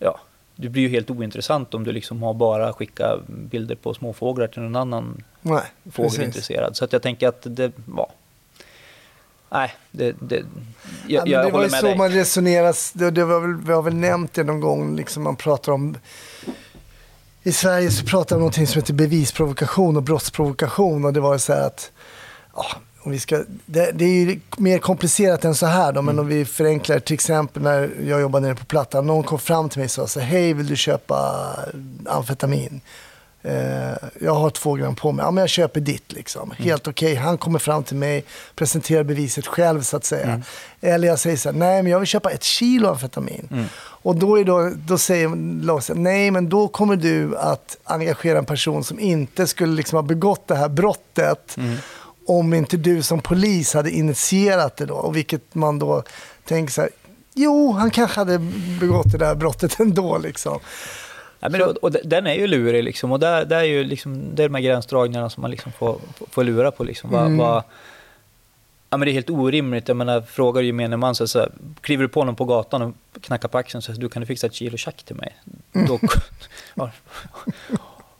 ja, 0.00 0.20
det 0.56 0.68
blir 0.68 0.82
ju 0.82 0.88
helt 0.88 1.10
ointressant 1.10 1.74
om 1.74 1.84
du 1.84 1.92
liksom 1.92 2.22
har 2.22 2.34
bara 2.34 2.72
skicka 2.72 3.18
bilder 3.26 3.74
på 3.74 3.94
småfåglar 3.94 4.46
till 4.46 4.62
någon 4.62 4.76
annan 4.76 5.24
Nej, 5.40 5.62
fågelintresserad. 5.90 6.76
Så 6.76 6.84
att 6.84 6.92
jag 6.92 7.02
tänker 7.02 7.28
att 7.28 7.46
det 7.48 7.72
var... 7.86 8.10
Nej, 9.52 9.74
det, 9.90 10.14
det, 10.20 10.42
jag, 11.06 11.28
ja, 11.28 11.42
det 11.42 11.50
var 11.50 11.62
ju 11.62 11.70
så 11.70 11.86
dig. 11.86 11.96
man 11.96 12.10
resonerar, 12.10 12.98
det, 12.98 13.10
det 13.10 13.24
var 13.24 13.40
väl, 13.40 13.56
vi 13.66 13.72
har 13.72 13.82
väl 13.82 13.94
nämnt 13.94 14.34
det 14.34 14.44
någon 14.44 14.60
gång, 14.60 14.96
liksom 14.96 15.22
man 15.22 15.36
pratar 15.36 15.72
om 15.72 15.96
i 17.42 17.52
Sverige 17.52 17.90
så 17.90 18.04
pratar 18.04 18.36
man 18.36 18.42
om 18.42 18.46
något 18.46 18.68
som 18.68 18.80
heter 18.80 18.94
bevisprovokation 18.94 19.96
och 19.96 20.02
brottsprovokation 20.02 21.04
och 21.04 21.12
det 21.12 21.20
var 21.20 21.38
så 21.38 21.52
här 21.52 21.66
att 21.66 21.90
ja, 22.56 22.66
om 23.02 23.12
vi 23.12 23.18
ska, 23.18 23.44
det, 23.66 23.90
det, 23.94 24.04
är 24.04 24.24
ju 24.24 24.40
mer 24.56 24.78
komplicerat 24.78 25.44
än 25.44 25.54
så 25.54 25.66
här 25.66 25.92
då, 25.92 26.02
men 26.02 26.14
mm. 26.14 26.18
om 26.18 26.28
vi 26.28 26.44
förenklar 26.44 26.98
till 26.98 27.14
exempel 27.14 27.62
när 27.62 27.90
jag 28.06 28.20
jobbade 28.20 28.46
nere 28.46 28.54
på 28.54 28.64
Plattan. 28.64 29.06
Någon 29.06 29.22
kom 29.22 29.38
fram 29.38 29.68
till 29.68 29.78
mig 29.78 29.84
och 29.84 29.90
sa 29.90 30.06
så 30.06 30.20
hej 30.20 30.52
vill 30.52 30.66
du 30.66 30.76
köpa 30.76 31.46
amfetamin? 32.06 32.80
Eh, 33.42 34.08
jag 34.20 34.34
har 34.34 34.50
två 34.50 34.74
gram 34.74 34.94
på 34.94 35.12
mig. 35.12 35.24
Ja, 35.24 35.30
men 35.30 35.42
jag 35.42 35.48
köper 35.48 35.80
ditt 35.80 36.12
liksom. 36.12 36.42
Mm. 36.42 36.64
Helt 36.64 36.88
okej. 36.88 37.12
Okay. 37.12 37.24
Han 37.24 37.38
kommer 37.38 37.58
fram 37.58 37.84
till 37.84 37.96
mig, 37.96 38.24
presenterar 38.54 39.02
beviset 39.02 39.46
själv 39.46 39.82
så 39.82 39.96
att 39.96 40.04
säga. 40.04 40.26
Mm. 40.26 40.42
Eller 40.80 41.08
jag 41.08 41.18
säger 41.18 41.36
så 41.36 41.50
här, 41.50 41.56
nej 41.56 41.82
men 41.82 41.92
jag 41.92 41.98
vill 41.98 42.08
köpa 42.08 42.30
ett 42.30 42.42
kilo 42.42 42.88
amfetamin. 42.88 43.48
Mm. 43.50 43.64
Och 44.02 44.16
då, 44.16 44.36
är 44.36 44.44
då, 44.44 44.72
då 44.86 44.98
säger 44.98 45.62
Lars, 45.62 45.90
nej 45.94 46.30
men 46.30 46.48
då 46.48 46.68
kommer 46.68 46.96
du 46.96 47.38
att 47.38 47.76
engagera 47.84 48.38
en 48.38 48.44
person 48.44 48.84
som 48.84 49.00
inte 49.00 49.46
skulle 49.46 49.74
liksom 49.74 49.96
ha 49.96 50.02
begått 50.02 50.48
det 50.48 50.56
här 50.56 50.68
brottet. 50.68 51.56
Mm 51.56 51.76
om 52.26 52.54
inte 52.54 52.76
du 52.76 53.02
som 53.02 53.20
polis 53.20 53.74
hade 53.74 53.90
initierat 53.90 54.76
det 54.76 54.86
då. 54.86 54.94
Och 54.94 55.16
vilket 55.16 55.54
man 55.54 55.78
då 55.78 56.02
tänker 56.44 56.72
så 56.72 56.80
här, 56.80 56.90
jo, 57.34 57.72
han 57.72 57.90
kanske 57.90 58.20
hade 58.20 58.38
begått 58.80 59.12
det 59.12 59.18
där 59.18 59.34
brottet 59.34 59.80
ändå 59.80 60.18
liksom. 60.18 60.60
Ja, 61.40 61.48
men, 61.48 61.62
och, 61.62 61.76
och, 61.76 61.92
den 62.04 62.26
är 62.26 62.34
ju 62.34 62.46
lurig 62.46 62.84
liksom, 62.84 63.12
och 63.12 63.20
där, 63.20 63.44
där 63.44 63.58
är 63.58 63.64
ju 63.64 63.84
liksom, 63.84 64.34
det 64.34 64.42
är 64.42 64.48
de 64.48 64.54
här 64.54 64.62
gränsdragningarna 64.62 65.30
som 65.30 65.40
man 65.40 65.50
liksom 65.50 65.72
får, 65.72 66.00
får 66.30 66.44
lura 66.44 66.70
på. 66.70 66.84
Liksom. 66.84 67.10
Va, 67.10 67.20
mm. 67.20 67.38
va, 67.38 67.64
ja, 68.90 68.96
men 68.96 69.06
det 69.06 69.10
är 69.10 69.12
helt 69.12 69.30
orimligt. 69.30 69.88
Jag 69.88 69.96
menar, 69.96 70.20
frågar 70.20 70.62
gemene 70.62 70.96
man, 70.96 71.14
så, 71.14 71.28
så 71.28 71.48
kliver 71.80 72.02
du 72.02 72.08
på 72.08 72.24
någon 72.24 72.36
på 72.36 72.44
gatan 72.44 72.82
och 72.82 73.22
knackar 73.22 73.48
på 73.48 73.58
axeln 73.58 73.82
säger 73.82 74.00
du 74.00 74.08
kan 74.08 74.20
du 74.20 74.26
fixa 74.26 74.46
ett 74.46 74.54
kilo 74.54 74.76
tjack 74.76 75.02
till 75.02 75.16
mig? 75.16 75.36
Mm. 75.74 75.86
Då, 75.86 75.98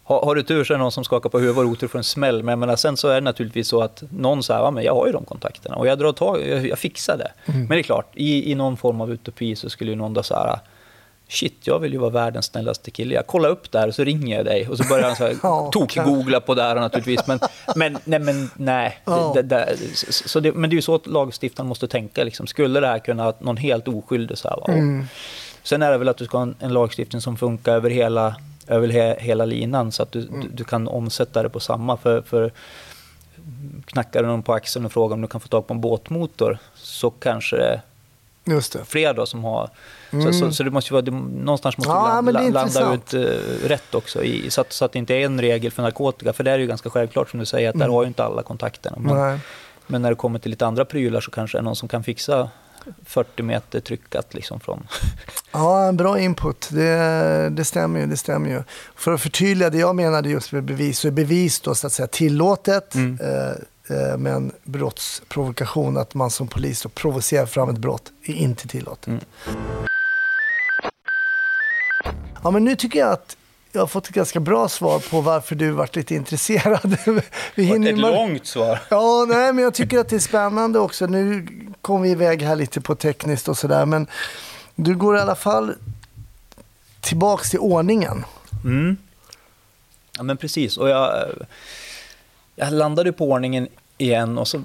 har, 0.05 0.25
har 0.25 0.35
du 0.35 0.43
tur 0.43 0.65
så 0.65 0.73
är 0.73 0.79
det 0.79 0.83
någon 0.83 0.93
som 0.93 1.05
skakar 1.05 1.31
på 1.31 1.39
huvudet 1.39 1.59
och 1.59 1.65
otur 1.65 1.89
får 1.89 1.99
en 1.99 2.05
smäll. 2.05 2.43
Men 2.43 2.59
menar, 2.59 2.77
sen 2.77 2.97
så 2.97 3.09
är 3.09 3.15
det 3.15 3.21
naturligtvis 3.21 3.69
så 3.69 3.83
att 3.83 4.03
någon 4.11 4.43
säger 4.43 4.61
ja, 4.61 4.71
men 4.71 4.85
jag 4.85 4.95
har 4.95 5.07
ju 5.07 5.13
de 5.13 5.25
kontakterna 5.25 5.77
och 5.77 5.87
jag 5.87 5.99
drar 5.99 6.13
tag, 6.13 6.49
jag, 6.49 6.67
jag 6.67 6.79
fixar 6.79 7.17
det. 7.17 7.33
Mm. 7.47 7.61
Men 7.61 7.69
det 7.69 7.79
är 7.79 7.83
klart, 7.83 8.11
i, 8.15 8.53
i 8.53 8.55
någon 8.55 8.77
form 8.77 9.01
av 9.01 9.13
utopi 9.13 9.57
så 9.57 9.71
skulle 9.71 9.91
ju 9.91 9.97
någon 9.97 10.15
då 10.15 10.23
säga 10.23 10.61
shit, 11.31 11.67
jag 11.67 11.79
vill 11.79 11.93
ju 11.93 11.99
vara 11.99 12.11
världens 12.11 12.47
snällaste 12.47 12.91
kille. 12.91 13.15
Jag 13.15 13.27
kollar 13.27 13.49
upp 13.49 13.71
där 13.71 13.89
och 13.89 13.95
så 13.95 14.05
ringer 14.05 14.37
jag 14.37 14.45
dig 14.45 14.69
och 14.69 14.79
så 14.79 14.85
börjar 14.85 15.07
han 15.07 15.17
så 15.17 15.27
här 15.27 15.33
oh, 15.43 15.71
tok-googla 15.71 16.41
på 16.41 16.55
det 16.55 16.63
här 16.63 16.75
naturligtvis. 16.75 17.27
Men, 17.27 17.41
men 17.77 17.99
nej, 18.05 18.19
men 18.19 18.51
nej. 18.55 18.99
Oh. 19.07 19.35
Det, 19.35 19.43
det, 19.43 19.77
så 20.11 20.41
det, 20.41 20.53
men 20.53 20.71
det 20.71 20.75
är 20.75 20.77
ju 20.77 20.83
så 20.83 20.95
att 20.95 21.07
lagstiftaren 21.07 21.69
måste 21.69 21.89
tänka. 21.89 22.25
Liksom. 22.25 22.47
Skulle 22.47 22.81
det 22.81 22.87
här 22.87 22.99
kunna, 22.99 23.33
någon 23.39 23.57
helt 23.57 23.89
oskyldig 23.89 24.39
så 24.39 24.49
här, 24.49 24.71
mm. 24.71 25.07
Sen 25.63 25.83
är 25.83 25.91
det 25.91 25.99
väl 25.99 26.09
att 26.09 26.17
du 26.17 26.25
ska 26.25 26.39
ha 26.39 26.43
en, 26.43 26.55
en 26.59 26.73
lagstiftning 26.73 27.21
som 27.21 27.37
funkar 27.37 27.73
över 27.73 27.91
hela 27.91 28.37
över 28.67 28.89
he, 28.89 29.17
hela 29.19 29.45
linan 29.45 29.93
så 29.93 30.03
att 30.03 30.13
du, 30.13 30.23
mm. 30.23 30.41
du, 30.41 30.49
du, 30.49 30.65
kan 30.65 30.89
omsätta 30.89 31.43
det 31.43 31.49
på 31.49 31.61
samma. 31.61 31.97
För, 31.97 32.23
för 32.23 32.53
knackar 33.85 34.23
du 34.23 34.29
någon 34.29 34.43
på 34.43 34.53
axeln 34.53 34.87
och 34.87 34.93
frågar 34.93 35.15
om 35.15 35.21
du 35.21 35.29
kan 35.29 35.41
få 35.41 35.49
tag 35.49 35.67
på 35.67 35.75
en 35.75 35.81
båtmotor 35.81 36.59
så 36.75 37.11
kanske 37.11 37.57
det 37.57 37.81
det. 38.45 38.85
fler 38.85 39.15
då 39.15 39.27
som 39.27 39.45
har... 39.45 39.71
Mm. 40.13 40.33
Så, 40.33 40.39
så, 40.39 40.53
så, 40.53 40.63
det 40.63 40.71
måste 40.71 40.93
vara, 40.93 41.03
det, 41.03 41.11
någonstans 41.11 41.79
måste 41.79 41.93
ja, 41.93 42.21
la, 42.21 42.41
landa 42.41 42.95
ut 42.95 43.15
uh, 43.15 43.23
rätt 43.65 43.95
också. 43.95 44.23
I, 44.23 44.51
så, 44.51 44.61
att, 44.61 44.73
så 44.73 44.85
att 44.85 44.93
det 44.93 44.99
inte 44.99 45.15
är 45.15 45.25
en 45.25 45.41
regel 45.41 45.73
för 45.73 45.83
narkotika. 45.83 46.33
För 46.33 46.45
det 46.45 46.51
är 46.51 46.59
ju 46.59 46.67
ganska 46.67 46.91
självklart 46.91 47.31
som 47.31 47.41
du 47.41 47.47
säger 47.47 47.69
att 47.69 47.75
mm. 47.75 47.89
där 47.89 47.95
har 47.95 48.03
ju 48.03 48.09
inte 48.09 48.25
alla 48.25 48.43
kontakterna. 48.43 48.97
Men, 49.01 49.41
men, 49.87 50.03
när 50.03 50.11
det 50.11 50.17
kommer 50.17 50.39
till 50.39 50.51
lite 50.51 50.67
andra 50.67 50.85
prylar 50.85 51.21
så 51.21 51.31
kanske 51.31 51.59
det 51.59 51.61
är 51.61 51.63
någon 51.63 51.77
som 51.77 51.89
kan 51.89 52.05
fixa 52.05 52.51
40 53.05 53.43
meter 53.43 53.81
tryckat 53.81 54.35
liksom 54.35 54.61
från... 54.61 54.87
Ja, 55.53 55.89
en 55.89 55.97
bra 55.97 56.19
input. 56.19 56.69
Det, 56.71 57.49
det 57.51 57.65
stämmer 57.65 58.01
ju. 58.01 58.07
Det 58.07 58.17
stämmer 58.17 58.51
ju. 58.51 58.63
För 58.95 59.13
att 59.13 59.21
förtydliga 59.21 59.71
det 59.71 59.79
jag 59.79 59.97
menade 59.97 60.29
just 60.29 60.53
med 60.53 60.65
bevis, 60.65 60.99
så 60.99 61.09
är 61.09 61.13
bevis 61.13 61.61
då 61.61 61.75
så 61.75 61.87
att 61.87 61.93
säga 61.93 62.07
tillåtet. 62.07 62.95
Mm. 62.95 63.19
Eh, 63.21 63.51
eh 63.97 64.17
men 64.19 64.53
brottsprovokation, 64.63 65.97
att 65.97 66.15
man 66.15 66.31
som 66.31 66.49
polis 66.49 66.87
provocerar 66.95 67.47
fram 67.47 67.69
ett 67.69 67.79
brott, 67.79 68.13
är 68.25 68.35
inte 68.35 68.69
tillåtet. 68.69 69.07
Mm. 69.07 69.21
Ja, 72.43 72.51
men 72.51 72.65
nu 72.65 72.77
tycker 72.77 72.99
jag 72.99 73.13
att 73.13 73.37
jag 73.73 73.81
har 73.81 73.87
fått 73.87 74.09
ett 74.09 74.15
ganska 74.15 74.41
bra 74.41 74.69
svar 74.69 74.99
på 75.11 75.21
varför 75.21 75.55
du 75.55 75.71
varit 75.71 75.97
lite 75.97 76.15
intresserad. 76.15 76.97
Vi 77.55 77.63
hinner... 77.63 77.93
Ett 77.93 77.99
långt 77.99 78.47
svar. 78.47 78.81
Ja, 78.89 79.27
nej, 79.29 79.53
men 79.53 79.65
jag 79.65 79.75
tycker 79.75 79.99
att 79.99 80.09
det 80.09 80.17
är 80.17 80.21
spännande 80.21 80.79
också. 80.79 81.07
Nu 81.07 81.47
kom 81.83 82.03
vi 82.03 82.11
iväg 82.11 82.43
här 82.43 82.57
lite 82.57 82.81
på 82.81 82.95
tekniskt 82.95 83.49
och 83.49 83.59
sådär, 83.59 83.87
men 83.87 84.07
du 84.75 84.97
går 84.97 85.17
i 85.17 85.21
alla 85.21 85.35
fall 85.35 85.75
tillbaks 87.01 87.51
till 87.51 87.59
ordningen. 87.59 88.25
Mm. 88.65 88.97
Ja, 90.17 90.23
men 90.23 90.37
precis. 90.37 90.77
Och 90.77 90.89
jag, 90.89 91.29
jag 92.57 92.73
landade 92.73 93.13
på 93.13 93.31
ordningen 93.31 93.69
igen 93.99 94.39
och 94.39 94.49
så 94.49 94.63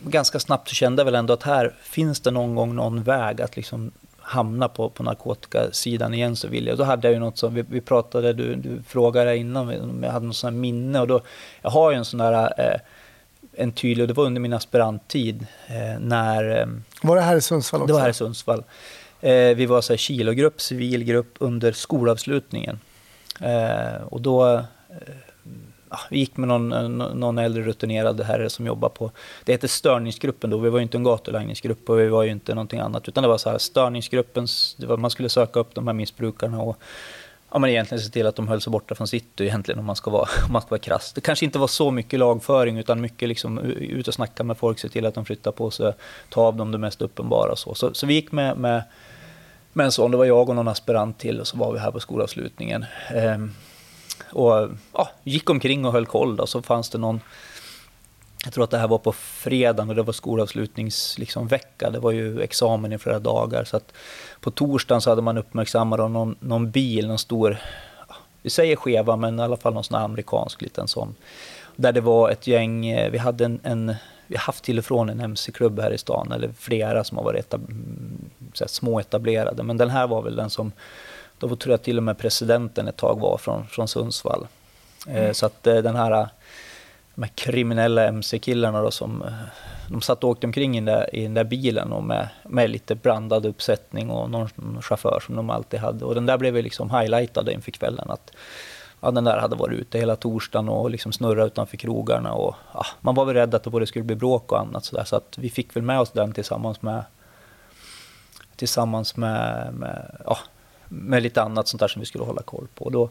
ganska 0.00 0.40
snabbt 0.40 0.68
så 0.68 0.74
kände 0.74 1.00
jag 1.00 1.04
väl 1.04 1.14
ändå 1.14 1.32
att 1.32 1.42
här 1.42 1.74
finns 1.82 2.20
det 2.20 2.30
någon 2.30 2.54
gång 2.54 2.74
någon 2.74 3.02
väg 3.02 3.40
att 3.40 3.56
liksom 3.56 3.90
hamna 4.26 4.68
på, 4.68 4.90
på 4.90 5.02
narkotikasidan 5.02 6.14
igen 6.14 6.36
så 6.36 6.48
vill 6.48 6.66
jag. 6.66 6.78
Då 6.78 6.84
hade 6.84 7.08
jag 7.08 7.14
ju 7.14 7.20
något 7.20 7.38
som, 7.38 7.54
vi, 7.54 7.64
vi 7.68 7.80
pratade, 7.80 8.32
du, 8.32 8.54
du 8.54 8.82
frågade 8.82 9.36
innan 9.36 9.80
om 9.80 10.02
jag 10.02 10.12
hade 10.12 10.26
något 10.26 10.36
sånt 10.36 10.56
minne 10.56 11.00
och 11.00 11.06
då, 11.06 11.20
jag 11.62 11.70
har 11.70 11.90
ju 11.90 11.96
en 11.96 12.04
sån 12.04 12.18
där 12.18 12.52
eh, 12.58 12.80
en 13.56 13.72
tydlig, 13.72 14.02
och 14.02 14.08
det 14.08 14.14
var 14.14 14.24
under 14.24 14.40
min 14.40 14.52
aspiranttid 14.52 15.46
eh, 15.66 16.00
när... 16.00 16.58
Eh, 16.60 16.66
var 17.02 17.16
det 17.16 17.22
här 17.22 17.36
i 17.36 17.40
Sundsvall 17.40 17.82
också? 17.82 17.86
Det 17.86 17.92
var 17.92 18.00
här 18.00 18.10
i 18.10 18.14
Sundsvall. 18.14 18.64
Eh, 19.20 19.56
vi 19.56 19.66
var 19.66 19.80
så 19.80 19.92
här 19.92 19.98
kilogrupp, 19.98 20.60
civilgrupp 20.60 21.36
under 21.38 21.72
skolavslutningen. 21.72 22.80
Eh, 23.40 24.02
och 24.02 24.20
då 24.20 24.54
eh, 24.54 24.62
vi 26.10 26.18
gick 26.18 26.36
med 26.36 26.48
någon, 26.48 26.72
eh, 26.72 26.88
någon 27.14 27.38
äldre 27.38 27.62
rutinerad 27.62 28.20
herre 28.20 28.50
som 28.50 28.66
jobbar 28.66 28.88
på, 28.88 29.10
det 29.44 29.52
heter 29.52 29.68
störningsgruppen 29.68 30.50
då, 30.50 30.58
vi 30.58 30.70
var 30.70 30.78
ju 30.78 30.82
inte 30.82 30.96
en 30.96 31.04
gatulangningsgrupp 31.04 31.90
och 31.90 31.98
vi 31.98 32.08
var 32.08 32.22
ju 32.22 32.30
inte 32.30 32.54
någonting 32.54 32.80
annat, 32.80 33.08
utan 33.08 33.22
det 33.22 33.28
var 33.28 33.38
så 33.38 33.50
här 33.50 33.58
störningsgruppens, 33.58 34.76
var, 34.78 34.96
man 34.96 35.10
skulle 35.10 35.28
söka 35.28 35.60
upp 35.60 35.74
de 35.74 35.86
här 35.86 35.94
missbrukarna 35.94 36.62
och 36.62 36.78
ja, 37.52 37.58
men 37.58 37.70
egentligen 37.70 38.02
se 38.02 38.10
till 38.10 38.26
att 38.26 38.36
de 38.36 38.48
höll 38.48 38.60
sig 38.60 38.70
borta 38.70 38.94
från 38.94 39.08
city 39.08 39.44
egentligen 39.44 39.78
om 39.78 39.84
man 39.84 39.96
ska 39.96 40.10
vara, 40.10 40.28
om 40.46 40.52
man 40.52 40.62
ska 40.62 40.70
vara 40.70 40.80
krass. 40.80 41.12
Det 41.12 41.20
kanske 41.20 41.44
inte 41.44 41.58
var 41.58 41.66
så 41.66 41.90
mycket 41.90 42.18
lagföring 42.18 42.78
utan 42.78 43.00
mycket 43.00 43.28
liksom 43.28 43.58
ut 43.58 44.08
och 44.08 44.14
snacka 44.14 44.44
med 44.44 44.56
folk, 44.56 44.78
se 44.78 44.88
till 44.88 45.06
att 45.06 45.14
de 45.14 45.24
flyttar 45.24 45.52
på 45.52 45.70
sig, 45.70 45.92
ta 46.28 46.40
av 46.40 46.56
dem 46.56 46.72
det 46.72 46.78
mest 46.78 47.02
uppenbara 47.02 47.52
och 47.52 47.58
så. 47.58 47.74
Så, 47.74 47.94
så 47.94 48.06
vi 48.06 48.14
gick 48.14 48.32
med, 48.32 48.56
med, 48.56 48.82
med 49.72 49.84
en 49.84 49.92
sån, 49.92 50.10
det 50.10 50.16
var 50.16 50.24
jag 50.24 50.48
och 50.48 50.54
någon 50.54 50.68
aspirant 50.68 51.18
till 51.18 51.40
och 51.40 51.46
så 51.46 51.56
var 51.56 51.72
vi 51.72 51.78
här 51.78 51.90
på 51.90 52.00
skolavslutningen. 52.00 52.84
Ehm, 53.14 53.52
och 54.30 54.68
ja, 54.92 55.10
gick 55.24 55.50
omkring 55.50 55.84
och 55.84 55.92
höll 55.92 56.06
koll 56.06 56.36
då, 56.36 56.46
så 56.46 56.62
fanns 56.62 56.90
det 56.90 56.98
någon 56.98 57.20
jag 58.44 58.52
tror 58.52 58.64
att 58.64 58.70
det 58.70 58.78
här 58.78 58.88
var 58.88 58.98
på 58.98 59.12
fredagen 59.12 59.88
och 59.88 59.94
det 59.94 60.02
var 60.02 60.12
skolavslutningsvecka. 60.12 61.20
Liksom, 61.20 61.92
det 61.92 61.98
var 61.98 62.10
ju 62.10 62.40
examen 62.40 62.92
i 62.92 62.98
flera 62.98 63.18
dagar. 63.18 63.64
Så 63.64 63.76
att 63.76 63.92
på 64.40 64.50
torsdagen 64.50 65.00
så 65.00 65.10
hade 65.10 65.22
man 65.22 65.38
uppmärksammat 65.38 65.98
någon, 65.98 66.36
någon 66.40 66.70
bil, 66.70 67.08
någon 67.08 67.18
stor, 67.18 67.58
vi 68.42 68.50
säger 68.50 68.76
skeva, 68.76 69.16
men 69.16 69.38
i 69.38 69.42
alla 69.42 69.56
fall 69.56 69.74
någon 69.74 69.84
sån 69.84 69.98
här 69.98 70.04
amerikansk 70.04 70.62
liten 70.62 70.88
sån. 70.88 71.14
Där 71.76 71.92
det 71.92 72.00
var 72.00 72.30
ett 72.30 72.46
gäng, 72.46 72.86
eh, 72.86 73.10
vi 73.10 73.18
hade 73.18 73.44
en, 73.44 73.60
en 73.62 73.94
vi 74.26 74.36
har 74.36 74.42
haft 74.42 74.64
till 74.64 74.78
och 74.78 74.84
från 74.84 75.10
en 75.10 75.20
mc-klubb 75.20 75.80
här 75.80 75.90
i 75.90 75.98
stan, 75.98 76.32
eller 76.32 76.50
flera 76.58 77.04
som 77.04 77.16
har 77.16 77.24
varit 77.24 77.40
etab 77.40 77.70
så 78.52 78.64
här, 78.64 78.68
små 78.68 79.00
etablerade. 79.00 79.62
Men 79.62 79.76
den 79.76 79.90
här 79.90 80.06
var 80.06 80.22
väl 80.22 80.36
den 80.36 80.50
som, 80.50 80.72
då 81.38 81.56
tror 81.56 81.72
jag 81.72 81.82
till 81.82 81.96
och 81.96 82.02
med 82.02 82.18
presidenten 82.18 82.88
ett 82.88 82.96
tag 82.96 83.20
var 83.20 83.38
från, 83.38 83.66
från 83.66 83.88
Sundsvall. 83.88 84.46
Eh, 85.06 85.16
mm. 85.16 85.34
Så 85.34 85.46
att 85.46 85.66
eh, 85.66 85.76
den 85.76 85.96
här 85.96 86.28
de 87.16 87.22
här 87.22 87.32
kriminella 87.34 88.04
mc-killarna 88.04 88.82
då 88.82 88.90
som 88.90 89.22
eh, 89.22 89.32
de 89.90 90.00
satt 90.02 90.24
och 90.24 90.30
åkte 90.30 90.46
omkring 90.46 90.76
i 90.76 90.80
den 90.80 90.84
där, 90.84 91.14
i 91.14 91.22
den 91.22 91.34
där 91.34 91.44
bilen 91.44 91.92
och 91.92 92.04
med, 92.04 92.28
med 92.44 92.70
lite 92.70 92.94
blandad 92.94 93.46
uppsättning 93.46 94.10
och 94.10 94.30
någon, 94.30 94.48
någon 94.54 94.82
chaufför 94.82 95.20
som 95.26 95.36
de 95.36 95.50
alltid 95.50 95.80
hade. 95.80 96.04
Och 96.04 96.14
den 96.14 96.26
där 96.26 96.38
blev 96.38 96.54
liksom 96.54 96.90
highlightad 96.90 97.48
inför 97.48 97.70
kvällen. 97.70 98.10
Att, 98.10 98.30
ja, 99.00 99.10
den 99.10 99.24
där 99.24 99.38
hade 99.38 99.56
varit 99.56 99.80
ute 99.80 99.98
hela 99.98 100.16
torsdagen 100.16 100.68
och 100.68 100.90
liksom 100.90 101.12
snurrat 101.12 101.46
utanför 101.46 101.76
krogarna. 101.76 102.32
Och, 102.32 102.54
ja, 102.74 102.86
man 103.00 103.14
var 103.14 103.24
väl 103.24 103.34
rädd 103.34 103.54
att 103.54 103.62
det 103.62 103.70
både 103.70 103.86
skulle 103.86 104.04
bli 104.04 104.16
bråk 104.16 104.52
och 104.52 104.60
annat 104.60 104.84
sådär. 104.84 105.04
Så 105.04 105.16
att 105.16 105.38
vi 105.38 105.50
fick 105.50 105.76
väl 105.76 105.82
med 105.82 106.00
oss 106.00 106.10
den 106.10 106.32
tillsammans 106.32 106.82
med 106.82 107.04
tillsammans 108.56 109.16
med, 109.16 109.74
med, 109.74 110.16
ja, 110.24 110.38
med 110.88 111.22
lite 111.22 111.42
annat 111.42 111.68
sånt 111.68 111.80
där 111.80 111.88
som 111.88 112.00
vi 112.00 112.06
skulle 112.06 112.24
hålla 112.24 112.42
koll 112.42 112.66
på. 112.74 112.90
Då, 112.90 113.10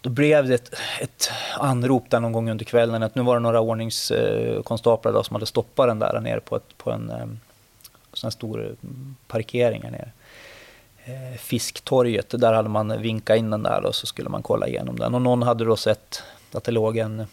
då 0.00 0.10
blev 0.10 0.48
det 0.48 0.54
ett, 0.54 0.74
ett 1.00 1.30
anrop 1.58 2.10
där 2.10 2.20
någon 2.20 2.32
gång 2.32 2.50
under 2.50 2.64
kvällen 2.64 3.02
att 3.02 3.14
nu 3.14 3.22
var 3.22 3.34
det 3.34 3.40
några 3.40 3.60
ordningskonstaplar 3.60 5.22
som 5.22 5.34
hade 5.34 5.46
stoppat 5.46 5.88
den 5.88 5.98
där 5.98 6.20
nere 6.20 6.40
på, 6.40 6.56
ett, 6.56 6.78
på 6.78 6.90
en 6.90 7.10
eh, 7.10 7.26
sån 8.12 8.32
stor 8.32 8.60
mm, 8.60 9.16
parkering 9.26 9.82
här 9.82 9.90
nere. 9.90 10.10
Eh, 11.04 11.38
Fisktorget, 11.38 12.40
där 12.40 12.52
hade 12.52 12.68
man 12.68 13.02
vinkat 13.02 13.36
in 13.36 13.50
den 13.50 13.62
där 13.62 13.84
och 13.84 13.94
så 13.94 14.06
skulle 14.06 14.28
man 14.28 14.42
kolla 14.42 14.68
igenom 14.68 14.98
den. 14.98 15.14
Och 15.14 15.22
någon 15.22 15.42
hade 15.42 15.64
då 15.64 15.76
sett 15.76 16.22
att 16.52 16.64
det 16.64 16.72
låg 16.72 16.96
en 16.96 17.26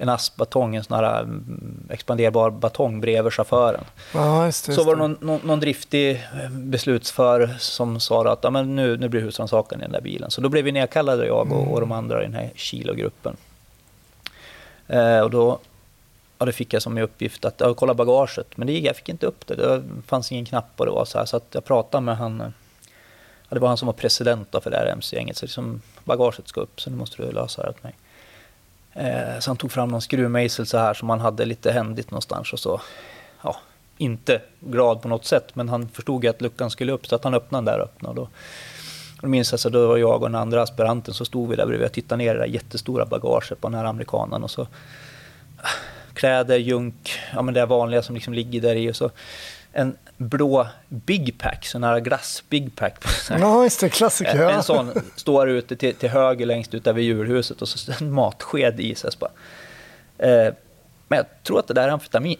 en 0.00 0.08
askbatong, 0.08 0.76
en 0.76 0.84
sån 0.84 0.96
här 0.96 1.20
mm, 1.20 1.86
expanderbar 1.90 2.50
batong 2.50 3.00
bredvid 3.00 3.32
chauffören. 3.32 3.84
Ja, 4.14 4.46
just 4.46 4.66
det, 4.66 4.72
just 4.72 4.82
så 4.82 4.86
var 4.86 4.96
det 4.96 5.02
någon, 5.02 5.16
någon, 5.20 5.40
någon 5.44 5.60
driftig 5.60 6.10
eh, 6.10 6.50
beslutsför 6.50 7.54
som 7.58 8.00
sa 8.00 8.32
att 8.32 8.44
ja, 8.44 8.50
men 8.50 8.76
nu, 8.76 8.96
nu 8.96 9.08
blir 9.08 9.20
husrannsakan 9.20 9.80
i 9.80 9.82
den 9.82 9.92
där 9.92 10.00
bilen. 10.00 10.30
Så 10.30 10.40
då 10.40 10.48
blev 10.48 10.64
vi 10.64 10.72
nedkallade, 10.72 11.26
jag 11.26 11.52
och, 11.52 11.72
och 11.72 11.80
de 11.80 11.92
andra 11.92 12.22
i 12.22 12.24
den 12.24 12.34
här 12.34 12.50
kilogruppen. 12.54 13.36
Eh, 14.86 15.20
och 15.20 15.30
då 15.30 15.58
ja, 16.38 16.46
det 16.46 16.52
fick 16.52 16.72
jag 16.72 16.82
som 16.82 16.98
uppgift 16.98 17.44
att 17.44 17.60
ja, 17.60 17.74
kolla 17.74 17.94
bagaget, 17.94 18.56
men 18.56 18.66
det, 18.66 18.78
jag 18.78 18.96
fick 18.96 19.08
inte 19.08 19.26
upp 19.26 19.46
det. 19.46 19.54
Det 19.54 19.82
fanns 20.06 20.32
ingen 20.32 20.44
knapp 20.44 20.70
och 20.76 20.86
det 20.86 20.92
var 20.92 21.04
så 21.04 21.18
här, 21.18 21.24
så 21.24 21.36
att 21.36 21.46
jag 21.52 21.64
pratade 21.64 22.04
med 22.04 22.16
han. 22.16 22.52
Ja, 23.48 23.54
det 23.54 23.60
var 23.60 23.68
han 23.68 23.76
som 23.76 23.86
var 23.86 23.92
president 23.92 24.56
för 24.62 24.70
det 24.70 24.76
här 24.76 24.86
MC-gänget, 24.86 25.36
så 25.36 25.46
liksom, 25.46 25.82
bagaget 26.04 26.48
ska 26.48 26.60
upp, 26.60 26.80
så 26.80 26.90
nu 26.90 26.96
måste 26.96 27.22
du 27.22 27.32
lösa 27.32 27.62
det 27.62 27.68
åt 27.68 27.82
mig. 27.82 27.94
Eh, 28.94 29.38
så 29.40 29.50
han 29.50 29.56
tog 29.56 29.72
fram 29.72 29.88
någon 29.88 30.02
skruvmejsel 30.02 30.66
så 30.66 30.78
här 30.78 30.94
som 30.94 31.10
han 31.10 31.20
hade 31.20 31.44
lite 31.44 31.72
händigt 31.72 32.10
någonstans 32.10 32.52
och 32.52 32.58
så. 32.58 32.80
Ja, 33.42 33.56
inte 33.96 34.40
glad 34.60 35.02
på 35.02 35.08
något 35.08 35.24
sätt, 35.24 35.54
men 35.54 35.68
han 35.68 35.88
förstod 35.88 36.24
ju 36.24 36.30
att 36.30 36.40
luckan 36.40 36.70
skulle 36.70 36.92
upp 36.92 37.06
så 37.06 37.14
att 37.14 37.24
han 37.24 37.34
öppnade 37.34 37.70
den 37.70 37.78
där 37.78 37.84
och 37.84 37.90
då, 38.00 38.12
Då, 38.12 38.28
då 39.20 39.28
minns 39.28 39.50
jag 39.50 39.60
så 39.60 39.68
då 39.68 39.86
var 39.86 39.96
jag 39.96 40.22
och 40.22 40.28
den 40.28 40.40
andra 40.40 40.62
aspiranten 40.62 41.14
så 41.14 41.24
stod 41.24 41.48
vi 41.48 41.56
där 41.56 41.66
bredvid 41.66 41.86
och 41.86 41.92
tittade 41.92 42.16
ner 42.16 42.30
i 42.30 42.32
det 42.32 42.38
där 42.38 42.46
jättestora 42.46 43.04
bagaget 43.04 43.60
på 43.60 43.68
den 43.68 43.78
här 43.78 43.84
amerikanen 43.84 44.42
och 44.42 44.50
så 44.50 44.62
äh, 44.62 44.68
kläder, 46.14 46.56
junk, 46.56 47.12
ja 47.34 47.42
men 47.42 47.54
det 47.54 47.66
vanliga 47.66 48.02
som 48.02 48.14
liksom 48.14 48.34
ligger 48.34 48.60
där 48.60 48.76
i 48.76 48.90
och 48.90 48.96
så 48.96 49.10
en 49.72 49.96
blå 50.16 50.66
Big 50.88 51.38
Pack, 51.38 51.66
sån 51.66 51.84
här 51.84 52.00
glass 52.00 52.44
Big 52.48 52.76
Pack. 52.76 53.04
Ja, 53.30 53.64
just 53.64 53.80
det, 53.80 53.88
klassiker. 53.88 54.36
En, 54.36 54.54
en 54.54 54.62
sån 54.62 54.92
står 55.16 55.48
ute 55.48 55.76
till, 55.76 55.94
till 55.94 56.08
höger 56.08 56.46
längst 56.46 56.74
ut 56.74 56.86
över 56.86 57.00
julhuset 57.00 57.62
och 57.62 57.68
så 57.68 57.92
en 58.00 58.12
matsked 58.12 58.80
i 58.80 58.94
sig. 58.94 59.10
Eh, 60.18 60.54
men 61.08 61.16
jag 61.16 61.26
tror 61.42 61.58
att 61.58 61.68
det 61.68 61.74
där 61.74 61.88
är 61.88 61.92
amfetamin. 61.92 62.36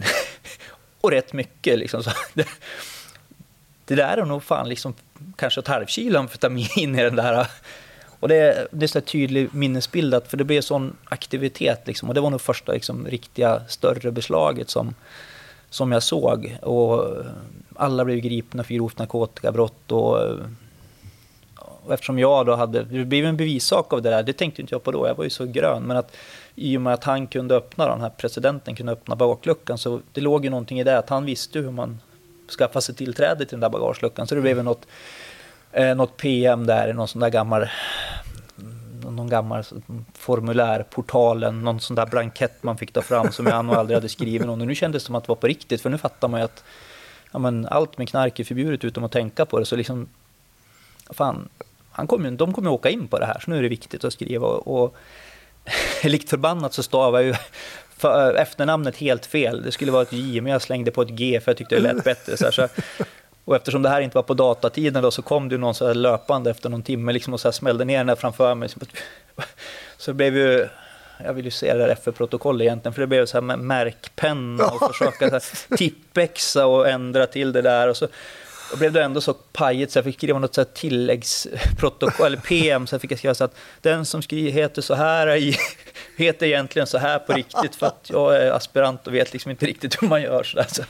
och 1.00 1.10
rätt 1.10 1.32
mycket 1.32 1.78
liksom. 1.78 2.02
Så 2.02 2.10
det, 2.34 2.48
det 3.84 3.94
där 3.94 4.16
är 4.16 4.24
nog 4.24 4.42
fan 4.42 4.68
liksom 4.68 4.94
kanske 5.36 5.60
ett 5.60 5.68
halvkilo 5.68 6.18
amfetamin 6.18 6.98
i 6.98 7.02
den 7.02 7.16
där. 7.16 7.46
Och 8.20 8.28
det, 8.28 8.36
är, 8.36 8.68
det 8.70 8.86
är 8.86 8.88
så 8.88 9.00
tydlig 9.00 9.54
minnesbild, 9.54 10.14
att, 10.14 10.28
för 10.28 10.36
det 10.36 10.44
blev 10.44 10.60
sån 10.60 10.96
aktivitet. 11.04 11.86
Liksom, 11.86 12.08
och 12.08 12.14
det 12.14 12.20
var 12.20 12.30
nog 12.30 12.40
första 12.40 12.72
liksom, 12.72 13.06
riktiga 13.06 13.62
större 13.68 14.12
beslaget 14.12 14.70
som, 14.70 14.94
som 15.70 15.92
jag 15.92 16.02
såg. 16.02 16.58
Och 16.62 17.18
eh, 17.18 17.26
alla 17.76 18.04
blev 18.04 18.18
gripna 18.18 18.64
för 18.64 18.74
grovt 18.74 18.98
narkotikabrott. 18.98 19.92
Och, 19.92 20.22
eh, 20.22 20.36
och 21.82 21.94
eftersom 21.94 22.18
jag 22.18 22.46
då 22.46 22.54
hade, 22.54 22.82
det 22.82 23.04
blev 23.04 23.24
en 23.24 23.36
bevissak 23.36 23.92
av 23.92 24.02
det 24.02 24.10
där, 24.10 24.22
det 24.22 24.32
tänkte 24.32 24.60
inte 24.60 24.74
jag 24.74 24.82
på 24.82 24.92
då, 24.92 25.06
jag 25.06 25.14
var 25.14 25.24
ju 25.24 25.30
så 25.30 25.46
grön. 25.46 25.82
Men 25.82 25.96
att 25.96 26.16
i 26.54 26.76
och 26.76 26.80
med 26.80 26.94
att 26.94 27.04
han 27.04 27.26
kunde 27.26 27.56
öppna, 27.56 27.88
den 27.88 28.00
här 28.00 28.10
presidenten 28.10 28.74
kunde 28.76 28.92
öppna 28.92 29.16
bakluckan, 29.16 29.78
så 29.78 30.00
det 30.12 30.20
låg 30.20 30.44
ju 30.44 30.50
någonting 30.50 30.80
i 30.80 30.84
det, 30.84 30.98
att 30.98 31.08
han 31.08 31.24
visste 31.24 31.58
hur 31.58 31.70
man 31.70 32.00
skaffade 32.58 32.82
sig 32.82 32.94
tillträde 32.94 33.38
till 33.38 33.50
den 33.50 33.60
där 33.60 33.68
bagageluckan. 33.68 34.26
Så 34.26 34.34
det 34.34 34.40
blev 34.40 34.64
något, 34.64 34.86
eh, 35.72 35.94
något 35.94 36.16
PM 36.16 36.66
där, 36.66 36.92
någon 36.92 37.08
sån 37.08 37.20
där 37.20 37.30
gammal 37.30 37.66
någon 39.16 39.28
gammal 39.28 39.64
formulärportalen, 40.14 41.62
någon 41.62 41.80
sån 41.80 41.96
där 41.96 42.06
blankett 42.06 42.62
man 42.62 42.78
fick 42.78 42.92
ta 42.92 43.02
fram 43.02 43.32
som 43.32 43.46
jag 43.46 43.64
nog 43.64 43.74
aldrig 43.74 43.96
hade 43.96 44.08
skrivit 44.08 44.46
någon. 44.46 44.60
Och 44.60 44.66
nu 44.66 44.74
kändes 44.74 45.02
det 45.02 45.06
som 45.06 45.14
att 45.14 45.24
det 45.24 45.28
var 45.28 45.36
på 45.36 45.46
riktigt, 45.46 45.80
för 45.80 45.90
nu 45.90 45.98
fattar 45.98 46.28
man 46.28 46.40
ju 46.40 46.44
att 46.44 46.64
ja, 47.32 47.38
men 47.38 47.66
allt 47.66 47.98
med 47.98 48.08
knark 48.08 48.40
är 48.40 48.44
förbjudet 48.44 48.84
utom 48.84 49.04
att 49.04 49.12
tänka 49.12 49.46
på 49.46 49.58
det. 49.58 49.64
Så 49.64 49.76
liksom, 49.76 50.08
fan, 51.10 51.48
han 51.90 52.06
kom, 52.06 52.36
de 52.36 52.52
kommer 52.52 52.70
ju 52.70 52.74
åka 52.74 52.90
in 52.90 53.08
på 53.08 53.18
det 53.18 53.26
här, 53.26 53.40
så 53.44 53.50
nu 53.50 53.58
är 53.58 53.62
det 53.62 53.68
viktigt 53.68 54.04
att 54.04 54.12
skriva. 54.12 54.46
Och, 54.46 54.82
och 54.82 54.96
likt 56.04 56.30
förbannat 56.30 56.72
så 56.72 56.82
stavar 56.82 57.20
jag 57.20 57.26
ju 57.26 57.34
efternamnet 58.36 58.96
helt 58.96 59.26
fel. 59.26 59.62
Det 59.62 59.72
skulle 59.72 59.92
vara 59.92 60.02
ett 60.02 60.12
J, 60.12 60.40
men 60.40 60.52
jag 60.52 60.62
slängde 60.62 60.90
på 60.90 61.02
ett 61.02 61.08
G 61.08 61.40
för 61.44 61.50
jag 61.50 61.56
tyckte 61.56 61.74
det 61.74 61.80
lät 61.80 62.04
bättre. 62.04 62.36
Så, 62.36 62.44
här, 62.44 62.52
så 62.52 62.68
och 63.44 63.56
eftersom 63.56 63.82
det 63.82 63.88
här 63.88 64.00
inte 64.00 64.16
var 64.16 64.22
på 64.22 64.34
datatiden 64.34 65.02
då, 65.02 65.10
så 65.10 65.22
kom 65.22 65.48
det 65.48 65.58
någon 65.58 65.74
så 65.74 65.92
löpande 65.92 66.50
efter 66.50 66.68
någon 66.68 66.82
timme 66.82 67.12
liksom, 67.12 67.34
och 67.34 67.40
så 67.40 67.52
smällde 67.52 67.84
ner 67.84 67.98
den 67.98 68.06
där 68.06 68.16
framför 68.16 68.54
mig. 68.54 68.68
Så 69.96 70.10
det 70.10 70.14
blev 70.14 70.36
ju, 70.36 70.68
jag 71.24 71.32
vill 71.32 71.44
ju 71.44 71.50
se 71.50 71.72
det 71.72 71.78
där 71.78 71.88
FF-protokollet 71.88 72.64
egentligen, 72.64 72.94
för 72.94 73.00
det 73.00 73.06
blev 73.06 73.26
så 73.26 73.36
här 73.36 73.42
med 73.42 73.58
märkpenna 73.58 74.66
och 74.66 74.88
försöka 74.94 75.40
så 75.40 75.76
tippexa 75.76 76.66
och 76.66 76.88
ändra 76.88 77.26
till 77.26 77.52
det 77.52 77.62
där. 77.62 77.88
Och 77.88 77.96
så 77.96 78.08
och 78.72 78.78
blev 78.78 78.92
det 78.92 79.02
ändå 79.02 79.20
så 79.20 79.34
pajigt 79.34 79.92
så 79.92 79.98
jag 79.98 80.04
fick 80.04 80.16
skriva 80.16 80.38
något 80.38 80.54
så 80.54 80.60
här 80.60 80.68
tilläggsprotokoll, 80.74 82.26
eller 82.26 82.36
PM, 82.36 82.86
så 82.86 82.94
jag 82.94 83.00
fick 83.00 83.18
skriva 83.18 83.34
så 83.34 83.44
att 83.44 83.54
den 83.80 84.06
som 84.06 84.22
skriver 84.22 84.50
heter 84.50 84.82
så 84.82 84.94
här, 84.94 85.26
heter 86.16 86.46
egentligen 86.46 86.86
så 86.86 86.98
här 86.98 87.18
på 87.18 87.32
riktigt, 87.32 87.76
för 87.76 87.86
att 87.86 88.10
jag 88.12 88.36
är 88.36 88.52
aspirant 88.52 89.06
och 89.06 89.14
vet 89.14 89.32
liksom 89.32 89.50
inte 89.50 89.66
riktigt 89.66 90.02
hur 90.02 90.08
man 90.08 90.22
gör 90.22 90.42
så 90.42 90.56
där. 90.56 90.66
Så 90.68 90.82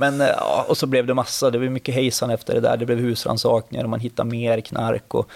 men 0.00 0.20
eh, 0.20 0.26
ja, 0.26 0.64
och 0.68 0.76
så 0.76 0.86
blev 0.86 1.06
det 1.06 1.14
massa, 1.14 1.50
det 1.50 1.58
blev 1.58 1.70
mycket 1.70 1.94
hejsan 1.94 2.30
efter 2.30 2.54
det 2.54 2.60
där. 2.60 2.76
Det 2.76 2.86
blev 2.86 2.98
husrannsakningar 2.98 3.84
och 3.84 3.90
man 3.90 4.00
hittade 4.00 4.30
mer 4.30 4.60
knark. 4.60 5.14
Och, 5.14 5.30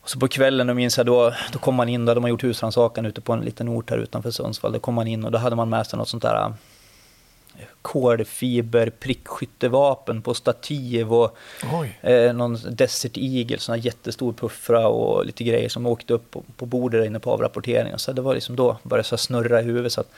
och 0.00 0.10
så 0.10 0.18
på 0.18 0.28
kvällen, 0.28 0.66
då 0.66 0.74
minns 0.74 0.96
jag, 0.96 1.06
då, 1.06 1.32
då 1.52 1.58
kom 1.58 1.74
man 1.74 1.88
in, 1.88 2.04
då 2.04 2.10
hade 2.10 2.20
man 2.20 2.30
gjort 2.30 2.44
husrannsakan 2.44 3.06
ute 3.06 3.20
på 3.20 3.32
en 3.32 3.40
liten 3.40 3.68
ort 3.68 3.90
här 3.90 3.98
utanför 3.98 4.30
Sundsvall. 4.30 4.72
Då 4.72 4.78
kom 4.78 4.94
man 4.94 5.06
in 5.06 5.24
och 5.24 5.30
då 5.30 5.38
hade 5.38 5.56
man 5.56 5.68
med 5.68 5.86
sig 5.86 5.98
något 5.98 6.08
sånt 6.08 6.22
där 6.22 6.44
eh, 7.58 7.64
kolfiber 7.82 8.90
prickskyttevapen 8.90 10.22
på 10.22 10.34
stativ 10.34 11.12
och 11.12 11.36
eh, 12.00 12.32
någon 12.32 12.58
Desert 12.70 13.16
Eagle, 13.16 13.58
sån 13.58 13.74
här 13.74 13.82
jättestor 13.82 14.32
puffra 14.32 14.88
och 14.88 15.26
lite 15.26 15.44
grejer 15.44 15.68
som 15.68 15.86
åkte 15.86 16.14
upp 16.14 16.30
på, 16.30 16.42
på 16.56 16.66
bordet 16.66 17.00
där 17.00 17.06
inne 17.06 17.20
på 17.20 17.30
avrapporteringen. 17.30 17.98
Så 17.98 18.12
det 18.12 18.22
var 18.22 18.34
liksom 18.34 18.56
då 18.56 18.78
började 18.82 19.08
det 19.10 19.18
snurra 19.18 19.60
i 19.60 19.64
huvudet. 19.64 19.92
Så 19.92 20.00
att, 20.00 20.10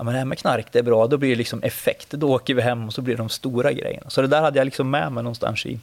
ja 0.00 0.04
men 0.04 0.12
det 0.12 0.18
här 0.18 0.24
med 0.24 0.38
knark 0.38 0.66
det 0.72 0.78
är 0.78 0.82
bra, 0.82 1.06
då 1.06 1.16
blir 1.16 1.30
det 1.30 1.36
liksom 1.36 1.62
effekt. 1.62 2.10
Då 2.10 2.34
åker 2.34 2.54
vi 2.54 2.62
hem 2.62 2.86
och 2.86 2.94
så 2.94 3.02
blir 3.02 3.14
det 3.16 3.22
de 3.22 3.28
stora 3.28 3.72
grejerna. 3.72 4.10
Så 4.10 4.22
det 4.22 4.26
där 4.28 4.42
hade 4.42 4.58
jag 4.58 4.64
liksom 4.64 4.90
med 4.90 5.12
mig 5.12 5.22
någonstans 5.24 5.66
i, 5.66 5.80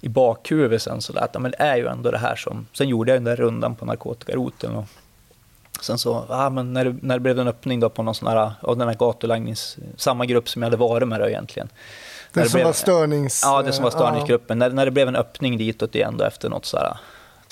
i 0.00 0.08
bakhuvudet 0.08 0.82
sen. 0.82 1.02
Så 1.02 1.18
att, 1.18 1.30
ja, 1.32 1.40
men 1.40 1.50
det 1.50 1.56
är 1.56 1.76
ju 1.76 1.86
ändå 1.86 2.10
det 2.10 2.18
här 2.18 2.36
som... 2.36 2.66
Sen 2.72 2.88
gjorde 2.88 3.10
jag 3.10 3.16
den 3.16 3.24
där 3.24 3.36
rundan 3.36 3.74
på 3.74 3.84
narkotikaroteln. 3.84 4.76
Och 4.76 4.86
sen 5.80 5.98
så, 5.98 6.24
ja, 6.28 6.50
men 6.50 6.72
när, 6.72 6.84
det, 6.84 6.96
när 7.02 7.14
det 7.14 7.20
blev 7.20 7.38
en 7.38 7.48
öppning 7.48 7.80
då 7.80 7.88
på 7.88 8.02
någon 8.02 8.14
sån 8.14 8.28
här, 8.28 8.52
av 8.60 8.76
den 8.76 8.88
här 8.88 8.94
gatulagnings... 8.94 9.76
Samma 9.96 10.26
grupp 10.26 10.48
som 10.48 10.62
jag 10.62 10.66
hade 10.66 10.76
varit 10.76 11.08
med 11.08 11.20
då 11.20 11.28
egentligen. 11.28 11.68
Det 12.32 12.42
som 12.42 12.52
blev, 12.52 12.66
var 12.66 12.72
störnings... 12.72 13.42
Ja, 13.44 13.62
det 13.62 13.72
som 13.72 13.84
var 13.84 13.90
störningsgruppen. 13.90 14.58
När, 14.58 14.70
när 14.70 14.84
det 14.84 14.90
blev 14.90 15.08
en 15.08 15.16
öppning 15.16 15.58
ditåt 15.58 15.94
igen 15.94 16.16
då 16.16 16.24
efter 16.24 16.48
något 16.48 16.66
så 16.66 16.76
här, 16.76 16.96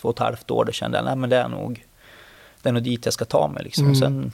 två 0.01 0.09
och 0.09 0.15
ett 0.15 0.19
halvt 0.19 0.51
år, 0.51 0.65
då 0.65 0.73
kände 0.73 0.99
jag, 0.99 1.05
nej 1.05 1.17
men 1.17 1.31
det 1.31 1.37
är 1.37 1.49
nog, 1.49 1.87
det 2.63 2.69
är 2.69 2.73
nog 2.73 2.83
dit 2.83 3.05
jag 3.05 3.15
ska 3.15 3.25
ta 3.25 3.49
mig 3.49 3.65
liksom. 3.65 3.85
Mm. 3.85 3.97
Sen 3.97 4.33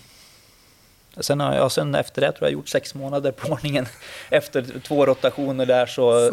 Sen, 1.21 1.41
har 1.41 1.55
jag, 1.55 1.73
sen 1.73 1.95
efter 1.95 2.21
det 2.21 2.33
tror 2.33 2.49
jag 2.49 2.53
gjort 2.53 2.69
sex 2.69 2.95
månader 2.95 3.33
på 3.33 3.49
ordningen. 3.49 3.87
Efter 4.31 4.81
två 4.81 5.07
rotationer 5.07 5.67
där 5.67 5.87
så... 5.87 6.31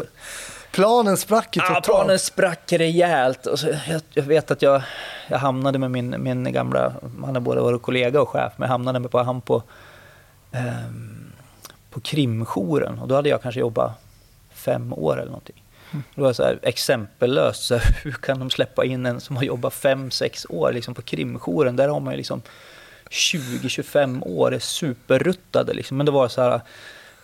planen 0.72 1.18
sprack 1.18 1.56
ju 1.56 1.62
totalt? 1.62 1.88
Ja, 1.88 1.94
planen 1.94 2.20
sprack 2.20 2.74
rejält. 2.74 3.46
Och 3.46 3.60
så, 3.60 3.68
jag, 3.88 4.02
jag, 4.14 4.24
vet 4.24 4.52
att 4.52 4.62
jag, 4.62 4.82
jag 5.28 5.38
hamnade 5.38 5.80
med 5.80 5.92
min, 5.92 6.16
min 6.24 6.54
gamla, 6.54 6.94
han 7.26 7.36
har 7.36 7.42
både 7.42 7.62
varit 7.62 7.82
kollega 7.82 8.22
och 8.22 8.30
chef, 8.30 8.54
men 8.56 8.68
jag 8.68 8.72
hamnade 8.72 9.00
med 9.00 9.12
på, 9.12 9.24
han 9.24 9.42
på, 9.42 9.64
eh, 10.52 10.92
på 11.90 12.00
krimjouren. 12.00 13.00
Och 13.00 13.08
då 13.08 13.16
hade 13.16 13.30
jag 13.30 13.42
kanske 13.42 13.60
jobbat 13.60 13.92
fem 14.54 14.94
år 14.94 15.14
eller 15.14 15.32
någonting. 15.32 15.64
Mm. 15.92 16.04
Det 16.16 16.22
var 16.22 16.34
så 16.34 16.44
här 16.44 16.60
exempellöst, 16.62 17.64
så 17.64 17.76
här, 17.76 17.98
hur 18.04 18.12
kan 18.12 18.40
de 18.40 18.50
släppa 18.50 18.86
in 18.86 19.06
en 19.06 19.20
som 19.20 19.36
har 19.36 19.44
jobbat 19.44 19.74
fem, 19.74 20.12
sex 20.12 20.46
år 20.50 20.72
liksom 20.72 20.94
på 20.94 21.02
krimjouren? 21.02 21.76
Där 21.76 21.88
har 21.88 22.00
man 22.00 22.14
ju 22.14 22.18
liksom 22.18 22.42
20-25 23.10 24.28
år 24.28 24.54
är 24.54 24.60
superruttade. 24.60 25.74
Liksom. 25.74 25.98
Men 25.98 26.06
det 26.06 26.12
var 26.12 26.28
så 26.28 26.42
här, 26.42 26.62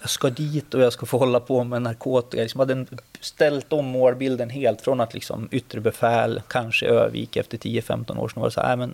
jag 0.01 0.09
ska 0.09 0.29
dit 0.29 0.73
och 0.73 0.81
jag 0.81 0.93
ska 0.93 1.05
få 1.05 1.17
hålla 1.17 1.39
på 1.39 1.63
med 1.63 1.81
narkotika. 1.81 2.37
Jag 2.37 2.43
liksom 2.43 2.59
hade 2.59 2.85
ställt 3.19 3.73
om 3.73 3.85
målbilden 3.85 4.49
helt 4.49 4.81
från 4.81 5.01
att 5.01 5.13
liksom 5.13 5.49
yttre 5.51 5.79
befäl, 5.79 6.41
kanske 6.47 6.85
Övik 6.85 7.37
efter 7.37 7.57
10-15 7.57 8.17
år 8.17 8.29
sedan 8.29 8.41
var 8.41 8.47
det 8.47 8.53
så 8.53 8.61
här, 8.61 8.75
men 8.75 8.93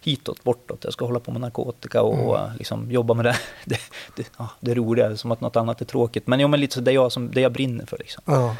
hitåt, 0.00 0.44
bortåt. 0.44 0.84
Jag 0.84 0.92
ska 0.92 1.04
hålla 1.04 1.20
på 1.20 1.30
med 1.30 1.40
narkotika 1.40 2.02
och 2.02 2.38
mm. 2.38 2.56
liksom 2.58 2.90
jobba 2.90 3.14
med 3.14 3.24
det, 3.24 3.36
det, 3.64 3.80
det, 4.16 4.30
ja, 4.38 4.50
det 4.60 4.74
roliga, 4.74 5.16
som 5.16 5.32
att 5.32 5.40
något 5.40 5.56
annat 5.56 5.80
är 5.80 5.84
tråkigt. 5.84 6.26
Men, 6.26 6.40
jo, 6.40 6.48
men 6.48 6.60
lite 6.60 6.74
så 6.74 6.80
det 6.80 6.92
jag, 6.92 7.12
som, 7.12 7.30
det 7.30 7.40
jag 7.40 7.52
brinner 7.52 7.86
för. 7.86 7.98
Liksom. 7.98 8.22
Ja. 8.26 8.56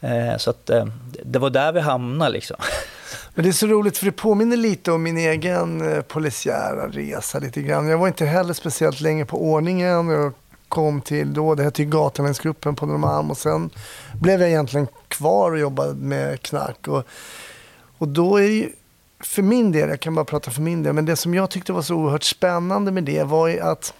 Eh, 0.00 0.36
så 0.36 0.50
att, 0.50 0.70
eh, 0.70 0.86
det 1.24 1.38
var 1.38 1.50
där 1.50 1.72
vi 1.72 1.80
hamnade. 1.80 2.30
Liksom. 2.30 2.56
Men 3.34 3.42
det 3.42 3.50
är 3.50 3.52
så 3.52 3.66
roligt 3.66 3.98
för 3.98 4.06
det 4.06 4.12
påminner 4.12 4.56
lite 4.56 4.92
om 4.92 5.02
min 5.02 5.16
egen 5.16 5.92
eh, 5.92 6.00
polisiära 6.00 6.88
resa 6.88 7.38
lite 7.38 7.62
grann. 7.62 7.88
Jag 7.88 7.98
var 7.98 8.08
inte 8.08 8.26
heller 8.26 8.54
speciellt 8.54 9.00
länge 9.00 9.24
på 9.24 9.52
ordningen. 9.52 10.08
Jag 10.08 10.32
kom 10.68 11.00
till 11.00 11.34
då, 11.34 11.54
det 11.54 11.62
hette 11.62 11.82
ju 11.82 11.88
Gatulänsgruppen 11.88 12.74
på 12.74 12.86
Norrmalm 12.86 13.30
och 13.30 13.38
sen 13.38 13.70
blev 14.20 14.40
jag 14.40 14.50
egentligen 14.50 14.86
kvar 15.08 15.50
och 15.50 15.58
jobbade 15.58 15.94
med 15.94 16.42
knark. 16.42 16.88
Och, 16.88 17.04
och 17.98 18.08
då 18.08 18.36
är 18.36 18.42
det 18.42 18.54
ju, 18.54 18.72
för 19.20 19.42
min 19.42 19.72
del, 19.72 19.88
jag 19.88 20.00
kan 20.00 20.14
bara 20.14 20.24
prata 20.24 20.50
för 20.50 20.62
min 20.62 20.82
del, 20.82 20.92
men 20.92 21.04
det 21.04 21.16
som 21.16 21.34
jag 21.34 21.50
tyckte 21.50 21.72
var 21.72 21.82
så 21.82 21.94
oerhört 21.94 22.24
spännande 22.24 22.90
med 22.90 23.04
det 23.04 23.24
var 23.24 23.48
ju 23.48 23.60
att 23.60 23.94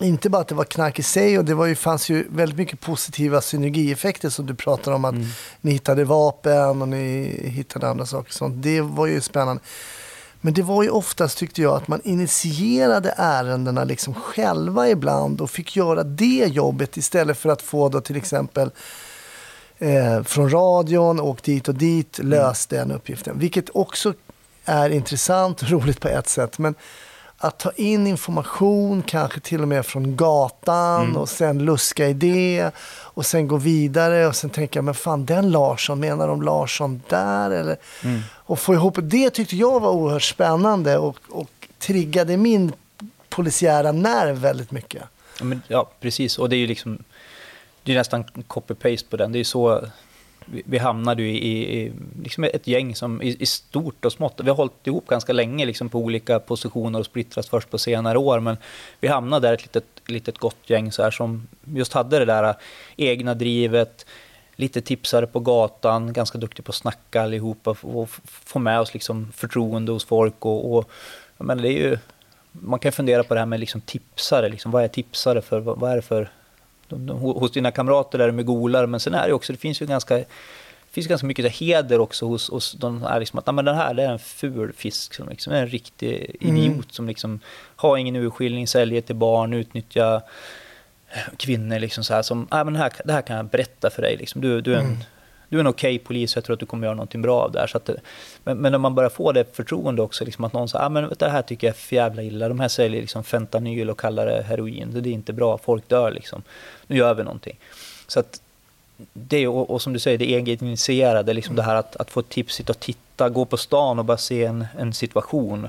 inte 0.00 0.30
bara 0.30 0.42
att 0.42 0.48
det 0.48 0.54
var 0.54 0.64
knark 0.64 0.98
i 0.98 1.02
sig 1.02 1.38
och 1.38 1.44
det 1.44 1.54
var 1.54 1.66
ju, 1.66 1.74
fanns 1.74 2.08
ju 2.08 2.26
väldigt 2.30 2.58
mycket 2.58 2.80
positiva 2.80 3.40
synergieffekter 3.40 4.30
som 4.30 4.46
du 4.46 4.54
pratar 4.54 4.92
om 4.92 5.04
att 5.04 5.14
mm. 5.14 5.26
ni 5.60 5.72
hittade 5.72 6.04
vapen 6.04 6.82
och 6.82 6.88
ni 6.88 7.40
hittade 7.44 7.88
andra 7.88 8.06
saker. 8.06 8.32
Sånt. 8.32 8.62
Det 8.62 8.80
var 8.80 9.06
ju 9.06 9.20
spännande. 9.20 9.62
Men 10.40 10.54
det 10.54 10.62
var 10.62 10.82
ju 10.82 10.90
oftast, 10.90 11.38
tyckte 11.38 11.62
jag, 11.62 11.76
att 11.76 11.88
man 11.88 12.00
initierade 12.04 13.14
ärendena 13.16 13.84
liksom 13.84 14.14
själva 14.14 14.88
ibland 14.88 15.40
och 15.40 15.50
fick 15.50 15.76
göra 15.76 16.04
det 16.04 16.46
jobbet 16.46 16.96
istället 16.96 17.38
för 17.38 17.48
att 17.48 17.62
få 17.62 17.88
då 17.88 18.00
till 18.00 18.16
exempel 18.16 18.70
eh, 19.78 20.22
från 20.22 20.50
radion, 20.50 21.20
åk 21.20 21.42
dit 21.42 21.68
och 21.68 21.74
dit, 21.74 22.18
lös 22.18 22.72
mm. 22.72 22.88
den 22.88 22.96
uppgiften. 22.96 23.38
Vilket 23.38 23.70
också 23.74 24.14
är 24.64 24.90
intressant 24.90 25.62
och 25.62 25.70
roligt 25.70 26.00
på 26.00 26.08
ett 26.08 26.28
sätt. 26.28 26.58
Men 26.58 26.74
att 27.38 27.58
ta 27.58 27.70
in 27.76 28.06
information, 28.06 29.02
kanske 29.02 29.40
till 29.40 29.62
och 29.62 29.68
med 29.68 29.86
från 29.86 30.16
gatan 30.16 31.04
mm. 31.04 31.16
och 31.16 31.28
sen 31.28 31.64
luska 31.64 32.08
i 32.08 32.12
det 32.12 32.70
och 33.00 33.26
sen 33.26 33.48
gå 33.48 33.56
vidare 33.56 34.26
och 34.26 34.36
sen 34.36 34.50
tänka, 34.50 34.82
men 34.82 34.94
fan 34.94 35.26
den 35.26 35.50
Larsson, 35.50 36.00
menar 36.00 36.28
de 36.28 36.42
Larsson 36.42 37.02
där? 37.08 37.50
Eller, 37.50 37.76
mm. 38.04 38.20
Och 38.32 38.58
få 38.58 38.74
ihop 38.74 38.98
det 39.02 39.30
tyckte 39.30 39.56
jag 39.56 39.80
var 39.80 39.90
oerhört 39.90 40.22
spännande 40.22 40.98
och, 40.98 41.18
och 41.28 41.50
triggade 41.78 42.36
min 42.36 42.72
polisiära 43.28 43.92
nerv 43.92 44.36
väldigt 44.36 44.70
mycket. 44.70 45.02
Ja, 45.38 45.44
men, 45.44 45.62
ja 45.68 45.90
precis. 46.00 46.38
Och 46.38 46.48
det 46.48 46.56
är 46.56 46.58
ju 46.58 46.66
liksom, 46.66 46.98
det 47.82 47.92
är 47.92 47.96
nästan 47.96 48.24
copy-paste 48.24 49.10
på 49.10 49.16
den. 49.16 49.32
Det 49.32 49.38
är 49.38 49.44
så 49.44 49.86
vi 50.50 50.78
hamnade 50.78 51.22
ju 51.22 51.28
i, 51.28 51.78
i 51.78 51.92
liksom 52.22 52.44
ett 52.44 52.66
gäng 52.66 52.94
som 52.94 53.22
i, 53.22 53.36
i, 53.42 53.46
stort 53.46 54.04
och 54.04 54.12
smått, 54.12 54.40
vi 54.44 54.48
har 54.48 54.56
hållit 54.56 54.86
ihop 54.86 55.06
ganska 55.06 55.32
länge 55.32 55.66
liksom 55.66 55.88
på 55.88 55.98
olika 55.98 56.40
positioner 56.40 56.98
och 56.98 57.06
splittrats 57.06 57.48
först 57.48 57.70
på 57.70 57.78
senare 57.78 58.18
år, 58.18 58.40
men 58.40 58.56
vi 59.00 59.08
hamnade 59.08 59.48
där 59.48 59.54
ett 59.54 59.62
litet, 59.62 59.84
litet 60.06 60.38
gott 60.38 60.70
gäng 60.70 60.92
så 60.92 61.02
här, 61.02 61.10
som 61.10 61.46
just 61.64 61.92
hade 61.92 62.18
det 62.18 62.24
där 62.24 62.54
egna 62.96 63.34
drivet, 63.34 64.06
lite 64.56 64.80
tipsare 64.80 65.26
på 65.26 65.40
gatan, 65.40 66.12
ganska 66.12 66.38
duktig 66.38 66.64
på 66.64 66.70
att 66.70 66.76
snacka 66.76 67.22
allihopa 67.22 67.76
och 67.80 68.10
få 68.24 68.58
med 68.58 68.80
oss 68.80 68.94
liksom 68.94 69.32
förtroende 69.32 69.92
hos 69.92 70.04
folk. 70.04 70.44
Och, 70.46 70.76
och 70.76 70.90
men 71.36 71.62
det 71.62 71.68
är 71.68 71.72
ju, 71.72 71.98
man 72.52 72.78
kan 72.78 72.92
fundera 72.92 73.24
på 73.24 73.34
det 73.34 73.40
här 73.40 73.46
med 73.46 73.60
liksom 73.60 73.80
tipsare, 73.80 74.48
liksom, 74.48 74.70
vad 74.70 74.84
är 74.84 74.88
tipsare 74.88 75.42
för? 75.42 75.60
Vad, 75.60 75.78
vad 75.78 75.90
är 75.92 75.96
det 75.96 76.02
för 76.02 76.30
de, 76.88 77.06
de, 77.06 77.18
hos 77.18 77.52
dina 77.52 77.70
kamrater 77.70 78.18
är 78.18 78.32
de 78.32 78.42
golare, 78.42 78.86
men 78.86 79.00
sen 79.00 79.14
är 79.14 79.26
det 79.26 79.32
också, 79.32 79.52
det 79.52 79.58
finns 79.58 79.82
ju 79.82 79.86
ganska, 79.86 80.24
finns 80.90 81.06
ganska 81.06 81.26
mycket 81.26 81.52
heder 81.52 82.00
också 82.00 82.26
hos, 82.26 82.50
hos 82.50 82.72
de 82.72 83.02
här, 83.02 83.20
liksom, 83.20 83.38
att 83.38 83.54
men 83.54 83.64
den 83.64 83.76
här 83.76 83.94
det 83.94 84.02
är 84.02 84.12
en 84.12 84.18
ful 84.18 84.72
fisk, 84.72 85.14
som 85.14 85.28
liksom 85.28 85.52
är 85.52 85.60
en 85.62 85.68
riktig 85.68 86.36
mm. 86.40 86.56
idiot 86.56 86.74
mm. 86.74 86.90
som 86.90 87.08
liksom 87.08 87.40
har 87.76 87.96
ingen 87.96 88.16
urskiljning, 88.16 88.66
säljer 88.66 89.00
till 89.00 89.16
barn, 89.16 89.52
utnyttjar 89.52 90.22
kvinnor 91.36 91.78
liksom 91.78 92.04
så 92.04 92.14
här 92.14 92.22
som, 92.22 92.46
ah, 92.50 92.64
men 92.64 92.72
det, 92.72 92.78
här, 92.78 92.92
det 93.04 93.12
här 93.12 93.22
kan 93.22 93.36
jag 93.36 93.46
berätta 93.46 93.90
för 93.90 94.02
dig, 94.02 94.16
liksom. 94.16 94.40
du, 94.40 94.60
du 94.60 94.74
är 94.74 94.78
en 94.78 94.86
mm 94.86 94.98
du 95.48 95.56
är 95.56 95.60
en 95.60 95.66
okej 95.66 95.94
okay 95.94 96.04
polis, 96.06 96.34
jag 96.34 96.44
tror 96.44 96.54
att 96.54 96.60
du 96.60 96.66
kommer 96.66 96.86
göra 96.86 96.94
någonting 96.94 97.22
bra 97.22 97.40
av 97.40 97.52
det 97.52 97.60
här. 97.60 97.66
Så 97.66 97.76
att, 97.76 97.90
men, 98.44 98.58
men 98.58 98.72
när 98.72 98.78
man 98.78 98.94
börjar 98.94 99.10
få 99.10 99.32
det 99.32 99.56
förtroende 99.56 100.02
också, 100.02 100.24
liksom 100.24 100.44
att 100.44 100.52
någon 100.52 100.68
säger 100.68 100.84
ah, 100.84 100.88
men 100.88 101.12
det 101.18 101.28
här 101.28 101.42
tycker 101.42 101.66
jag 101.66 101.74
är 101.74 101.78
för 101.78 101.96
jävla 101.96 102.22
illa, 102.22 102.48
de 102.48 102.60
här 102.60 102.68
säljer 102.68 103.00
liksom 103.00 103.24
fentanyl 103.24 103.90
och 103.90 104.00
kallar 104.00 104.26
det 104.26 104.42
heroin, 104.42 105.02
det 105.02 105.08
är 105.08 105.12
inte 105.12 105.32
bra, 105.32 105.58
folk 105.58 105.88
dör 105.88 106.10
liksom. 106.10 106.42
Nu 106.86 106.96
gör 106.96 107.14
vi 107.14 107.22
någonting. 107.22 107.58
Så 108.06 108.20
att 108.20 108.40
det, 109.12 109.48
och, 109.48 109.70
och 109.70 109.82
som 109.82 109.92
du 109.92 109.98
säger, 109.98 110.18
det 110.18 110.34
egeninitierade, 110.34 111.32
liksom 111.32 111.56
det 111.56 111.62
här 111.62 111.74
att, 111.74 111.96
att 111.96 112.10
få 112.10 112.20
ett 112.20 112.28
tips, 112.28 112.54
sitta 112.54 112.72
och 112.72 112.80
titta, 112.80 113.28
gå 113.28 113.44
på 113.44 113.56
stan 113.56 113.98
och 113.98 114.04
bara 114.04 114.16
se 114.16 114.44
en, 114.44 114.66
en 114.78 114.92
situation. 114.92 115.68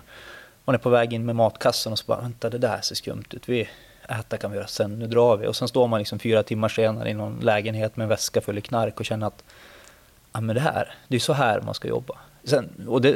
Man 0.66 0.76
är 0.76 0.80
på 0.80 0.90
väg 0.90 1.14
in 1.14 1.26
med 1.26 1.36
matkassen 1.36 1.92
och 1.92 2.00
så 2.00 2.06
bara, 2.08 2.22
vänta 2.22 2.50
det 2.50 2.58
där 2.58 2.82
ser 2.82 2.96
skumt 2.96 3.26
ut, 3.32 3.50
vi, 3.50 3.70
äta 4.10 4.38
kan 4.38 4.52
vi 4.52 4.58
göra 4.58 4.68
sen, 4.68 5.00
nu 5.00 5.08
drar 5.08 5.38
vi. 5.38 5.48
Och 5.48 5.56
sen 5.56 5.68
står 5.68 5.88
man 5.88 6.00
liksom 6.00 6.20
fyra 6.20 6.44
timmar 6.44 6.70
senare 6.70 7.10
i 7.10 7.14
någon 7.14 7.40
lägenhet 7.40 7.98
med 7.98 8.04
en 8.04 8.10
väska 8.10 8.42
full 8.42 8.58
i 8.58 8.62
knark 8.62 9.00
och 9.00 9.06
känner 9.06 9.28
att 9.28 9.44
ja, 10.40 10.44
men 10.44 10.56
det 10.56 10.62
här, 10.62 10.94
det 11.08 11.16
är 11.16 11.20
så 11.20 11.34
här 11.34 11.62
man 11.62 11.74
ska 11.74 11.88
jobba. 11.88 12.18
Sen, 12.44 12.70
och 12.88 13.02
det, 13.02 13.12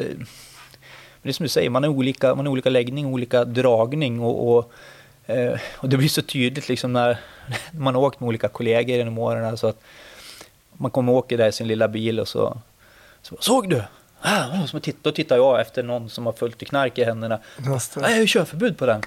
det 1.22 1.30
är 1.30 1.34
som 1.34 1.44
du 1.44 1.50
säger, 1.50 1.70
man 1.70 1.84
har 1.84 1.90
olika, 1.90 2.36
man 2.36 2.46
har 2.46 2.52
olika 2.52 2.70
läggning, 2.70 3.06
olika 3.06 3.46
dragning 3.46 4.20
och, 4.20 4.56
och, 4.56 4.72
eh, 5.26 5.60
och 5.78 5.90
det 5.90 5.98
blir 5.98 6.08
så 6.08 6.22
tydligt 6.22 6.70
liksom 6.70 6.94
när 6.94 7.18
man 7.72 7.96
har 7.96 8.02
åkt 8.02 8.20
med 8.20 8.28
olika 8.28 8.48
kollegor 8.48 8.98
genom 8.98 9.18
åren. 9.18 9.46
Alltså 9.46 9.68
att 9.68 9.82
man 10.74 10.92
kommer 10.92 11.12
och 11.12 11.18
åker 11.18 11.38
där 11.38 11.48
i 11.48 11.52
sin 11.52 11.68
lilla 11.68 11.88
bil 11.88 12.20
och 12.20 12.28
så, 12.28 12.58
så 13.22 13.38
såg 13.40 13.70
du? 13.70 13.84
Ah, 14.22 14.68
så 14.68 14.80
titt, 14.80 14.98
då 15.02 15.12
tittar 15.12 15.36
jag 15.36 15.62
efter 15.62 15.84
någon 15.84 16.10
som 16.10 16.26
har 16.26 16.34
fullt 16.34 16.62
i 16.62 16.66
knark 16.66 16.98
i 16.98 17.04
händerna. 17.04 17.40
Ah, 18.06 18.10
jag 18.10 18.20
ju 18.20 18.28
körförbud 18.28 18.78
på 18.78 18.86
den. 18.86 19.02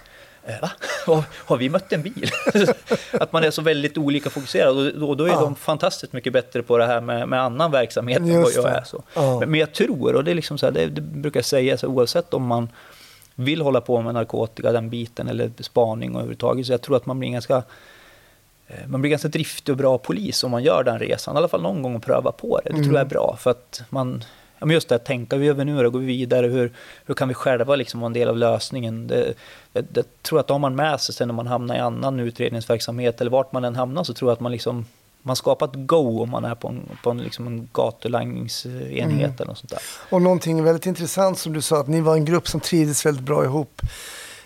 Eh, 0.47 0.61
va? 0.61 0.71
Har 1.47 1.57
vi 1.57 1.69
mött 1.69 1.93
en 1.93 2.03
bil? 2.03 2.31
att 3.13 3.33
man 3.33 3.45
är 3.45 3.51
så 3.51 3.63
väldigt 3.63 3.99
olika 3.99 4.31
fokuserad 4.31 4.79
och 4.79 5.01
då, 5.01 5.15
då 5.15 5.25
är 5.25 5.29
ja. 5.29 5.41
de 5.41 5.55
fantastiskt 5.55 6.13
mycket 6.13 6.33
bättre 6.33 6.63
på 6.63 6.79
det 6.79 6.87
här 6.87 7.01
med, 7.01 7.29
med 7.29 7.43
annan 7.43 7.71
verksamhet 7.71 8.19
än 8.19 8.43
vad 8.43 8.53
jag 8.53 8.65
är. 8.65 8.85
Så. 8.85 9.03
Ja. 9.15 9.41
Men, 9.41 9.51
men, 9.51 9.61
jag 9.61 9.73
tror, 9.73 10.15
och 10.15 10.25
det 10.25 10.31
är 10.31 10.35
liksom 10.35 10.59
så 10.59 10.67
här, 10.67 10.73
det, 10.73 10.87
det 10.87 11.01
brukar 11.01 11.39
jag 11.39 11.45
säga, 11.45 11.79
så 11.79 11.87
oavsett 11.87 12.35
om 12.35 12.47
man 12.47 12.69
vill 13.35 13.61
hålla 13.61 13.81
på 13.81 14.03
med 14.03 14.15
narkotika, 14.15 14.73
den 14.73 14.91
biten, 14.91 15.29
eller 15.29 15.51
spaning 15.61 16.11
och 16.11 16.17
överhuvudtaget, 16.17 16.67
så 16.67 16.73
jag 16.73 16.83
tror 16.83 16.97
att 16.97 17.07
man 17.07 17.19
blir 17.19 17.31
ganska 17.31 17.63
eh, 18.67 18.87
man 18.87 19.01
blir 19.01 19.11
ganska 19.11 19.29
driftig 19.29 19.73
och 19.73 19.79
bra 19.79 19.99
polis 19.99 20.45
om 20.45 20.51
man 20.51 20.63
gör 20.63 20.85
den 20.85 20.99
resan, 20.99 21.35
i 21.35 21.39
alla 21.39 21.49
fall 21.49 21.63
någon 21.63 21.83
gång 21.83 21.97
och 21.97 22.03
pröva 22.03 22.33
på 22.33 22.61
det. 22.65 22.71
Det 22.71 22.75
mm. 22.75 22.85
tror 22.85 22.95
jag 22.95 23.05
är 23.05 23.11
bra, 23.11 23.37
för 23.41 23.51
att 23.51 23.83
man, 23.91 24.25
men 24.61 24.71
just 24.71 24.89
det 24.89 24.95
att 24.95 25.05
tänka, 25.05 25.37
vi 25.37 25.65
nu 25.65 25.83
då? 25.83 25.91
Går 25.91 25.99
vi 25.99 26.07
vidare? 26.07 26.47
Hur, 26.47 26.73
hur 27.07 27.15
kan 27.15 27.29
vi 27.29 27.35
själva 27.35 27.77
liksom 27.77 28.01
vara 28.01 28.07
en 28.07 28.13
del 28.13 28.29
av 28.29 28.37
lösningen? 28.37 29.07
Det, 29.07 29.35
jag, 29.73 29.85
jag 29.95 30.05
tror 30.23 30.41
att 30.41 30.51
om 30.51 30.61
man 30.61 30.77
med 30.77 31.01
sig 31.01 31.15
sen 31.15 31.29
när 31.29 31.35
man 31.35 31.47
hamnar 31.47 31.77
i 31.77 31.79
annan 31.79 32.21
utredningsverksamhet 32.21 33.21
eller 33.21 33.31
vart 33.31 33.53
man 33.53 33.65
än 33.65 33.77
hamnar 33.77 34.05
så 34.05 34.15
tror 34.15 34.31
jag 34.31 34.33
att 34.33 34.41
man 34.41 34.53
liksom 34.53 34.87
man 35.23 35.37
skapar 35.37 35.67
ett 35.67 35.87
go 35.87 36.23
om 36.23 36.31
man 36.31 36.45
är 36.45 36.55
på 36.55 36.69
en, 36.69 36.81
på 37.03 37.11
en, 37.11 37.19
liksom 37.19 37.47
en 37.47 37.69
gatulangningsenhet 37.73 39.07
mm. 39.07 39.21
eller 39.21 39.47
något 39.47 39.59
sånt 39.59 39.71
där. 39.71 39.79
Och 40.11 40.23
någonting 40.23 40.65
väldigt 40.65 40.87
intressant 40.87 41.39
som 41.39 41.53
du 41.53 41.63
sa, 41.63 41.81
att 41.81 41.89
ni 41.89 42.01
var 42.01 42.15
en 42.15 42.25
grupp 42.25 42.49
som 42.49 42.61
trivdes 42.61 43.07
väldigt 43.07 43.25
bra 43.25 43.45
ihop. 43.45 43.83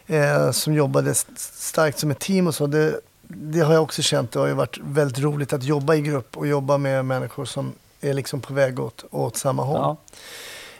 Eh, 0.07 0.51
som 0.51 0.75
jobbade 0.75 1.15
starkt 1.37 1.99
som 1.99 2.11
ett 2.11 2.19
team 2.19 2.47
och 2.47 2.55
så. 2.55 2.67
Det, 2.67 3.01
det 3.23 3.61
har 3.61 3.75
jag 3.75 3.83
också 3.83 4.03
känt. 4.03 4.33
Det 4.33 4.39
har 4.39 4.47
ju 4.47 4.55
varit 4.55 4.79
väldigt 4.83 5.19
roligt 5.19 5.53
att 5.53 5.63
jobba 5.63 5.95
i 5.95 6.01
grupp 6.01 6.37
och 6.37 6.47
jobba 6.47 6.79
med 6.79 7.05
människor 7.05 7.45
som 7.45 7.73
är 8.01 8.14
liksom 8.14 8.40
på 8.40 8.55
väg 8.55 8.80
åt, 8.80 9.05
åt 9.11 9.36
samma 9.36 9.64
håll. 9.64 9.96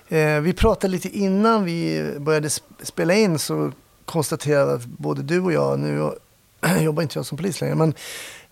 Ja. 0.09 0.17
Eh, 0.17 0.41
vi 0.41 0.53
pratade 0.53 0.91
lite 0.91 1.09
innan 1.09 1.65
vi 1.65 2.11
började 2.19 2.51
spela 2.83 3.15
in 3.15 3.39
så 3.39 3.73
konstaterade 4.05 4.75
att 4.75 4.85
både 4.85 5.23
du 5.23 5.41
och 5.41 5.53
jag, 5.53 5.79
nu 5.79 6.13
jobbar 6.81 7.03
inte 7.03 7.19
jag 7.19 7.27
som 7.27 7.39
polis 7.39 7.61
längre, 7.61 7.75
men, 7.75 7.95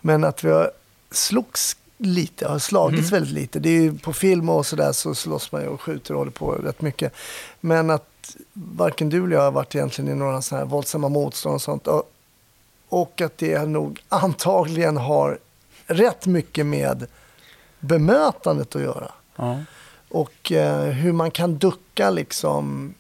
men 0.01 0.25
att 0.25 0.45
vi 0.45 0.51
har 0.51 0.71
slogs 1.11 1.77
lite, 1.99 2.49
har 2.49 2.59
slagits 2.59 3.09
mm. 3.09 3.11
väldigt 3.11 3.35
lite. 3.35 3.59
Det 3.59 3.69
är 3.69 3.81
ju 3.81 3.99
på 3.99 4.13
film 4.13 4.49
och 4.49 4.67
sådär 4.67 4.93
så 4.93 5.15
slåss 5.15 5.53
man 5.53 5.63
ju 5.63 5.69
och 5.69 5.81
skjuter 5.81 6.15
och 6.15 6.19
håller 6.19 6.33
på 6.33 6.53
rätt 6.53 6.81
mycket. 6.81 7.13
Men 7.61 7.91
att 7.91 8.37
varken 8.53 9.09
du 9.09 9.25
eller 9.25 9.37
jag 9.37 9.43
har 9.43 9.51
varit 9.51 9.75
egentligen 9.75 10.11
i 10.11 10.15
några 10.15 10.43
sådana 10.43 10.65
här 10.65 10.71
våldsamma 10.71 11.09
motstånd 11.09 11.55
och 11.55 11.63
sånt. 11.63 11.87
Och, 11.87 12.13
och 12.89 13.21
att 13.21 13.39
det 13.39 13.67
nog 13.67 14.01
antagligen 14.09 14.97
har 14.97 15.39
rätt 15.87 16.27
mycket 16.27 16.67
med 16.67 17.07
bemötandet 17.81 18.77
att 18.77 18.83
göra. 18.83 19.13
Ja. 19.37 19.61
Och 20.11 20.53
eh, 20.53 20.83
hur 20.83 21.13
man 21.13 21.31
kan 21.31 21.59
ducka 21.59 22.11
liksom. 22.11 22.95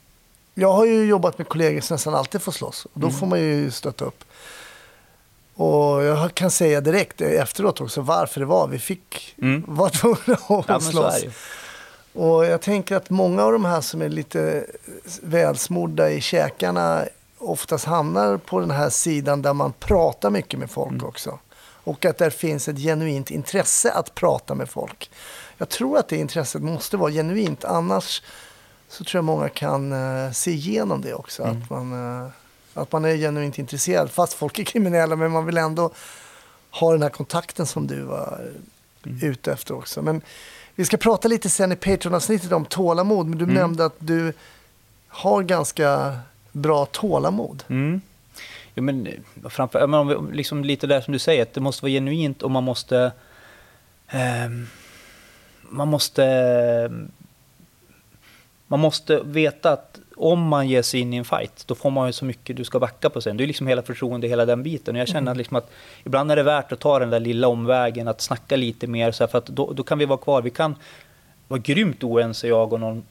Jag 0.54 0.72
har 0.72 0.86
ju 0.86 1.04
jobbat 1.04 1.38
med 1.38 1.48
kollegor 1.48 1.80
som 1.80 1.94
nästan 1.94 2.14
alltid 2.14 2.42
får 2.42 2.52
slåss. 2.52 2.84
Och 2.84 3.00
då 3.00 3.06
mm. 3.06 3.18
får 3.18 3.26
man 3.26 3.40
ju 3.40 3.70
stötta 3.70 4.04
upp. 4.04 4.24
Och 5.54 6.04
jag 6.04 6.34
kan 6.34 6.50
säga 6.50 6.80
direkt 6.80 7.20
efteråt 7.20 7.80
också 7.80 8.00
varför 8.00 8.40
det 8.40 8.46
var. 8.46 8.68
Vi 8.68 8.78
fick 8.78 9.34
mm. 9.38 9.64
vara 9.66 9.90
tvungna 9.90 10.34
att 10.48 10.64
ja, 10.68 10.80
slåss. 10.80 11.24
Och 12.12 12.46
jag 12.46 12.60
tänker 12.60 12.96
att 12.96 13.10
många 13.10 13.44
av 13.44 13.52
de 13.52 13.64
här 13.64 13.80
som 13.80 14.02
är 14.02 14.08
lite 14.08 14.66
välsmorda 15.22 16.10
i 16.10 16.20
käkarna 16.20 17.04
oftast 17.38 17.84
hamnar 17.84 18.36
på 18.36 18.60
den 18.60 18.70
här 18.70 18.90
sidan 18.90 19.42
där 19.42 19.52
man 19.52 19.72
pratar 19.72 20.30
mycket 20.30 20.58
med 20.60 20.70
folk 20.70 20.92
mm. 20.92 21.06
också. 21.06 21.38
Och 21.84 22.04
att 22.04 22.18
det 22.18 22.30
finns 22.30 22.68
ett 22.68 22.78
genuint 22.78 23.30
intresse 23.30 23.92
att 23.92 24.14
prata 24.14 24.54
med 24.54 24.68
folk. 24.68 25.10
Jag 25.58 25.68
tror 25.68 25.98
att 25.98 26.08
det 26.08 26.16
intresset 26.16 26.62
måste 26.62 26.96
vara 26.96 27.12
genuint. 27.12 27.64
Annars 27.64 28.22
så 28.88 29.04
tror 29.04 29.18
jag 29.18 29.24
många 29.24 29.48
kan 29.48 29.92
uh, 29.92 30.32
se 30.32 30.50
igenom 30.50 31.02
det 31.02 31.14
också. 31.14 31.42
Mm. 31.42 31.62
Att, 31.62 31.70
man, 31.70 31.92
uh, 31.92 32.28
att 32.74 32.92
man 32.92 33.04
är 33.04 33.16
genuint 33.16 33.58
intresserad. 33.58 34.10
Fast 34.10 34.32
folk 34.32 34.58
är 34.58 34.64
kriminella 34.64 35.16
men 35.16 35.30
man 35.30 35.46
vill 35.46 35.58
ändå 35.58 35.90
ha 36.70 36.92
den 36.92 37.02
här 37.02 37.10
kontakten 37.10 37.66
som 37.66 37.86
du 37.86 38.02
var 38.02 38.40
mm. 39.06 39.18
ute 39.22 39.52
efter 39.52 39.74
också. 39.74 40.02
Men 40.02 40.22
vi 40.74 40.84
ska 40.84 40.96
prata 40.96 41.28
lite 41.28 41.48
sen 41.48 41.72
i 41.72 41.76
Patreon-avsnittet 41.76 42.52
om 42.52 42.64
tålamod. 42.64 43.26
Men 43.26 43.38
du 43.38 43.44
mm. 43.44 43.56
nämnde 43.56 43.84
att 43.84 43.96
du 43.98 44.32
har 45.08 45.42
ganska 45.42 46.18
bra 46.52 46.86
tålamod. 46.86 47.64
Mm. 47.68 48.00
Ja, 48.78 48.82
men, 48.82 49.08
framför, 49.50 49.86
men, 49.86 50.26
liksom 50.32 50.64
lite 50.64 50.86
där 50.86 51.00
som 51.00 51.12
du 51.12 51.18
säger, 51.18 51.42
att 51.42 51.54
det 51.54 51.60
måste 51.60 51.84
vara 51.84 51.90
genuint 51.90 52.42
och 52.42 52.50
man 52.50 52.64
måste... 52.64 53.12
Eh, 54.08 54.50
man 55.62 55.88
måste... 55.88 57.08
Man 58.66 58.80
måste 58.80 59.20
veta 59.24 59.72
att 59.72 60.00
om 60.16 60.42
man 60.42 60.68
ger 60.68 60.82
sig 60.82 61.00
in 61.00 61.14
i 61.14 61.16
en 61.16 61.24
fight, 61.24 61.64
då 61.66 61.74
får 61.74 61.90
man 61.90 62.06
ju 62.06 62.12
så 62.12 62.24
mycket 62.24 62.56
du 62.56 62.64
ska 62.64 62.78
backa 62.78 63.10
på 63.10 63.20
sen. 63.20 63.36
Det 63.36 63.44
är 63.44 63.46
liksom 63.46 63.66
hela 63.66 63.82
förtroende, 63.82 64.28
hela 64.28 64.46
den 64.46 64.62
biten. 64.62 64.94
Och 64.94 65.00
jag 65.00 65.08
känner 65.08 65.32
mm. 65.32 65.38
liksom 65.38 65.56
att 65.56 65.70
ibland 66.04 66.32
är 66.32 66.36
det 66.36 66.42
värt 66.42 66.72
att 66.72 66.80
ta 66.80 66.98
den 66.98 67.10
där 67.10 67.20
lilla 67.20 67.48
omvägen, 67.48 68.08
att 68.08 68.20
snacka 68.20 68.56
lite 68.56 68.86
mer, 68.86 69.12
så 69.12 69.24
här, 69.24 69.28
för 69.28 69.38
att 69.38 69.46
då, 69.46 69.72
då 69.72 69.82
kan 69.82 69.98
vi 69.98 70.04
vara 70.04 70.18
kvar. 70.18 70.42
Vi 70.42 70.50
kan 70.50 70.76
vara 71.48 71.60
grymt 71.60 72.04
oense, 72.04 72.48
jag 72.48 72.72
och 72.72 72.80
någon 72.80 73.04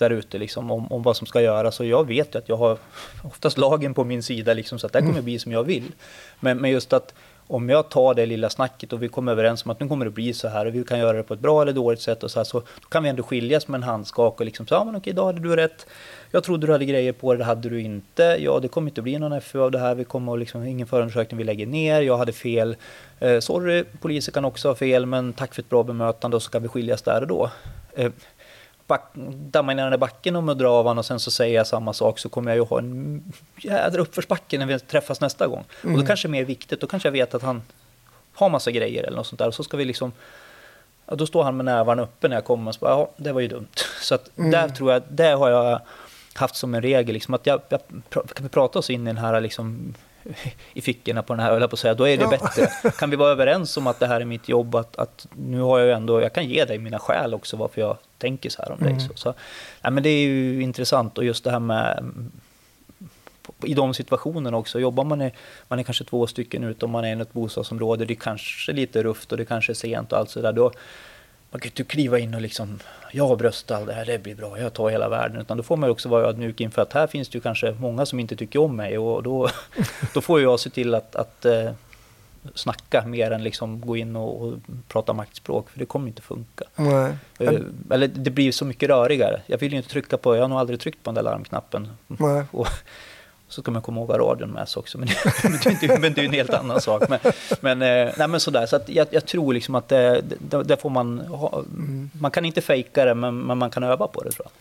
där 0.00 0.10
ute 0.10 0.38
liksom, 0.38 0.70
om, 0.70 0.92
om 0.92 1.02
vad 1.02 1.16
som 1.16 1.26
ska 1.26 1.40
göras. 1.40 1.80
Och 1.80 1.86
jag 1.86 2.06
vet 2.06 2.34
ju 2.34 2.38
att 2.38 2.48
jag 2.48 2.56
har 2.56 2.78
oftast 3.22 3.58
lagen 3.58 3.94
på 3.94 4.04
min 4.04 4.22
sida, 4.22 4.54
liksom, 4.54 4.78
så 4.78 4.86
att 4.86 4.92
det 4.92 5.02
kommer 5.02 5.22
bli 5.22 5.38
som 5.38 5.52
jag 5.52 5.64
vill. 5.64 5.92
Men, 6.40 6.58
men 6.58 6.70
just 6.70 6.92
att 6.92 7.14
om 7.50 7.68
jag 7.68 7.88
tar 7.88 8.14
det 8.14 8.26
lilla 8.26 8.50
snacket 8.50 8.92
och 8.92 9.02
vi 9.02 9.08
kommer 9.08 9.32
överens 9.32 9.64
om 9.64 9.70
att 9.70 9.80
nu 9.80 9.88
kommer 9.88 10.04
det 10.04 10.10
bli 10.10 10.32
så 10.32 10.48
här 10.48 10.66
och 10.66 10.74
vi 10.74 10.84
kan 10.84 10.98
göra 10.98 11.16
det 11.16 11.22
på 11.22 11.34
ett 11.34 11.40
bra 11.40 11.62
eller 11.62 11.72
dåligt 11.72 12.00
sätt 12.00 12.22
och 12.22 12.30
så 12.30 12.38
här, 12.38 12.44
så 12.44 12.62
kan 12.88 13.02
vi 13.02 13.08
ändå 13.08 13.22
skiljas 13.22 13.68
med 13.68 13.78
en 13.78 13.82
handskak 13.82 14.40
och 14.40 14.46
liksom 14.46 14.66
så, 14.66 14.74
ja 14.74 14.84
men 14.84 14.96
okej, 14.96 15.12
då 15.12 15.24
hade 15.24 15.40
du 15.40 15.56
rätt. 15.56 15.86
Jag 16.30 16.44
trodde 16.44 16.66
du 16.66 16.72
hade 16.72 16.84
grejer 16.84 17.12
på 17.12 17.32
det, 17.32 17.38
det 17.38 17.44
hade 17.44 17.68
du 17.68 17.80
inte. 17.80 18.22
Ja, 18.22 18.60
det 18.60 18.68
kommer 18.68 18.90
inte 18.90 19.02
bli 19.02 19.18
någon 19.18 19.40
FU 19.40 19.60
av 19.60 19.70
det 19.70 19.78
här. 19.78 19.94
Vi 19.94 20.04
kommer 20.04 20.36
liksom, 20.36 20.62
ingen 20.62 20.86
förundersökning 20.86 21.38
vi 21.38 21.44
lägger 21.44 21.66
ner. 21.66 22.00
Jag 22.00 22.16
hade 22.16 22.32
fel. 22.32 22.76
Eh, 23.18 23.40
sorry, 23.40 23.84
poliser 24.00 24.32
kan 24.32 24.44
också 24.44 24.68
ha 24.68 24.74
fel, 24.74 25.06
men 25.06 25.32
tack 25.32 25.54
för 25.54 25.62
ett 25.62 25.68
bra 25.68 25.82
bemötande 25.82 26.36
och 26.36 26.42
så 26.42 26.50
kan 26.50 26.62
vi 26.62 26.68
skiljas 26.68 27.02
där 27.02 27.20
och 27.20 27.28
då. 27.28 27.50
Eh, 27.94 28.12
back, 28.90 29.04
damma 29.52 29.74
ner 29.74 29.82
den 29.82 29.90
där 29.90 29.98
backen 29.98 30.36
och 30.36 30.44
muddra 30.44 30.70
av 30.70 30.86
och 30.98 31.06
sen 31.06 31.20
så 31.20 31.30
säger 31.30 31.54
jag 31.54 31.66
samma 31.66 31.92
sak 31.92 32.18
så 32.18 32.28
kommer 32.28 32.50
jag 32.50 32.56
ju 32.56 32.64
ha 32.64 32.78
en 32.78 33.22
jädra 33.56 34.02
uppförsbacke 34.02 34.58
när 34.58 34.66
vi 34.66 34.78
träffas 34.78 35.20
nästa 35.20 35.46
gång. 35.46 35.64
Mm. 35.64 35.66
Och 35.82 35.88
då 35.90 35.94
mm. 35.94 36.06
kanske 36.06 36.28
det 36.28 36.30
är 36.30 36.40
mer 36.40 36.44
viktigt, 36.44 36.80
då 36.80 36.86
kanske 36.86 37.08
jag 37.08 37.12
vet 37.12 37.34
att 37.34 37.42
han 37.42 37.62
har 38.34 38.50
massa 38.50 38.70
grejer 38.70 39.04
eller 39.04 39.16
något 39.16 39.26
sånt 39.26 39.38
där. 39.38 39.48
Och 39.48 39.54
så 39.54 39.64
ska 39.64 39.76
vi 39.76 39.84
liksom, 39.84 40.12
ja, 41.06 41.14
då 41.14 41.26
står 41.26 41.42
han 41.42 41.56
med 41.56 41.64
nävarna 41.64 42.02
uppe 42.02 42.28
när 42.28 42.36
jag 42.36 42.44
kommer 42.44 42.68
och 42.68 42.74
så 42.74 42.80
bara, 42.80 42.90
ja, 42.90 43.10
det 43.16 43.32
var 43.32 43.40
ju 43.40 43.48
dumt. 43.48 43.76
Så 44.00 44.14
att 44.14 44.38
mm. 44.38 44.50
där 44.50 44.68
tror 44.68 44.92
jag, 44.92 45.02
det 45.08 45.30
har 45.30 45.50
jag 45.50 45.80
haft 46.34 46.56
som 46.56 46.74
en 46.74 46.82
regel, 46.82 47.14
liksom, 47.14 47.34
att 47.34 47.46
jag, 47.46 47.60
jag, 47.68 47.80
kan 48.10 48.42
vi 48.42 48.48
prata 48.48 48.78
oss 48.78 48.90
in 48.90 49.02
i 49.02 49.06
den 49.06 49.18
här 49.18 49.40
liksom, 49.40 49.94
i 50.72 50.80
fickorna 50.80 51.22
på 51.22 51.34
den 51.34 51.42
här, 51.42 51.58
på 51.58 51.74
att 51.74 51.78
säga, 51.78 51.94
då 51.94 52.08
är 52.08 52.16
det 52.16 52.22
ja. 52.22 52.30
bättre. 52.30 52.90
Kan 52.98 53.10
vi 53.10 53.16
vara 53.16 53.30
överens 53.30 53.76
om 53.76 53.86
att 53.86 54.00
det 54.00 54.06
här 54.06 54.20
är 54.20 54.24
mitt 54.24 54.48
jobb, 54.48 54.74
att, 54.74 54.96
att 54.96 55.26
nu 55.36 55.60
har 55.60 55.78
jag 55.78 55.96
ändå, 55.96 56.20
jag 56.20 56.32
kan 56.32 56.48
ge 56.48 56.64
dig 56.64 56.78
mina 56.78 56.98
skäl 56.98 57.34
också 57.34 57.56
varför 57.56 57.80
jag 57.80 57.96
tänker 58.18 58.50
så 58.50 58.62
här 58.62 58.72
om 58.72 58.80
mm. 58.80 58.92
dig. 58.92 59.08
Så, 59.08 59.12
så, 59.16 59.34
ja, 59.82 59.90
men 59.90 60.02
det 60.02 60.08
är 60.08 60.22
ju 60.22 60.62
intressant 60.62 61.18
och 61.18 61.24
just 61.24 61.44
det 61.44 61.50
här 61.50 61.60
med 61.60 62.04
i 63.64 63.74
de 63.74 63.94
situationerna 63.94 64.56
också. 64.56 64.80
Jobbar 64.80 65.04
man, 65.04 65.20
är, 65.20 65.32
man 65.68 65.78
är 65.78 65.82
kanske 65.82 66.04
två 66.04 66.26
stycken 66.26 66.64
ute 66.64 66.84
om 66.84 66.90
man 66.90 67.04
är 67.04 67.16
i 67.16 67.20
ett 67.20 67.32
bostadsområde, 67.32 68.04
det 68.04 68.12
är 68.12 68.16
kanske 68.16 68.72
lite 68.72 69.02
rufft 69.02 69.32
och 69.32 69.38
det 69.38 69.44
kanske 69.44 69.72
är 69.72 69.74
sent 69.74 70.12
och 70.12 70.18
allt 70.18 70.30
sådär. 70.30 70.52
Då, 70.52 70.72
man 71.50 71.60
kan 71.60 71.68
inte 71.70 71.84
kliva 71.84 72.18
in 72.18 72.34
och 72.34 72.40
liksom, 72.40 72.78
jag 73.12 73.38
bröstar 73.38 73.86
det 73.86 73.92
här, 73.92 74.04
det 74.04 74.22
blir 74.22 74.34
bra, 74.34 74.58
jag 74.58 74.72
tar 74.72 74.90
hela 74.90 75.08
världen. 75.08 75.40
Utan 75.40 75.56
då 75.56 75.62
får 75.62 75.76
man 75.76 75.88
ju 75.88 75.92
också 75.92 76.08
vara 76.08 76.26
ödmjuk 76.26 76.60
inför 76.60 76.82
att 76.82 76.92
här 76.92 77.06
finns 77.06 77.28
det 77.28 77.36
ju 77.36 77.42
kanske 77.42 77.72
många 77.72 78.06
som 78.06 78.20
inte 78.20 78.36
tycker 78.36 78.58
om 78.58 78.76
mig 78.76 78.98
och 78.98 79.22
då, 79.22 79.48
då 80.14 80.20
får 80.20 80.40
jag 80.40 80.60
se 80.60 80.70
till 80.70 80.94
att, 80.94 81.16
att 81.16 81.44
eh, 81.44 81.70
snacka 82.54 83.06
mer 83.06 83.30
än 83.30 83.42
liksom 83.42 83.80
gå 83.80 83.96
in 83.96 84.16
och, 84.16 84.42
och, 84.42 84.54
prata 84.88 85.12
maktspråk, 85.12 85.70
för 85.70 85.78
det 85.78 85.86
kommer 85.86 86.08
inte 86.08 86.22
funka. 86.22 86.64
Nej. 86.76 87.14
Eh, 87.38 87.60
eller 87.90 88.08
det 88.08 88.30
blir 88.30 88.52
så 88.52 88.64
mycket 88.64 88.88
rörigare. 88.88 89.40
Jag 89.46 89.58
vill 89.58 89.72
ju 89.72 89.76
inte 89.76 89.90
trycka 89.90 90.16
på, 90.16 90.36
jag 90.36 90.42
har 90.42 90.48
nog 90.48 90.58
aldrig 90.58 90.80
tryckt 90.80 91.02
på 91.02 91.10
den 91.10 91.14
där 91.14 91.22
larmknappen. 91.22 91.88
Nej. 92.06 92.44
Och, 92.50 92.68
så 93.50 93.62
ska 93.62 93.70
man 93.70 93.82
komma 93.82 94.00
ihåg 94.00 94.18
radion 94.18 94.50
med 94.50 94.68
sig 94.68 94.80
också, 94.80 94.98
men, 94.98 95.08
det, 95.80 96.00
men, 96.00 96.12
det 96.12 96.20
är 96.20 96.22
ju 96.22 96.28
en 96.28 96.32
helt 96.32 96.54
annan 96.54 96.80
sak. 96.80 97.02
Men, 97.08 97.18
men, 97.60 97.82
eh, 97.82 98.12
nej, 98.16 98.28
men 98.28 98.40
sådär, 98.40 98.66
så 98.66 98.80
jag, 98.86 99.06
jag 99.10 99.26
tror 99.26 99.54
liksom 99.54 99.74
att 99.74 99.88
det, 99.88 100.22
det, 100.38 100.62
det 100.62 100.76
får 100.76 100.90
man 100.90 101.18
ha. 101.18 101.58
Mm. 101.58 102.10
Man 102.20 102.30
kan 102.30 102.44
inte 102.44 102.60
fejka 102.60 103.04
det, 103.04 103.14
men, 103.14 103.38
men, 103.38 103.58
man 103.58 103.70
kan 103.70 103.82
öva 103.82 104.06
på 104.06 104.22
det 104.22 104.30
tror 104.30 104.46
jag. 104.46 104.52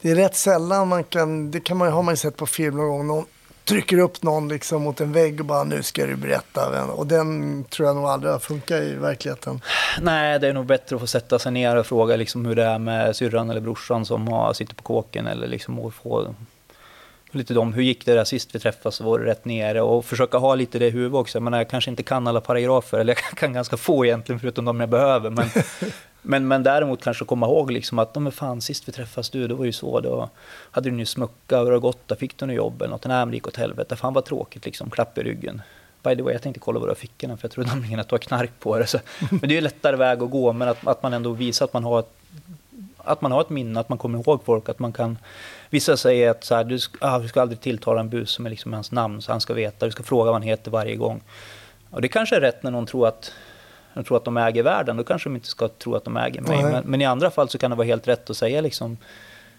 Det 0.00 0.10
är 0.10 0.14
rätt 0.14 0.36
sällan 0.36 0.88
man 0.88 1.04
kan, 1.04 1.50
det 1.50 1.60
kan 1.60 1.76
man, 1.76 1.92
har 1.92 2.02
man 2.02 2.12
ju 2.12 2.16
sett 2.16 2.36
på 2.36 2.46
film 2.46 2.76
någon 2.76 2.88
gång, 2.88 3.06
någon 3.06 3.24
trycker 3.68 3.98
upp 3.98 4.22
någon 4.22 4.48
liksom 4.48 4.82
mot 4.82 5.00
en 5.00 5.12
vägg 5.12 5.40
och 5.40 5.46
bara 5.46 5.64
nu 5.64 5.82
ska 5.82 6.06
du 6.06 6.16
berätta. 6.16 6.84
Och 6.92 7.06
den 7.06 7.64
tror 7.64 7.88
jag 7.88 7.96
nog 7.96 8.04
aldrig 8.04 8.32
har 8.32 8.38
funkat 8.38 8.82
i 8.82 8.94
verkligheten. 8.94 9.60
Nej, 10.00 10.38
det 10.38 10.48
är 10.48 10.52
nog 10.52 10.66
bättre 10.66 10.96
att 10.96 11.00
få 11.00 11.06
sätta 11.06 11.38
sig 11.38 11.52
ner 11.52 11.76
och 11.76 11.86
fråga 11.86 12.16
liksom 12.16 12.46
hur 12.46 12.54
det 12.54 12.64
är 12.64 12.78
med 12.78 13.16
syrran 13.16 13.50
eller 13.50 13.60
brorsan 13.60 14.04
som 14.04 14.28
har, 14.28 14.52
sitter 14.52 14.74
på 14.74 14.82
kåken 14.82 15.26
eller 15.26 15.46
liksom 15.46 15.86
att 15.86 15.94
få 15.94 16.34
lite 17.32 17.54
de, 17.54 17.72
hur 17.72 17.82
gick 17.82 18.06
det 18.06 18.14
där 18.14 18.24
sist 18.24 18.54
vi 18.54 18.58
träffades, 18.58 19.00
var 19.00 19.18
det 19.18 19.26
rätt 19.26 19.44
nere 19.44 19.82
och 19.82 20.04
försöka 20.04 20.38
ha 20.38 20.54
lite 20.54 20.78
det 20.78 20.86
i 20.86 20.90
huvudet 20.90 21.14
också. 21.14 21.40
Men 21.40 21.52
jag 21.52 21.70
kanske 21.70 21.90
inte 21.90 22.02
kan 22.02 22.26
alla 22.26 22.40
paragrafer, 22.40 22.98
eller 22.98 23.12
jag 23.30 23.38
kan 23.38 23.52
ganska 23.52 23.76
få 23.76 24.06
egentligen 24.06 24.40
förutom 24.40 24.64
de 24.64 24.80
jag 24.80 24.88
behöver. 24.88 25.30
Men, 25.30 25.48
men, 26.22 26.48
men 26.48 26.62
däremot 26.62 27.04
kanske 27.04 27.24
komma 27.24 27.46
ihåg 27.46 27.70
liksom 27.70 27.98
att, 27.98 28.14
men 28.14 28.32
fan 28.32 28.60
sist 28.60 28.88
vi 28.88 28.92
träffades 28.92 29.30
du, 29.30 29.48
det 29.48 29.54
var 29.54 29.64
ju 29.64 29.72
så, 29.72 30.00
då 30.00 30.28
hade 30.70 30.90
du 30.90 30.98
ju 30.98 31.06
smucka, 31.06 31.58
hur 31.58 31.70
det 31.70 31.78
gått, 31.78 32.08
då 32.08 32.14
fick 32.14 32.36
du 32.36 32.46
något 32.46 32.56
jobb 32.56 32.82
eller 32.82 32.90
något, 32.90 33.06
nej 33.06 33.18
men 33.18 33.30
det 33.30 33.34
gick 33.34 33.48
åt 33.48 33.56
helvete, 33.56 33.96
fan 33.96 34.14
vad 34.14 34.24
tråkigt 34.24 34.64
liksom, 34.64 34.90
klapp 34.90 35.18
i 35.18 35.22
ryggen. 35.22 35.62
By 36.02 36.16
the 36.16 36.22
way, 36.22 36.32
jag 36.32 36.42
tänkte 36.42 36.60
kolla 36.60 36.78
vad 36.78 36.88
du 36.88 36.90
har 36.90 36.96
fickorna 36.96 37.36
för 37.36 37.44
jag 37.44 37.52
trodde 37.52 37.70
nämligen 37.70 38.00
att 38.00 38.08
du 38.08 38.14
har 38.14 38.18
knark 38.18 38.50
på 38.58 38.78
det. 38.78 38.86
Så. 38.86 38.98
Men 39.30 39.40
det 39.40 39.46
är 39.46 39.56
ju 39.56 39.60
lättare 39.60 39.96
väg 39.96 40.22
att 40.22 40.30
gå, 40.30 40.52
men 40.52 40.68
att, 40.68 40.86
att 40.86 41.02
man 41.02 41.12
ändå 41.12 41.30
visar 41.30 41.64
att 41.64 41.72
man 41.72 41.84
har 41.84 41.98
ett 41.98 42.14
att 43.08 43.20
man 43.20 43.32
har 43.32 43.40
ett 43.40 43.50
minne, 43.50 43.80
att 43.80 43.88
man 43.88 43.98
kommer 43.98 44.18
ihåg 44.18 44.44
folk, 44.44 44.68
att 44.68 44.78
man 44.78 44.92
kan... 44.92 45.18
Vissa 45.70 45.96
säger 45.96 46.30
att 46.30 46.44
så 46.44 46.54
här, 46.54 46.64
du, 46.64 46.78
ska, 46.78 46.98
ah, 47.00 47.18
du 47.18 47.28
ska 47.28 47.40
aldrig 47.42 47.60
tilltala 47.60 48.00
en 48.00 48.08
bus 48.08 48.30
som 48.30 48.46
är 48.46 48.50
liksom 48.50 48.72
hans 48.72 48.92
namn, 48.92 49.22
så 49.22 49.32
han 49.32 49.40
ska 49.40 49.54
veta, 49.54 49.86
du 49.86 49.92
ska 49.92 50.02
fråga 50.02 50.24
vad 50.24 50.34
han 50.34 50.42
heter 50.42 50.70
varje 50.70 50.96
gång. 50.96 51.22
Och 51.90 52.02
det 52.02 52.08
kanske 52.08 52.36
är 52.36 52.40
rätt 52.40 52.62
när 52.62 52.70
någon 52.70 52.86
tror 52.86 53.08
att, 53.08 53.32
de 53.94 54.04
tror 54.04 54.16
att 54.16 54.24
de 54.24 54.36
äger 54.36 54.62
världen, 54.62 54.96
då 54.96 55.04
kanske 55.04 55.28
de 55.28 55.36
inte 55.36 55.48
ska 55.48 55.68
tro 55.68 55.94
att 55.94 56.04
de 56.04 56.16
äger 56.16 56.40
mig. 56.40 56.62
Men, 56.62 56.84
men, 56.84 57.02
i 57.02 57.04
andra 57.04 57.30
fall 57.30 57.48
så 57.48 57.58
kan 57.58 57.70
det 57.70 57.76
vara 57.76 57.86
helt 57.86 58.08
rätt 58.08 58.30
att 58.30 58.36
säga 58.36 58.60
liksom 58.60 58.96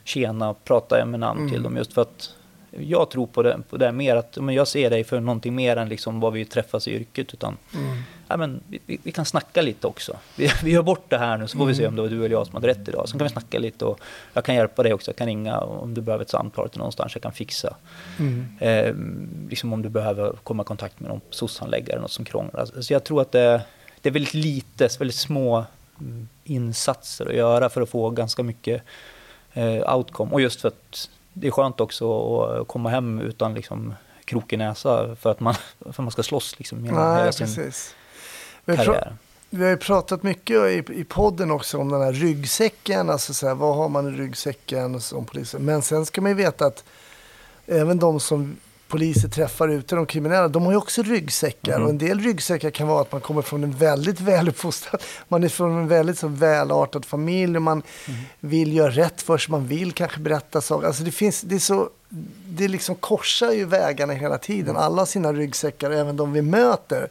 tjena, 0.04 0.56
prata 0.64 1.06
med 1.06 1.20
namn 1.20 1.40
mm. 1.40 1.52
till 1.52 1.64
dem, 1.64 1.78
just 1.78 1.94
för 1.94 2.02
att 2.02 2.34
jag 2.72 3.10
tror 3.10 3.28
på 3.28 3.44
det, 3.44 3.60
på 3.70 3.78
det 3.78 3.92
mer, 3.92 4.16
att 4.16 4.38
men 4.38 4.56
jag 4.56 4.68
ser 4.68 4.90
dig 4.90 5.04
för 5.04 5.20
någonting 5.20 5.56
mer 5.56 5.78
än 5.78 5.90
liksom 5.90 6.20
vad 6.20 6.34
vi 6.34 6.46
träffas 6.46 6.88
i 6.88 6.92
yrket. 6.92 7.34
Utan, 7.34 7.58
mm. 7.74 7.98
ja, 8.28 8.38
men, 8.38 8.64
vi, 8.68 9.00
vi, 9.04 9.12
kan 9.12 9.26
snacka 9.26 9.62
lite 9.62 9.88
också. 9.88 10.18
Vi, 10.36 10.52
vi 10.64 10.72
gör 10.72 10.82
bort 10.82 11.10
det 11.10 11.18
här 11.18 11.38
nu 11.38 11.48
så 11.48 11.58
får 11.58 11.66
vi 11.66 11.76
se 11.76 11.88
om 11.88 11.96
det 11.96 12.02
var 12.02 12.10
du 12.10 12.26
eller 12.26 12.30
jag 12.30 12.46
som 12.48 12.56
hade 12.56 12.68
rätt 12.68 12.88
idag. 12.88 13.10
Sen 13.10 13.20
kan 13.20 13.28
vi 13.28 13.32
snacka 13.32 13.60
lite 13.60 13.86
och 13.86 14.00
jag 14.34 14.44
kan 14.46 14.56
hjälpa 14.56 14.84
dig 14.84 14.94
också. 14.94 15.12
Jag 15.12 15.16
kan 15.16 15.28
ringa 15.28 15.60
om 15.60 15.94
du 15.94 16.02
behöver 16.02 16.24
ett 16.24 16.30
samtal 16.30 16.70
till 16.70 16.78
någonstans. 16.78 17.16
Jag 17.16 17.22
kan 17.22 17.32
fixa. 17.32 17.76
Mm. 18.20 18.48
Eh, 18.60 18.96
liksom 19.50 19.74
om 19.74 19.82
du 19.82 19.90
behöver 19.90 20.32
komma 20.44 20.64
i 20.64 20.66
kontakt 20.66 21.00
med 21.00 21.10
någon 21.10 21.22
SOS-handläggare 21.30 21.92
eller 21.92 22.02
något 22.02 22.12
som 22.12 22.26
krånglar. 22.26 22.82
Så 22.82 22.94
jag 22.94 23.04
tror 23.04 23.22
att 23.22 23.32
det, 23.32 23.62
det 24.02 24.10
är 24.10 24.14
väldigt 24.14 24.34
lite, 24.34 24.90
väldigt 25.00 25.16
små 25.16 25.66
mm, 26.00 26.28
insatser 26.44 27.26
att 27.26 27.36
göra 27.36 27.70
för 27.70 27.82
att 27.82 27.90
få 27.90 28.10
ganska 28.10 28.44
mycket 28.44 28.84
eh, 29.54 29.96
outcome. 29.96 30.32
Och 30.32 30.42
just 30.42 30.62
för 30.62 30.68
att 30.68 31.10
det 31.34 31.48
är 31.48 31.52
skönt 31.52 31.80
också 31.80 32.38
att 32.42 32.68
komma 32.68 32.90
hem 32.90 33.20
utan 33.20 33.54
liksom 33.54 33.94
krokig 34.26 34.60
näsa 34.60 35.16
för 35.16 35.32
att 35.32 35.40
man, 35.40 35.54
för 35.80 35.90
att 35.90 35.98
man 35.98 36.12
ska 36.12 36.24
slåss 36.24 36.60
liksom 36.60 36.84
hela 36.84 37.32
sin 37.32 37.48
precis. 37.48 37.96
karriär. 38.66 39.16
Vi 39.50 39.64
har 39.64 39.70
ju 39.70 39.78
pratat 39.78 40.24
mycket 40.24 40.56
i, 40.56 40.84
i 40.90 41.04
podden 41.04 41.52
också 41.52 41.78
om 41.78 41.92
den 41.92 42.02
här 42.02 42.14
ryggsäcken. 42.14 43.10
Alltså 43.10 43.34
så 43.34 43.48
här, 43.48 43.56
vad 43.56 43.76
har 43.76 43.90
man 43.90 44.14
i 44.14 44.18
ryggsäcken 44.18 45.02
som 45.02 45.26
polis? 45.26 45.56
Men 45.60 45.82
sen 45.82 46.06
ska 46.06 46.22
man 46.22 46.32
ju 46.32 46.36
veta 46.36 46.66
att 46.66 46.84
även 47.68 48.00
de 48.00 48.20
som 48.20 48.58
poliser 48.90 49.30
träffar 49.30 49.68
ute, 49.68 49.96
de 49.96 50.06
kriminella, 50.06 50.48
de 50.48 50.64
har 50.64 50.72
ju 50.72 50.78
också 50.78 51.04
ryggsäckar. 51.04 51.72
Mm. 51.72 51.84
Och 51.84 51.90
en 51.90 51.98
del 51.98 52.20
ryggsäckar 52.20 52.70
kan 52.70 52.88
vara 52.88 53.02
att 53.02 53.12
man 53.12 53.22
kommer 53.22 53.42
från 53.42 53.64
en 53.64 53.72
väldigt 53.72 54.20
väluppfostrad, 54.22 55.02
man 55.28 55.44
är 55.44 55.50
från 55.50 55.78
en 55.78 55.88
väldigt 55.88 56.20
så 56.20 56.28
välartad 56.28 57.06
familj 57.06 57.56
och 57.56 57.62
man 57.62 57.82
mm. 58.08 58.20
vill 58.40 58.74
göra 58.74 58.90
rätt 58.90 59.22
för 59.22 59.38
sig, 59.38 59.52
man 59.52 59.68
vill 59.68 59.92
kanske 59.92 60.20
berätta 60.20 60.62
saker. 60.62 60.88
Alltså 60.88 61.04
det 61.04 61.12
finns, 61.12 61.42
det 61.42 61.56
är 61.56 61.60
så, 61.60 61.90
det 62.48 62.68
liksom 62.68 62.96
korsar 62.96 63.52
ju 63.52 63.66
vägarna 63.66 64.14
hela 64.14 64.38
tiden. 64.38 64.70
Mm. 64.70 64.82
Alla 64.82 65.02
har 65.02 65.06
sina 65.06 65.34
ryggsäckar, 65.34 65.92
även 65.92 66.18
de 66.18 66.34
vi 66.34 66.42
möter. 66.42 67.08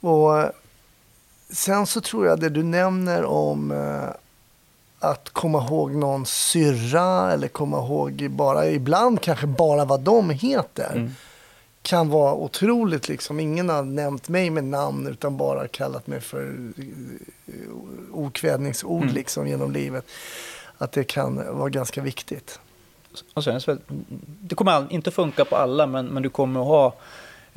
Och 0.00 0.52
sen 1.50 1.86
så 1.86 2.00
tror 2.00 2.26
jag 2.26 2.40
det 2.40 2.48
du 2.48 2.62
nämner 2.62 3.24
om 3.24 3.70
eh, 3.70 4.08
att 5.06 5.30
komma 5.30 5.64
ihåg 5.64 5.94
någon 5.94 6.26
syrra 6.26 7.32
eller 7.32 7.48
komma 7.48 7.78
ihåg 7.78 8.30
bara 8.30 8.70
ibland 8.70 9.20
kanske 9.20 9.46
bara 9.46 9.84
vad 9.84 10.00
de 10.00 10.30
heter. 10.30 10.92
Mm. 10.92 11.14
Kan 11.82 12.08
vara 12.08 12.34
otroligt 12.34 13.08
liksom. 13.08 13.40
Ingen 13.40 13.68
har 13.68 13.82
nämnt 13.82 14.28
mig 14.28 14.50
med 14.50 14.64
namn 14.64 15.06
utan 15.06 15.36
bara 15.36 15.68
kallat 15.68 16.06
mig 16.06 16.20
för 16.20 16.72
eh, 16.76 17.54
okvädningsord 18.12 19.02
mm. 19.02 19.14
liksom 19.14 19.48
genom 19.48 19.72
livet. 19.72 20.06
Att 20.78 20.92
det 20.92 21.04
kan 21.04 21.58
vara 21.58 21.68
ganska 21.68 22.00
viktigt. 22.00 22.60
det 24.40 24.54
kommer 24.54 24.92
inte 24.92 25.10
funka 25.10 25.44
på 25.44 25.56
alla 25.56 25.86
men, 25.86 26.06
men 26.06 26.22
du 26.22 26.28
kommer 26.28 26.60
att 26.60 26.66
ha 26.66 26.94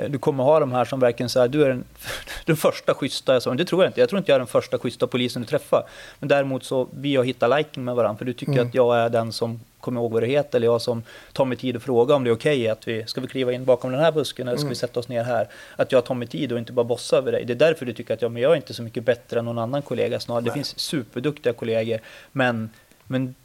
du 0.07 0.17
kommer 0.17 0.43
ha 0.43 0.59
de 0.59 0.71
här 0.71 0.85
som 0.85 0.99
verkligen 0.99 1.29
säger 1.29 1.47
du 1.47 1.63
är 1.63 1.69
den, 1.69 1.83
den 2.45 2.57
första 2.57 2.93
schyssta, 2.93 3.33
jag 3.45 3.57
det 3.57 3.65
tror 3.65 3.83
jag 3.83 3.89
inte, 3.89 3.99
jag 3.99 4.09
tror 4.09 4.17
inte 4.17 4.31
jag 4.31 4.35
är 4.35 4.39
den 4.39 4.47
första 4.47 4.79
schyssta 4.79 5.07
polisen 5.07 5.41
du 5.41 5.47
träffar. 5.47 5.83
Men 6.19 6.29
däremot 6.29 6.63
så, 6.63 6.87
vi 6.91 7.15
har 7.15 7.23
hittat 7.23 7.57
liking 7.57 7.83
med 7.83 7.95
varandra, 7.95 8.17
för 8.17 8.25
du 8.25 8.33
tycker 8.33 8.53
mm. 8.53 8.67
att 8.67 8.73
jag 8.73 8.97
är 8.97 9.09
den 9.09 9.31
som 9.31 9.59
kommer 9.79 10.01
ihåg 10.01 10.11
vad 10.11 10.23
det 10.23 10.27
heter, 10.27 10.57
eller 10.57 10.67
jag 10.67 10.81
som 10.81 11.03
tar 11.33 11.45
mig 11.45 11.57
tid 11.57 11.75
att 11.75 11.83
fråga 11.83 12.15
om 12.15 12.23
det 12.23 12.29
är 12.29 12.33
okej 12.33 12.61
okay, 12.61 12.67
att 12.67 12.87
vi, 12.87 13.07
ska 13.07 13.21
vi 13.21 13.27
kliva 13.27 13.51
in 13.53 13.65
bakom 13.65 13.91
den 13.91 14.01
här 14.01 14.11
busken 14.11 14.47
eller 14.47 14.57
ska 14.57 14.63
mm. 14.63 14.69
vi 14.69 14.75
sätta 14.75 14.99
oss 14.99 15.07
ner 15.07 15.23
här? 15.23 15.47
Att 15.75 15.91
jag 15.91 16.05
tar 16.05 16.15
mig 16.15 16.27
tid 16.27 16.51
och 16.51 16.59
inte 16.59 16.73
bara 16.73 16.83
bossar 16.83 17.17
över 17.17 17.31
dig. 17.31 17.45
Det 17.45 17.53
är 17.53 17.55
därför 17.55 17.85
du 17.85 17.93
tycker 17.93 18.13
att 18.13 18.21
ja, 18.21 18.29
men 18.29 18.41
jag 18.41 18.51
är 18.51 18.55
inte 18.55 18.73
så 18.73 18.83
mycket 18.83 19.05
bättre 19.05 19.39
än 19.39 19.45
någon 19.45 19.57
annan 19.57 19.81
kollega 19.81 20.19
snarare. 20.19 20.43
Det 20.43 20.51
finns 20.51 20.79
superduktiga 20.79 21.53
kollegor, 21.53 21.99
men, 22.31 22.69
men 23.07 23.35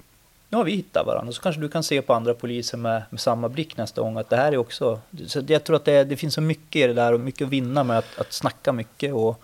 nu 0.54 0.58
har 0.58 0.64
vi 0.64 0.72
hittat 0.72 1.06
varandra. 1.06 1.32
Så 1.32 1.42
kanske 1.42 1.60
du 1.60 1.68
kan 1.68 1.82
se 1.82 2.02
på 2.02 2.14
andra 2.14 2.34
poliser 2.34 2.78
med, 2.78 3.02
med 3.10 3.20
samma 3.20 3.48
blick 3.48 3.76
nästa 3.76 4.00
gång 4.00 4.16
att 4.16 4.30
det 4.30 4.36
här 4.36 4.52
är 4.52 4.56
också... 4.56 5.00
Så 5.26 5.42
jag 5.46 5.64
tror 5.64 5.76
att 5.76 5.84
det, 5.84 6.04
det 6.04 6.16
finns 6.16 6.34
så 6.34 6.40
mycket 6.40 6.76
i 6.76 6.86
det 6.86 6.92
där 6.92 7.12
och 7.12 7.20
mycket 7.20 7.44
att 7.44 7.48
vinna 7.48 7.84
med 7.84 7.98
att, 7.98 8.18
att 8.18 8.32
snacka 8.32 8.72
mycket 8.72 9.14
och, 9.14 9.42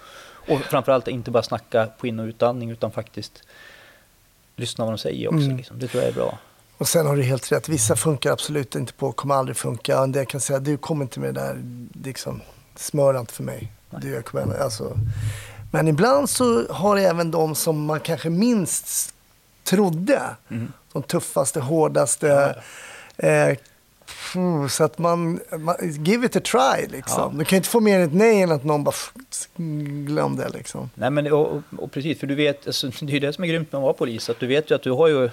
och 0.48 0.60
framförallt 0.60 1.08
inte 1.08 1.30
bara 1.30 1.42
snacka 1.42 1.86
på 1.86 2.06
in 2.06 2.20
och 2.20 2.24
utandning 2.24 2.70
utan 2.70 2.90
faktiskt 2.90 3.42
lyssna 4.56 4.84
vad 4.84 4.94
de 4.94 4.98
säger 4.98 5.28
också. 5.28 5.44
Mm. 5.44 5.56
Liksom. 5.56 5.78
Det 5.78 5.88
tror 5.88 6.02
jag 6.02 6.10
är 6.10 6.14
bra. 6.14 6.38
Och 6.78 6.88
sen 6.88 7.06
har 7.06 7.16
du 7.16 7.22
helt 7.22 7.52
rätt. 7.52 7.68
Vissa 7.68 7.96
funkar 7.96 8.32
absolut 8.32 8.74
inte 8.74 8.92
på, 8.92 9.12
kommer 9.12 9.34
aldrig 9.34 9.56
funka. 9.56 10.06
Det 10.06 10.18
jag 10.18 10.28
kan 10.28 10.40
säga, 10.40 10.58
du 10.58 10.76
kommer 10.76 11.04
inte 11.04 11.20
med 11.20 11.34
det 11.34 11.40
där, 11.40 11.62
liksom, 12.04 12.40
smör 12.76 13.20
inte 13.20 13.32
för 13.32 13.42
mig. 13.42 13.72
Du, 13.90 14.22
kommer, 14.22 14.58
alltså. 14.58 14.98
Men 15.72 15.88
ibland 15.88 16.30
så 16.30 16.72
har 16.72 16.96
även 16.96 17.30
de 17.30 17.54
som 17.54 17.84
man 17.84 18.00
kanske 18.00 18.30
minst 18.30 19.14
trodde, 19.70 20.22
mm. 20.48 20.72
de 20.92 21.02
tuffaste, 21.02 21.60
hårdaste, 21.60 22.26
ja. 22.26 22.54
Eh, 23.28 23.56
så 24.70 24.84
att 24.84 24.98
man, 24.98 25.40
man, 25.58 25.76
give 25.80 26.26
it 26.26 26.36
a 26.36 26.40
try 26.40 26.86
liksom. 26.88 27.32
Ja. 27.32 27.38
Du 27.38 27.44
kan 27.44 27.56
inte 27.56 27.68
få 27.68 27.80
mer 27.80 27.98
än 27.98 28.02
ett 28.02 28.14
nej 28.14 28.42
än 28.42 28.52
att 28.52 28.64
någon 28.64 28.84
bara 28.84 28.94
glöm 30.06 30.36
det 30.36 30.48
liksom. 30.48 30.90
Nej 30.94 31.10
men 31.10 31.32
och, 31.32 31.62
och, 31.78 31.92
precis, 31.92 32.20
för 32.20 32.26
du 32.26 32.34
vet, 32.34 32.66
alltså, 32.66 32.86
det 33.00 33.12
är 33.12 33.14
ju 33.14 33.20
det 33.20 33.32
som 33.32 33.44
är 33.44 33.48
grymt 33.48 33.72
med 33.72 33.78
att 33.78 33.82
vara 33.82 33.92
polis, 33.92 34.30
att 34.30 34.40
du 34.40 34.46
vet 34.46 34.70
ju 34.70 34.74
att 34.74 34.82
du 34.82 34.90
har 34.90 35.08
ju 35.08 35.30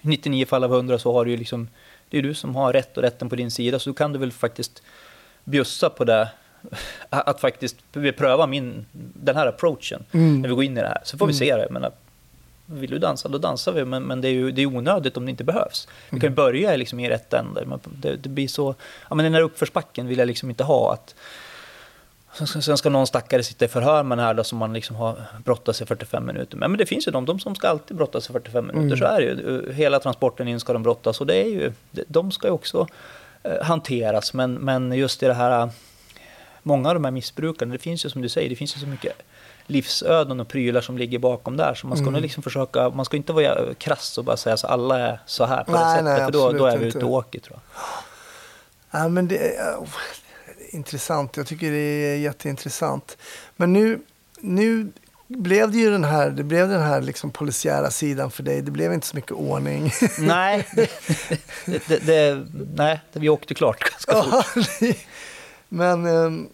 99 0.00 0.46
fall 0.46 0.64
av 0.64 0.74
100 0.74 0.98
så 0.98 1.12
har 1.12 1.24
du 1.24 1.30
ju 1.30 1.36
liksom, 1.36 1.68
det 2.08 2.18
är 2.18 2.22
du 2.22 2.34
som 2.34 2.56
har 2.56 2.72
rätt 2.72 2.96
och 2.96 3.02
rätten 3.02 3.28
på 3.28 3.36
din 3.36 3.50
sida, 3.50 3.78
så 3.78 3.90
då 3.90 3.94
kan 3.94 4.12
du 4.12 4.18
väl 4.18 4.32
faktiskt 4.32 4.82
bjussa 5.44 5.90
på 5.90 6.04
det, 6.04 6.28
att 7.10 7.40
faktiskt 7.40 7.76
pröva 7.92 8.46
min, 8.46 8.86
den 9.14 9.36
här 9.36 9.46
approachen 9.46 10.04
mm. 10.12 10.42
när 10.42 10.48
vi 10.48 10.54
går 10.54 10.64
in 10.64 10.78
i 10.78 10.80
det 10.80 10.88
här. 10.88 11.00
Så 11.04 11.18
får 11.18 11.26
vi 11.26 11.32
mm. 11.32 11.38
se 11.38 11.56
det. 11.56 11.68
Men 11.70 11.84
vill 12.66 12.90
du 12.90 12.98
dansa, 12.98 13.28
då 13.28 13.38
dansar 13.38 13.72
vi, 13.72 13.84
men, 13.84 14.02
men 14.02 14.20
det 14.20 14.28
är 14.28 14.32
ju 14.32 14.50
det 14.50 14.62
är 14.62 14.66
onödigt 14.66 15.16
om 15.16 15.24
det 15.24 15.30
inte 15.30 15.44
behövs. 15.44 15.88
Vi 16.10 16.20
kan 16.20 16.26
ju 16.26 16.26
mm. 16.26 16.34
börja 16.34 16.76
liksom 16.76 17.00
i 17.00 17.10
rätt 17.10 17.32
ände, 17.32 17.78
det, 17.84 18.16
det, 18.16 18.28
blir 18.28 18.48
så, 18.48 18.74
ja 19.08 19.14
men 19.14 19.24
den 19.24 19.34
här 19.34 19.40
uppförsbacken 19.40 20.06
vill 20.06 20.18
jag 20.18 20.26
liksom 20.26 20.50
inte 20.50 20.64
ha. 20.64 20.92
Att, 20.92 21.14
Sen 22.62 22.76
ska 22.76 22.90
någon 22.90 23.06
stackare 23.06 23.42
sitta 23.42 23.64
i 23.64 23.68
förhör 23.68 24.02
med 24.02 24.18
den 24.18 24.24
här 24.24 24.34
då, 24.34 24.44
som 24.44 24.58
man 24.58 24.72
liksom 24.72 24.96
har 24.96 25.16
brottats 25.44 25.82
i 25.82 25.86
45 25.86 26.26
minuter 26.26 26.56
med. 26.56 26.70
Men 26.70 26.78
det 26.78 26.86
finns 26.86 27.08
ju 27.08 27.12
de, 27.12 27.24
de 27.24 27.38
som 27.38 27.54
ska 27.54 27.68
alltid 27.68 27.96
brottas 27.96 28.30
i 28.30 28.32
45 28.32 28.66
minuter. 28.66 28.86
Mm. 28.86 28.98
Så 28.98 29.04
är 29.04 29.20
det 29.20 29.26
ju. 29.26 29.72
Hela 29.72 30.00
transporten 30.00 30.48
in 30.48 30.60
ska 30.60 30.72
de 30.72 30.82
brottas 30.82 31.20
och 31.20 31.26
det 31.26 31.34
är 31.34 31.48
ju, 31.48 31.72
de 31.90 32.30
ska 32.30 32.46
ju 32.46 32.52
också 32.52 32.86
eh, 33.42 33.62
hanteras. 33.62 34.34
Men, 34.34 34.54
men 34.54 34.92
just 34.92 35.22
i 35.22 35.26
det 35.26 35.34
här, 35.34 35.70
många 36.62 36.88
av 36.88 36.94
de 36.94 37.04
här 37.04 37.12
missbrukarna, 37.12 37.72
det 37.72 37.78
finns 37.78 38.04
ju 38.04 38.10
som 38.10 38.22
du 38.22 38.28
säger, 38.28 38.50
det 38.50 38.56
finns 38.56 38.76
ju 38.76 38.80
så 38.80 38.86
mycket 38.86 39.22
livsöden 39.66 40.40
och 40.40 40.48
prylar 40.48 40.80
som 40.80 40.98
ligger 40.98 41.18
bakom 41.18 41.56
där. 41.56 41.74
Så 41.74 41.86
man 41.86 41.96
ska 41.96 42.02
mm. 42.02 42.12
nog 42.12 42.22
liksom 42.22 42.42
försöka, 42.42 42.90
man 42.90 43.04
ska 43.04 43.16
inte 43.16 43.32
vara 43.32 43.74
krass 43.74 44.18
och 44.18 44.24
bara 44.24 44.36
säga 44.36 44.54
att 44.54 44.64
alla 44.64 44.98
är 44.98 45.20
så 45.26 45.44
här 45.44 45.64
på 45.64 45.72
nej, 45.72 45.80
det 45.80 45.90
sättet. 45.90 46.04
Nej, 46.04 46.24
för 46.24 46.32
då, 46.32 46.52
då 46.52 46.66
är 46.66 46.78
vi 46.78 46.86
ute 46.86 46.98
och 46.98 47.10
åker 47.10 47.40
tror 47.40 47.58
jag. 47.58 49.00
Ja, 49.00 49.08
men 49.08 49.28
det, 49.28 49.58
intressant. 50.70 51.36
Jag 51.36 51.46
tycker 51.46 51.70
det 51.70 51.78
är 51.78 52.16
jätteintressant. 52.16 53.18
Men 53.56 53.72
nu, 53.72 54.00
nu 54.40 54.92
blev 55.28 55.70
det 55.70 55.78
ju 55.78 55.90
den 55.90 56.04
här, 56.04 56.30
det 56.30 56.42
blev 56.42 56.68
den 56.68 56.82
här 56.82 57.00
liksom 57.00 57.30
polisiära 57.30 57.90
sidan 57.90 58.30
för 58.30 58.42
dig. 58.42 58.62
Det 58.62 58.70
blev 58.70 58.92
inte 58.92 59.06
så 59.06 59.16
mycket 59.16 59.32
ordning. 59.32 59.92
Nej, 60.18 60.66
det, 60.76 60.90
det, 61.88 62.06
det, 62.06 62.46
nej 62.74 63.00
vi 63.12 63.28
åkte 63.28 63.54
klart 63.54 63.90
ganska 63.90 64.22
fort. 64.22 64.66
Men 65.68 66.06
um, 66.06 66.48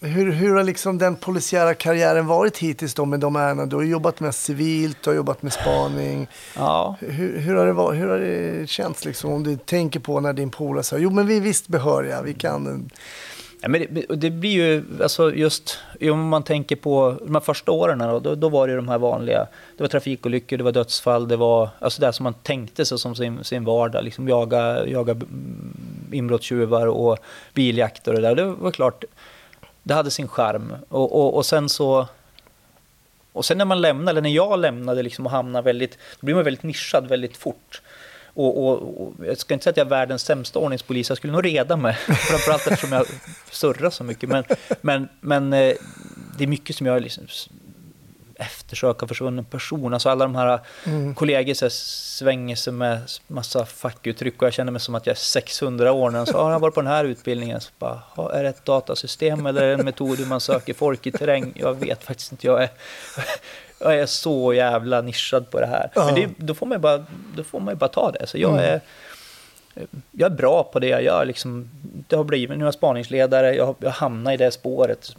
hur, 0.00 0.32
hur 0.32 0.54
har 0.54 0.64
liksom 0.64 0.98
den 0.98 1.16
polisiära 1.16 1.74
karriären 1.74 2.26
varit 2.26 2.58
hittills 2.58 2.94
då 2.94 3.04
med 3.04 3.20
de 3.20 3.36
ärendena? 3.36 3.66
Du 3.66 3.76
har 3.76 3.82
jobbat 3.82 4.20
med 4.20 4.34
civilt, 4.34 4.98
du 5.02 5.10
har 5.10 5.14
jobbat 5.14 5.42
med 5.42 5.52
spaning. 5.52 6.28
Ja. 6.56 6.96
Hur, 7.00 7.38
hur, 7.38 7.54
har, 7.54 7.66
det 7.66 7.72
varit, 7.72 8.00
hur 8.00 8.08
har 8.08 8.18
det 8.18 8.70
känts 8.70 9.04
liksom 9.04 9.32
om 9.32 9.42
du 9.42 9.56
tänker 9.56 10.00
på 10.00 10.20
när 10.20 10.32
din 10.32 10.50
polare 10.50 10.82
sa 10.82 10.98
jo 10.98 11.10
men 11.10 11.26
vi 11.26 11.36
är 11.36 11.40
visst 11.40 11.68
behöriga, 11.68 12.22
vi 12.22 12.34
kan 12.34 12.90
Ja, 13.62 13.68
men 13.68 13.86
det, 13.90 14.06
det, 14.16 14.30
blir 14.30 14.50
ju, 14.50 14.84
alltså 15.02 15.34
just 15.34 15.78
om 16.00 16.28
man 16.28 16.42
tänker 16.42 16.76
på 16.76 17.16
de 17.24 17.34
här 17.34 17.40
första 17.40 17.72
åren, 17.72 18.22
då, 18.22 18.34
då 18.34 18.48
var 18.48 18.68
det 18.68 18.76
de 18.76 18.88
här 18.88 18.98
vanliga. 18.98 19.46
Det 19.76 19.82
var 19.82 19.88
trafikolyckor, 19.88 20.56
det 20.56 20.64
var 20.64 20.72
dödsfall, 20.72 21.28
det 21.28 21.36
var 21.36 21.68
alltså 21.78 22.00
det 22.00 22.12
som 22.12 22.24
man 22.24 22.34
tänkte 22.34 22.84
sig 22.84 22.98
som 22.98 23.14
sin, 23.14 23.44
sin 23.44 23.64
vardag. 23.64 24.04
Liksom 24.04 24.28
jaga, 24.28 24.86
jaga 24.86 25.16
inbrottstjuvar 26.12 26.86
och 26.86 27.18
biljakter 27.54 28.14
och 28.14 28.20
det 28.20 28.28
där. 28.28 28.34
Det 28.34 28.44
var 28.44 28.70
klart, 28.70 29.04
det 29.82 29.94
hade 29.94 30.10
sin 30.10 30.28
charm. 30.28 30.76
Och, 30.88 31.12
och, 31.20 31.36
och 31.36 31.46
sen 31.46 31.68
så... 31.68 32.08
Och 33.32 33.44
sen 33.44 33.58
när 33.58 33.64
man 33.64 33.80
lämnade, 33.80 34.10
eller 34.10 34.20
när 34.20 34.30
jag 34.30 34.58
lämnade 34.58 35.02
liksom 35.02 35.26
och 35.26 35.32
hamnade 35.32 35.64
väldigt, 35.64 35.98
då 36.20 36.24
blir 36.24 36.34
man 36.34 36.44
väldigt 36.44 36.62
nischad 36.62 37.08
väldigt 37.08 37.36
fort. 37.36 37.82
Och, 38.34 38.64
och, 38.64 39.02
och, 39.02 39.12
jag 39.26 39.38
ska 39.38 39.54
inte 39.54 39.64
säga 39.64 39.70
att 39.70 39.76
jag 39.76 39.86
är 39.86 39.90
världens 39.90 40.22
sämsta 40.22 40.58
ordningspolis, 40.58 41.08
jag 41.08 41.18
skulle 41.18 41.32
nog 41.32 41.44
reda 41.44 41.76
mig. 41.76 41.94
Framförallt 42.06 42.66
eftersom 42.66 42.92
jag 42.92 43.06
surrar 43.50 43.90
så 43.90 44.04
mycket. 44.04 44.28
Men, 44.28 44.44
men, 44.80 45.08
men 45.20 45.52
eh, 45.52 45.74
det 46.38 46.44
är 46.44 46.46
mycket 46.46 46.76
som 46.76 46.86
jag 46.86 47.02
liksom 47.02 47.26
eftersöka 48.40 49.06
försvunnen 49.06 49.44
person. 49.44 49.94
Alltså 49.94 50.08
alla 50.08 50.24
de 50.24 50.34
här 50.34 50.60
mm. 50.84 51.14
kollegor 51.14 51.54
så 51.54 51.70
svänger 51.70 52.56
sig 52.56 52.72
med 52.72 53.00
massa 53.26 53.66
fackuttryck 53.66 54.42
och 54.42 54.46
jag 54.46 54.52
känner 54.52 54.72
mig 54.72 54.80
som 54.80 54.94
att 54.94 55.06
jag 55.06 55.14
är 55.14 55.18
600 55.18 55.92
år 55.92 56.10
när 56.10 56.18
de 56.18 56.26
sa 56.26 56.48
ah, 56.48 56.52
jag 56.52 56.60
varit 56.60 56.74
på 56.74 56.80
den 56.80 56.90
här 56.90 57.04
utbildningen. 57.04 57.60
Så 57.60 57.70
bara, 57.78 58.02
är 58.32 58.42
det 58.42 58.48
ett 58.48 58.64
datasystem 58.64 59.46
eller 59.46 59.68
en 59.68 59.84
metod 59.84 60.18
hur 60.18 60.26
man 60.26 60.40
söker 60.40 60.74
folk 60.74 61.06
i 61.06 61.12
terräng? 61.12 61.52
Jag 61.54 61.74
vet 61.74 62.04
faktiskt 62.04 62.32
inte. 62.32 62.46
Jag 62.46 62.62
är, 62.62 62.70
jag 63.78 63.98
är 63.98 64.06
så 64.06 64.54
jävla 64.54 65.00
nischad 65.00 65.50
på 65.50 65.60
det 65.60 65.66
här. 65.66 65.90
Ja. 65.94 66.06
Men 66.06 66.14
det, 66.14 66.28
då, 66.36 66.54
får 66.54 66.66
man 66.66 66.80
bara, 66.80 67.04
då 67.36 67.44
får 67.44 67.60
man 67.60 67.74
ju 67.74 67.78
bara 67.78 67.88
ta 67.88 68.10
det. 68.10 68.26
Så 68.26 68.38
jag 68.38 68.52
mm. 68.52 68.64
är 68.64 68.80
jag 70.10 70.32
är 70.32 70.36
bra 70.36 70.62
på 70.62 70.78
det 70.78 70.88
jag 70.88 71.02
gör. 71.02 71.24
Liksom, 71.24 71.70
det 72.08 72.16
har 72.16 72.24
blivit, 72.24 72.58
nu 72.58 72.64
är 72.64 72.66
jag 72.66 72.74
spaningsledare, 72.74 73.54
jag, 73.54 73.74
jag 73.78 73.90
hamnar 73.90 74.32
i 74.32 74.36
det 74.36 74.50
spåret. 74.50 75.16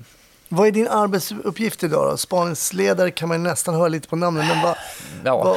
Vad 0.53 0.67
är 0.67 0.71
din 0.71 0.87
arbetsuppgift 0.87 1.83
idag 1.83 2.11
då? 2.11 2.17
Spaningsledare 2.17 3.11
kan 3.11 3.29
man 3.29 3.43
nästan 3.43 3.75
höra 3.75 3.87
lite 3.87 4.07
på 4.07 4.15
namnet. 4.15 4.45
Men, 4.47 4.63
va, 4.63 4.75
ja. 5.23 5.43
va, 5.43 5.55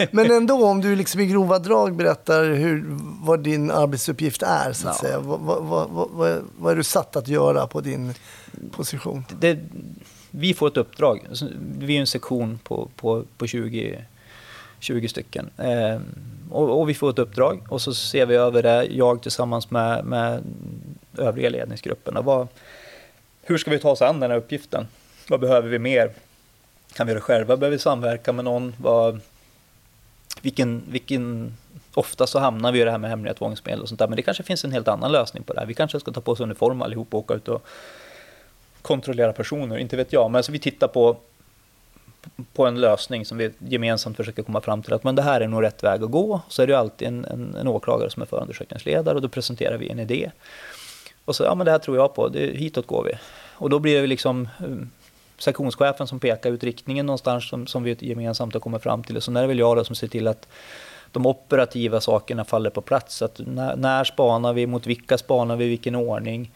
men 0.10 0.30
ändå, 0.30 0.66
om 0.66 0.80
du 0.80 0.96
liksom 0.96 1.20
i 1.20 1.26
grova 1.26 1.58
drag 1.58 1.96
berättar 1.96 2.44
hur, 2.44 2.84
vad 3.22 3.40
din 3.40 3.70
arbetsuppgift 3.70 4.42
är, 4.42 4.72
så 4.72 4.88
att 4.88 4.96
ja. 5.02 5.08
säga. 5.08 5.18
Vad, 5.18 5.40
vad, 5.40 5.88
vad, 5.90 6.42
vad, 6.58 6.72
är 6.72 6.76
du 6.76 6.82
satt 6.82 7.16
att 7.16 7.28
göra 7.28 7.66
på 7.66 7.80
din 7.80 8.14
position? 8.70 9.24
Det, 9.40 9.58
vi 10.30 10.54
får 10.54 10.68
ett 10.68 10.76
uppdrag. 10.76 11.26
Vi 11.78 11.96
är 11.96 12.00
en 12.00 12.06
sektion 12.06 12.58
på, 12.64 12.88
på, 12.96 13.24
på 13.36 13.46
20, 13.46 14.04
20 14.78 15.08
stycken. 15.08 15.50
Eh, 15.56 16.00
och, 16.50 16.80
och, 16.80 16.88
vi 16.88 16.94
får 16.94 17.10
ett 17.10 17.18
uppdrag 17.18 17.60
och 17.68 17.82
så 17.82 17.94
ser 17.94 18.26
vi 18.26 18.34
över 18.34 18.62
det, 18.62 18.84
jag 18.84 19.22
tillsammans 19.22 19.70
med, 19.70 20.04
med 20.04 20.42
övriga 21.18 21.50
ledningsgrupperna. 21.50 22.20
Vad, 22.20 22.48
hur 23.48 23.58
ska 23.58 23.70
vi 23.70 23.78
ta 23.78 23.90
oss 23.90 24.02
an 24.02 24.20
den 24.20 24.30
här 24.30 24.38
uppgiften? 24.38 24.88
Vad 25.28 25.40
behöver 25.40 25.68
vi 25.68 25.78
mer? 25.78 26.10
Kan 26.92 27.06
vi 27.06 27.12
göra 27.12 27.18
det 27.18 27.24
själva? 27.24 27.56
Behöver 27.56 27.76
vi 27.76 27.82
samverka 27.82 28.32
med 28.32 28.44
någon? 28.44 28.74
Vad, 28.80 29.20
vilken, 30.42 30.82
vilken, 30.90 31.56
ofta 31.94 32.26
så 32.26 32.38
hamnar 32.38 32.72
vi 32.72 32.80
i 32.80 32.84
det 32.84 32.90
här 32.90 32.98
med 32.98 33.10
hemliga 33.10 33.34
tvångsmedel 33.34 33.82
och 33.82 33.88
sånt 33.88 33.98
där, 33.98 34.08
men 34.08 34.16
det 34.16 34.22
kanske 34.22 34.42
finns 34.42 34.64
en 34.64 34.72
helt 34.72 34.88
annan 34.88 35.12
lösning 35.12 35.42
på 35.42 35.52
det 35.52 35.60
här. 35.60 35.66
Vi 35.66 35.74
kanske 35.74 36.00
ska 36.00 36.12
ta 36.12 36.20
på 36.20 36.32
oss 36.32 36.40
uniform 36.40 36.82
allihop 36.82 37.14
och 37.14 37.20
åka 37.20 37.34
ut 37.34 37.48
och 37.48 37.66
kontrollera 38.82 39.32
personer, 39.32 39.78
inte 39.78 39.96
vet 39.96 40.12
jag. 40.12 40.30
Men 40.30 40.36
alltså 40.36 40.52
vi 40.52 40.58
tittar 40.58 40.88
på, 40.88 41.16
på 42.52 42.66
en 42.66 42.80
lösning 42.80 43.24
som 43.24 43.38
vi 43.38 43.50
gemensamt 43.58 44.16
försöker 44.16 44.42
komma 44.42 44.60
fram 44.60 44.82
till 44.82 44.92
att 44.92 45.04
men 45.04 45.14
det 45.14 45.22
här 45.22 45.40
är 45.40 45.48
nog 45.48 45.62
rätt 45.62 45.82
väg 45.82 46.02
att 46.02 46.10
gå. 46.10 46.40
Så 46.48 46.62
är 46.62 46.66
det 46.66 46.72
ju 46.72 46.78
alltid 46.78 47.08
en, 47.08 47.24
en, 47.24 47.54
en 47.60 47.68
åklagare 47.68 48.10
som 48.10 48.22
är 48.22 48.26
förundersökningsledare 48.26 49.14
och 49.14 49.22
då 49.22 49.28
presenterar 49.28 49.78
vi 49.78 49.88
en 49.88 49.98
idé. 49.98 50.30
Och 51.28 51.36
så, 51.36 51.44
ja 51.44 51.54
men 51.54 51.64
det 51.64 51.70
här 51.70 51.78
tror 51.78 51.96
jag 51.96 52.14
på, 52.14 52.28
det, 52.28 52.56
hitåt 52.56 52.86
går 52.86 53.04
vi. 53.04 53.12
Och 53.52 53.70
då 53.70 53.78
blir 53.78 54.00
det 54.00 54.06
liksom 54.06 54.48
mm, 54.58 54.90
sektionschefen 55.38 56.06
som 56.06 56.20
pekar 56.20 56.50
ut 56.50 56.64
riktningen 56.64 57.06
någonstans 57.06 57.48
som, 57.48 57.66
som 57.66 57.82
vi 57.82 57.96
gemensamt 58.00 58.54
har 58.54 58.60
kommit 58.60 58.82
fram 58.82 59.02
till. 59.02 59.16
Och 59.16 59.22
så 59.22 59.30
är 59.30 59.40
det 59.40 59.46
väl 59.46 59.58
jag 59.58 59.76
då 59.76 59.84
som 59.84 59.94
ser 59.94 60.08
till 60.08 60.28
att 60.28 60.48
de 61.12 61.26
operativa 61.26 62.00
sakerna 62.00 62.44
faller 62.44 62.70
på 62.70 62.80
plats. 62.80 63.22
Att 63.22 63.40
när, 63.46 63.76
när 63.76 64.04
spanar 64.04 64.52
vi, 64.52 64.66
mot 64.66 64.86
vilka 64.86 65.18
spanar 65.18 65.56
vi, 65.56 65.68
vilken 65.68 65.94
ordning. 65.94 66.50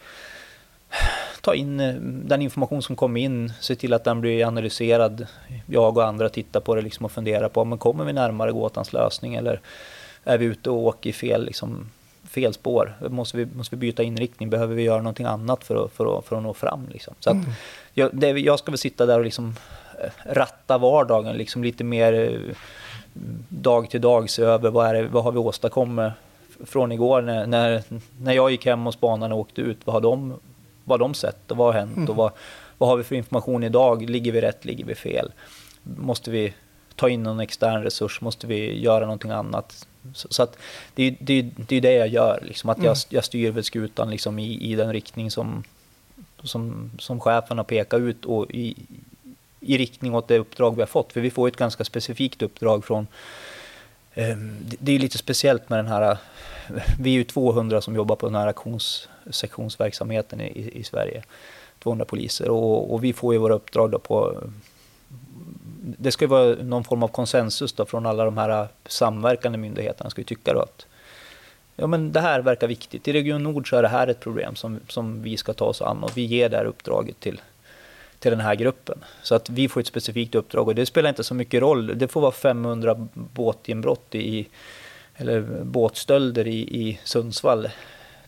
Ta 1.41 1.55
in 1.55 1.81
eh, 1.81 1.95
den 2.01 2.43
information 2.43 2.83
som 2.83 2.97
kommer 2.97 3.21
in, 3.21 3.53
se 3.61 3.75
till 3.75 3.93
att 3.93 4.05
den 4.05 4.21
blir 4.21 4.47
analyserad. 4.47 5.27
Jag 5.67 5.97
och 5.97 6.07
andra 6.07 6.29
tittar 6.29 6.61
på 6.61 6.75
det 6.75 6.83
liksom 6.83 7.05
och 7.05 7.13
funderar 7.13 7.49
på, 7.49 7.65
men 7.65 7.79
kommer 7.79 8.05
vi 8.05 8.13
närmare 8.13 8.53
gåtans 8.53 8.93
lösning 8.93 9.35
eller 9.35 9.61
är 10.25 10.39
vi 10.39 10.45
ute 10.45 10.71
och 10.71 10.77
åker 10.77 11.11
i 11.11 11.13
fel 11.13 11.45
liksom, 11.45 11.91
fel 12.33 12.55
spår. 12.55 12.95
Måste 13.09 13.37
vi, 13.37 13.47
måste 13.47 13.77
vi 13.77 13.81
byta 13.81 14.03
inriktning? 14.03 14.51
Behöver 14.51 14.75
vi 14.75 14.83
göra 14.83 14.99
någonting 14.99 15.27
annat 15.27 15.65
för 15.65 15.85
att, 15.85 15.93
för 15.93 16.19
att, 16.19 16.25
för 16.25 16.37
att 16.37 16.43
nå 16.43 16.55
fram? 16.55 16.89
Liksom? 16.93 17.15
Så 17.21 17.31
mm. 17.31 17.45
jag, 17.95 18.11
det, 18.13 18.29
jag 18.29 18.59
ska 18.59 18.71
väl 18.71 18.79
sitta 18.79 19.07
där 19.07 19.19
och 19.19 19.25
liksom 19.25 19.55
eh, 20.03 20.33
ratta 20.33 20.79
vardagen, 20.79 21.37
liksom 21.37 21.65
lite 21.65 21.85
mer 21.85 22.13
eh, 22.13 22.57
dag 23.49 23.91
till 23.91 24.01
dag 24.01 24.31
se 24.31 24.43
över 24.43 24.71
vad, 24.71 24.87
är 24.87 24.95
det, 24.95 25.09
vad 25.09 25.25
har 25.25 25.33
vi 25.33 25.39
åstadkommit 25.39 26.13
från 26.65 26.93
igår 26.93 27.23
när, 27.23 27.47
när, 27.47 27.83
när 28.21 28.33
jag 28.33 28.51
gick 28.51 28.67
hem 28.67 28.87
och 28.87 28.95
spanarna 28.95 29.35
åkte 29.35 29.61
ut. 29.61 29.79
Vad 29.85 29.95
har 29.95 30.01
de, 30.01 30.35
vad 30.85 31.01
har 31.01 31.09
de 31.09 31.15
sett 31.15 31.51
och 31.51 31.57
vad 31.57 31.67
har 31.67 31.81
hänt? 31.81 31.97
Mm. 31.97 32.09
Och 32.09 32.17
vad, 32.17 32.33
vad 32.79 32.89
har 32.89 32.97
vi 32.97 33.05
för 33.05 33.15
information 33.15 33.65
idag? 33.65 34.11
Ligger 34.11 34.33
vi 34.33 34.41
rätt? 34.41 34.65
Ligger 34.65 34.85
vi 34.85 34.95
fel? 34.95 35.33
Måste 35.83 36.31
vi 36.31 36.55
ta 36.97 37.09
in 37.09 37.23
någon 37.23 37.41
extern 37.41 37.83
resurs? 37.83 38.21
Måste 38.21 38.47
vi 38.47 38.81
göra 38.81 39.05
någonting 39.05 39.31
annat? 39.31 39.87
Så, 40.15 40.29
så 40.31 40.43
att 40.43 40.57
det, 40.95 41.03
är, 41.03 41.17
det, 41.21 41.43
det 41.43 41.77
är 41.77 41.81
det 41.81 41.93
jag 41.93 42.09
gör, 42.09 42.41
liksom, 42.43 42.71
att 42.71 42.79
jag, 42.79 42.85
mm. 42.85 42.97
jag 43.09 43.25
styr 43.25 43.51
väl 43.51 43.65
skutan 43.65 44.11
liksom, 44.11 44.39
i, 44.39 44.73
i 44.73 44.75
den 44.75 44.93
riktning 44.93 45.31
som, 45.31 45.65
som, 46.43 46.91
som 46.99 47.21
chefen 47.21 47.59
har 47.59 47.65
pekat 47.65 48.01
ut 48.01 48.25
och 48.25 48.51
i, 48.51 48.77
i 49.61 49.79
riktning 49.79 50.15
åt 50.15 50.29
det 50.29 50.39
uppdrag 50.39 50.77
vi 50.77 50.83
har 50.83 50.87
fått. 50.87 51.13
För 51.13 51.21
vi 51.21 51.31
får 51.31 51.49
ett 51.49 51.57
ganska 51.57 51.85
specifikt 51.85 52.43
uppdrag 52.43 52.85
från... 52.85 53.07
Eh, 54.15 54.37
det 54.79 54.93
är 54.93 54.99
lite 54.99 55.19
speciellt 55.19 55.69
med 55.69 55.79
den 55.79 55.87
här... 55.87 56.17
Vi 56.99 57.11
är 57.11 57.15
ju 57.15 57.25
200 57.25 57.81
som 57.81 57.97
jobbar 57.97 58.17
på 58.17 58.27
den 58.27 58.35
här 58.35 58.47
aktionssektionsverksamheten 58.47 60.41
i, 60.41 60.71
i 60.75 60.85
Sverige. 60.85 61.23
200 61.83 62.05
poliser 62.05 62.49
och, 62.49 62.95
och 62.95 63.05
vi 63.05 63.13
får 63.13 63.35
ju 63.35 63.39
våra 63.39 63.55
uppdrag 63.55 64.03
på 64.03 64.43
det 65.85 66.13
ska 66.13 66.25
ju 66.25 66.29
vara 66.29 66.55
någon 66.55 66.85
form 66.85 67.03
av 67.03 67.09
konsensus 67.09 67.73
då 67.73 67.87
från 67.87 68.07
alla 68.07 68.25
de 68.25 68.39
här 68.39 68.69
samverkande 68.87 69.59
myndigheterna. 69.59 70.11
Ska 70.11 70.21
ju 70.21 70.25
tycka 70.25 70.53
då 70.53 70.61
att 70.61 70.87
ja, 71.77 71.87
men 71.87 72.13
det 72.13 72.21
här 72.21 72.41
verkar 72.41 72.69
viktigt. 72.69 73.09
I 73.09 73.13
Region 73.13 73.43
Nord 73.43 73.71
så 73.71 73.77
är 73.77 73.83
det 73.83 73.89
här 73.89 74.07
ett 74.07 74.21
problem 74.21 74.57
som, 74.57 74.81
som 74.89 75.23
vi 75.23 75.37
ska 75.37 75.53
ta 75.53 75.65
oss 75.65 75.83
an 75.83 76.05
och 76.05 76.17
vi 76.17 76.23
ger 76.23 76.49
det 76.49 76.57
här 76.57 76.65
uppdraget 76.65 77.21
till, 77.21 77.41
till 78.19 78.31
den 78.31 78.41
här 78.41 78.55
gruppen. 78.55 78.99
Så 79.23 79.35
att 79.35 79.51
vi 79.51 79.69
får 79.69 79.81
ett 79.81 79.87
specifikt 79.87 80.35
uppdrag 80.35 80.69
och 80.69 80.75
det 80.75 80.87
spelar 80.87 81.09
inte 81.09 81.25
så 81.25 81.35
mycket 81.35 81.61
roll. 81.61 81.99
Det 81.99 82.09
får 82.09 82.21
vara 82.21 82.33
500 82.33 83.09
båtinbrott 83.15 84.15
i, 84.15 84.49
eller 85.17 85.41
båtstölder 85.63 86.47
i, 86.47 86.59
i 86.59 87.01
Sundsvall. 87.05 87.69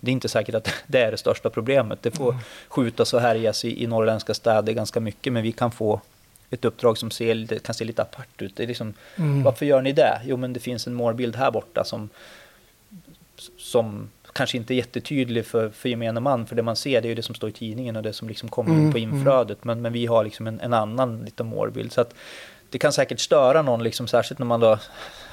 Det 0.00 0.10
är 0.10 0.12
inte 0.12 0.28
säkert 0.28 0.54
att 0.54 0.68
det 0.86 1.02
är 1.02 1.10
det 1.10 1.16
största 1.16 1.50
problemet. 1.50 2.02
Det 2.02 2.10
får 2.10 2.30
mm. 2.30 2.42
skjutas 2.68 3.14
och 3.14 3.20
härjas 3.20 3.64
i, 3.64 3.84
i 3.84 3.86
norrländska 3.86 4.34
städer 4.34 4.72
ganska 4.72 5.00
mycket, 5.00 5.32
men 5.32 5.42
vi 5.42 5.52
kan 5.52 5.70
få 5.70 6.00
ett 6.50 6.64
uppdrag 6.64 6.98
som 6.98 7.10
ser, 7.10 7.58
kan 7.58 7.74
se 7.74 7.84
lite 7.84 8.02
apart 8.02 8.42
ut. 8.42 8.56
Det 8.56 8.62
är 8.62 8.66
liksom, 8.66 8.94
mm. 9.16 9.42
Varför 9.42 9.66
gör 9.66 9.82
ni 9.82 9.92
det? 9.92 10.20
Jo, 10.24 10.36
men 10.36 10.52
det 10.52 10.60
finns 10.60 10.86
en 10.86 10.94
målbild 10.94 11.36
här 11.36 11.50
borta 11.50 11.84
som, 11.84 12.08
som 13.58 14.10
kanske 14.32 14.56
inte 14.56 14.74
är 14.74 14.76
jättetydlig 14.76 15.46
för, 15.46 15.70
för 15.70 15.88
gemene 15.88 16.20
man, 16.20 16.46
för 16.46 16.56
det 16.56 16.62
man 16.62 16.76
ser 16.76 17.00
det 17.00 17.06
är 17.06 17.08
ju 17.08 17.14
det 17.14 17.22
som 17.22 17.34
står 17.34 17.48
i 17.48 17.52
tidningen 17.52 17.96
och 17.96 18.02
det 18.02 18.12
som 18.12 18.28
liksom 18.28 18.48
kommer 18.48 18.70
mm. 18.70 18.86
in 18.86 18.92
på 18.92 18.98
mm. 18.98 19.14
inflödet. 19.14 19.64
Men, 19.64 19.82
men 19.82 19.92
vi 19.92 20.06
har 20.06 20.24
liksom 20.24 20.46
en, 20.46 20.60
en 20.60 20.72
annan 20.72 21.24
liten 21.24 21.46
målbild. 21.46 21.92
Så 21.92 22.00
att 22.00 22.14
det 22.70 22.78
kan 22.78 22.92
säkert 22.92 23.20
störa 23.20 23.62
någon, 23.62 23.82
liksom, 23.82 24.08
särskilt 24.08 24.38
när 24.38 24.46
man 24.46 24.60
då 24.60 24.78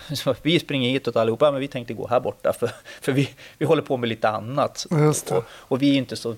vi 0.42 0.60
springer 0.60 0.90
hitåt 0.90 1.16
allihopa, 1.16 1.52
men 1.52 1.62
vi 1.62 1.68
tänkte 1.68 1.94
gå 1.94 2.08
här 2.08 2.20
borta 2.20 2.54
för, 2.60 2.72
för 3.02 3.12
vi, 3.12 3.30
vi 3.58 3.66
håller 3.66 3.82
på 3.82 3.98
med 3.98 4.10
lite 4.10 4.30
annat. 4.30 4.88
Och, 5.32 5.44
och, 5.52 5.82
vi 5.82 5.94
är 5.94 5.98
inte 5.98 6.16
så 6.16 6.36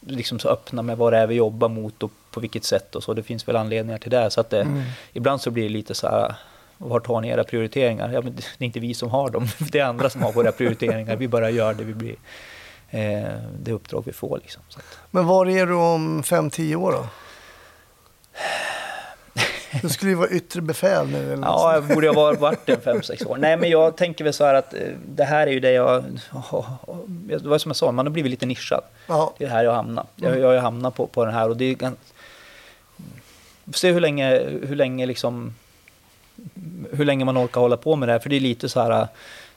liksom 0.00 0.38
så 0.38 0.48
öppna 0.48 0.82
med 0.82 0.98
vad 0.98 1.12
det 1.12 1.18
är 1.18 1.26
vi 1.26 1.34
jobbar 1.34 1.68
mot 1.68 2.02
och 2.02 2.12
på 2.34 2.40
vilket 2.40 2.64
sätt 2.64 2.94
och 2.94 3.02
så. 3.02 3.14
Det 3.14 3.22
finns 3.22 3.48
väl 3.48 3.56
anledningar 3.56 3.98
till 3.98 4.10
det. 4.10 4.30
Så 4.30 4.40
att 4.40 4.50
det, 4.50 4.60
mm. 4.60 4.82
ibland 5.12 5.40
så 5.40 5.50
blir 5.50 5.62
det 5.62 5.68
lite 5.68 5.94
så 5.94 6.08
här, 6.08 6.34
var 6.78 7.00
tar 7.00 7.20
ni 7.20 7.28
era 7.28 7.44
prioriteringar? 7.44 8.12
Ja, 8.12 8.20
men 8.20 8.34
det 8.34 8.42
är 8.58 8.66
inte 8.66 8.80
vi 8.80 8.94
som 8.94 9.10
har 9.10 9.30
dem, 9.30 9.48
det 9.58 9.78
är 9.78 9.84
andra 9.84 10.10
som 10.10 10.22
har 10.22 10.32
våra 10.32 10.52
prioriteringar. 10.52 11.16
Vi 11.16 11.28
bara 11.28 11.50
gör 11.50 11.74
det 11.74 11.84
vi 11.84 11.94
blir, 11.94 12.16
eh, 12.90 13.28
det 13.58 13.72
uppdrag 13.72 14.02
vi 14.06 14.12
får. 14.12 14.38
Liksom. 14.38 14.62
Men 15.10 15.26
var 15.26 15.46
är 15.46 15.66
du 15.66 15.74
om 15.74 16.22
5-10 16.22 16.74
år 16.76 16.92
då? 16.92 17.06
Du 19.82 19.88
skulle 19.88 20.10
ju 20.10 20.16
vara 20.16 20.28
yttre 20.28 20.60
befäl 20.60 21.08
nu. 21.08 21.32
Eller 21.32 21.46
ja, 21.46 21.74
jag 21.74 21.84
borde 21.84 22.08
ha 22.08 22.32
varit 22.32 22.68
en 22.68 22.80
fem 22.80 23.02
sex 23.02 23.26
år. 23.26 23.36
Nej, 23.36 23.56
men 23.56 23.70
jag 23.70 23.96
tänker 23.96 24.24
väl 24.24 24.32
så 24.32 24.44
här 24.44 24.54
att 24.54 24.74
eh, 24.74 24.80
det 25.06 25.24
här 25.24 25.46
är 25.46 25.50
ju 25.50 25.60
det 25.60 25.72
jag... 25.72 26.04
Det 27.06 27.42
var 27.42 27.58
som 27.58 27.68
jag 27.68 27.76
sa, 27.76 27.92
man 27.92 28.06
har 28.06 28.12
blivit 28.12 28.30
lite 28.30 28.46
nischad. 28.46 28.84
Ja. 29.06 29.34
Det 29.38 29.44
är 29.44 29.48
här 29.48 29.64
jag 29.64 29.74
hamnar. 29.74 30.06
Jag, 30.16 30.38
jag 30.38 30.48
har 30.48 30.56
hamnat 30.56 30.94
på, 30.94 31.06
på 31.06 31.24
den 31.24 31.34
här 31.34 31.48
och 31.48 31.56
det 31.56 31.64
är. 31.64 31.92
Se 33.72 33.92
hur 33.92 34.00
länge, 34.00 34.38
hur 34.62 34.76
länge 34.76 35.06
liksom... 35.06 35.54
Hur 36.92 37.04
länge 37.04 37.24
man 37.24 37.38
orkar 37.38 37.60
hålla 37.60 37.76
på 37.76 37.96
med 37.96 38.08
det 38.08 38.12
här, 38.12 38.18
för 38.18 38.30
det 38.30 38.36
är 38.36 38.40
lite 38.40 38.68
så 38.68 38.80
här 38.80 39.08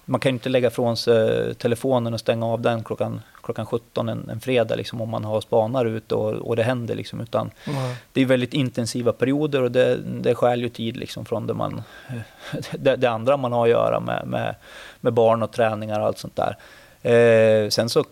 man 0.10 0.20
kan 0.20 0.30
inte 0.30 0.50
lägga 0.50 0.70
från 0.70 0.98
sig 0.98 1.56
telefonen 1.56 2.14
och 2.14 2.20
stänga 2.20 2.46
av 2.46 2.62
den 2.62 2.84
klockan, 2.84 3.22
klockan 3.44 3.66
17 3.66 4.10
en, 4.10 4.30
en 4.30 4.40
fredag 4.40 4.76
liksom, 4.76 5.02
om 5.02 5.10
man 5.10 5.24
har 5.24 5.42
spanar 5.42 5.86
ute 5.86 6.16
och, 6.16 6.34
och 6.34 6.56
det 6.56 6.64
händer. 6.64 6.96
Liksom, 6.96 7.22
utan 7.22 7.52
mm. 7.66 7.96
Det 8.14 8.22
är 8.22 8.26
väldigt 8.26 8.54
intensiva 8.54 9.14
perioder 9.14 9.62
och 9.62 9.72
det, 9.72 9.98
det 10.22 10.36
skär 10.36 10.56
ju 10.56 10.70
tid 10.70 10.98
liksom, 10.98 11.26
från 11.26 11.48
det, 11.48 11.54
man, 11.54 11.84
det, 12.72 12.96
det, 12.96 13.08
andra 13.08 13.38
man 13.38 13.52
har 13.52 13.64
att 13.64 13.70
göra 13.70 14.00
med, 14.00 14.28
med, 14.28 14.56
med 15.02 15.14
barn 15.14 15.44
och 15.44 15.52
träningar 15.52 16.00
och 16.00 16.06
allt 16.06 16.18
sånt 16.18 16.36
där. 16.36 16.58
Eh, 17.02 17.70
sen 17.70 17.90
så 17.90 18.04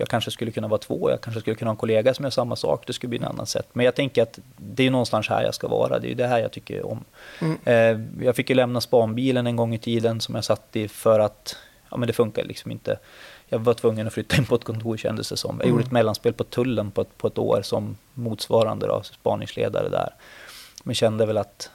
jag 0.00 0.08
kanske 0.08 0.30
skulle 0.30 0.50
kunna 0.50 0.68
vara 0.68 0.78
två, 0.78 1.10
jag 1.10 1.20
kanske 1.20 1.40
skulle 1.40 1.56
kunna 1.56 1.68
ha 1.68 1.74
en 1.74 1.78
kollega 1.78 2.14
som 2.14 2.24
gör 2.24 2.30
samma 2.30 2.56
sak, 2.56 2.86
det 2.86 2.92
skulle 2.92 3.08
bli 3.08 3.18
en 3.18 3.24
annan 3.24 3.46
sätt. 3.46 3.68
Men 3.72 3.84
jag 3.84 3.94
tänker 3.94 4.22
att 4.22 4.38
det 4.56 4.86
är 4.86 4.90
någonstans 4.90 5.28
här 5.28 5.42
jag 5.42 5.54
ska 5.54 5.68
vara, 5.68 5.98
det 5.98 6.10
är 6.10 6.14
det 6.14 6.26
här 6.26 6.38
jag 6.38 6.52
tycker 6.52 6.86
om. 6.86 7.04
Mm. 7.40 7.58
Eh, 7.64 8.24
jag 8.24 8.36
fick 8.36 8.50
ju 8.50 8.56
lämna 8.56 8.80
spanbilen 8.80 9.46
en 9.46 9.56
gång 9.56 9.74
i 9.74 9.78
tiden 9.78 10.20
som 10.20 10.34
jag 10.34 10.44
satt 10.44 10.76
i 10.76 10.88
för 10.88 11.20
att 11.20 11.56
ja, 11.90 11.96
men 11.96 12.06
det 12.06 12.12
funkar 12.12 12.44
liksom 12.44 12.70
inte. 12.70 12.98
Jag 13.48 13.58
var 13.58 13.74
tvungen 13.74 14.06
att 14.06 14.12
flytta 14.12 14.36
in 14.36 14.44
på 14.44 14.54
ett 14.54 14.64
kontor 14.64 14.96
kändes 14.96 15.28
det 15.28 15.36
som. 15.36 15.56
Jag 15.56 15.64
mm. 15.64 15.70
gjorde 15.70 15.84
ett 15.84 15.92
mellanspel 15.92 16.32
på 16.32 16.44
tullen 16.44 16.90
på 16.90 17.00
ett, 17.00 17.18
på 17.18 17.26
ett 17.26 17.38
år 17.38 17.62
som 17.62 17.96
motsvarande 18.14 18.86
då, 18.86 19.02
spaningsledare 19.02 19.88
där. 19.88 20.14
Men 20.84 20.94
kände 20.94 21.26
väl 21.26 21.38
att 21.38 21.70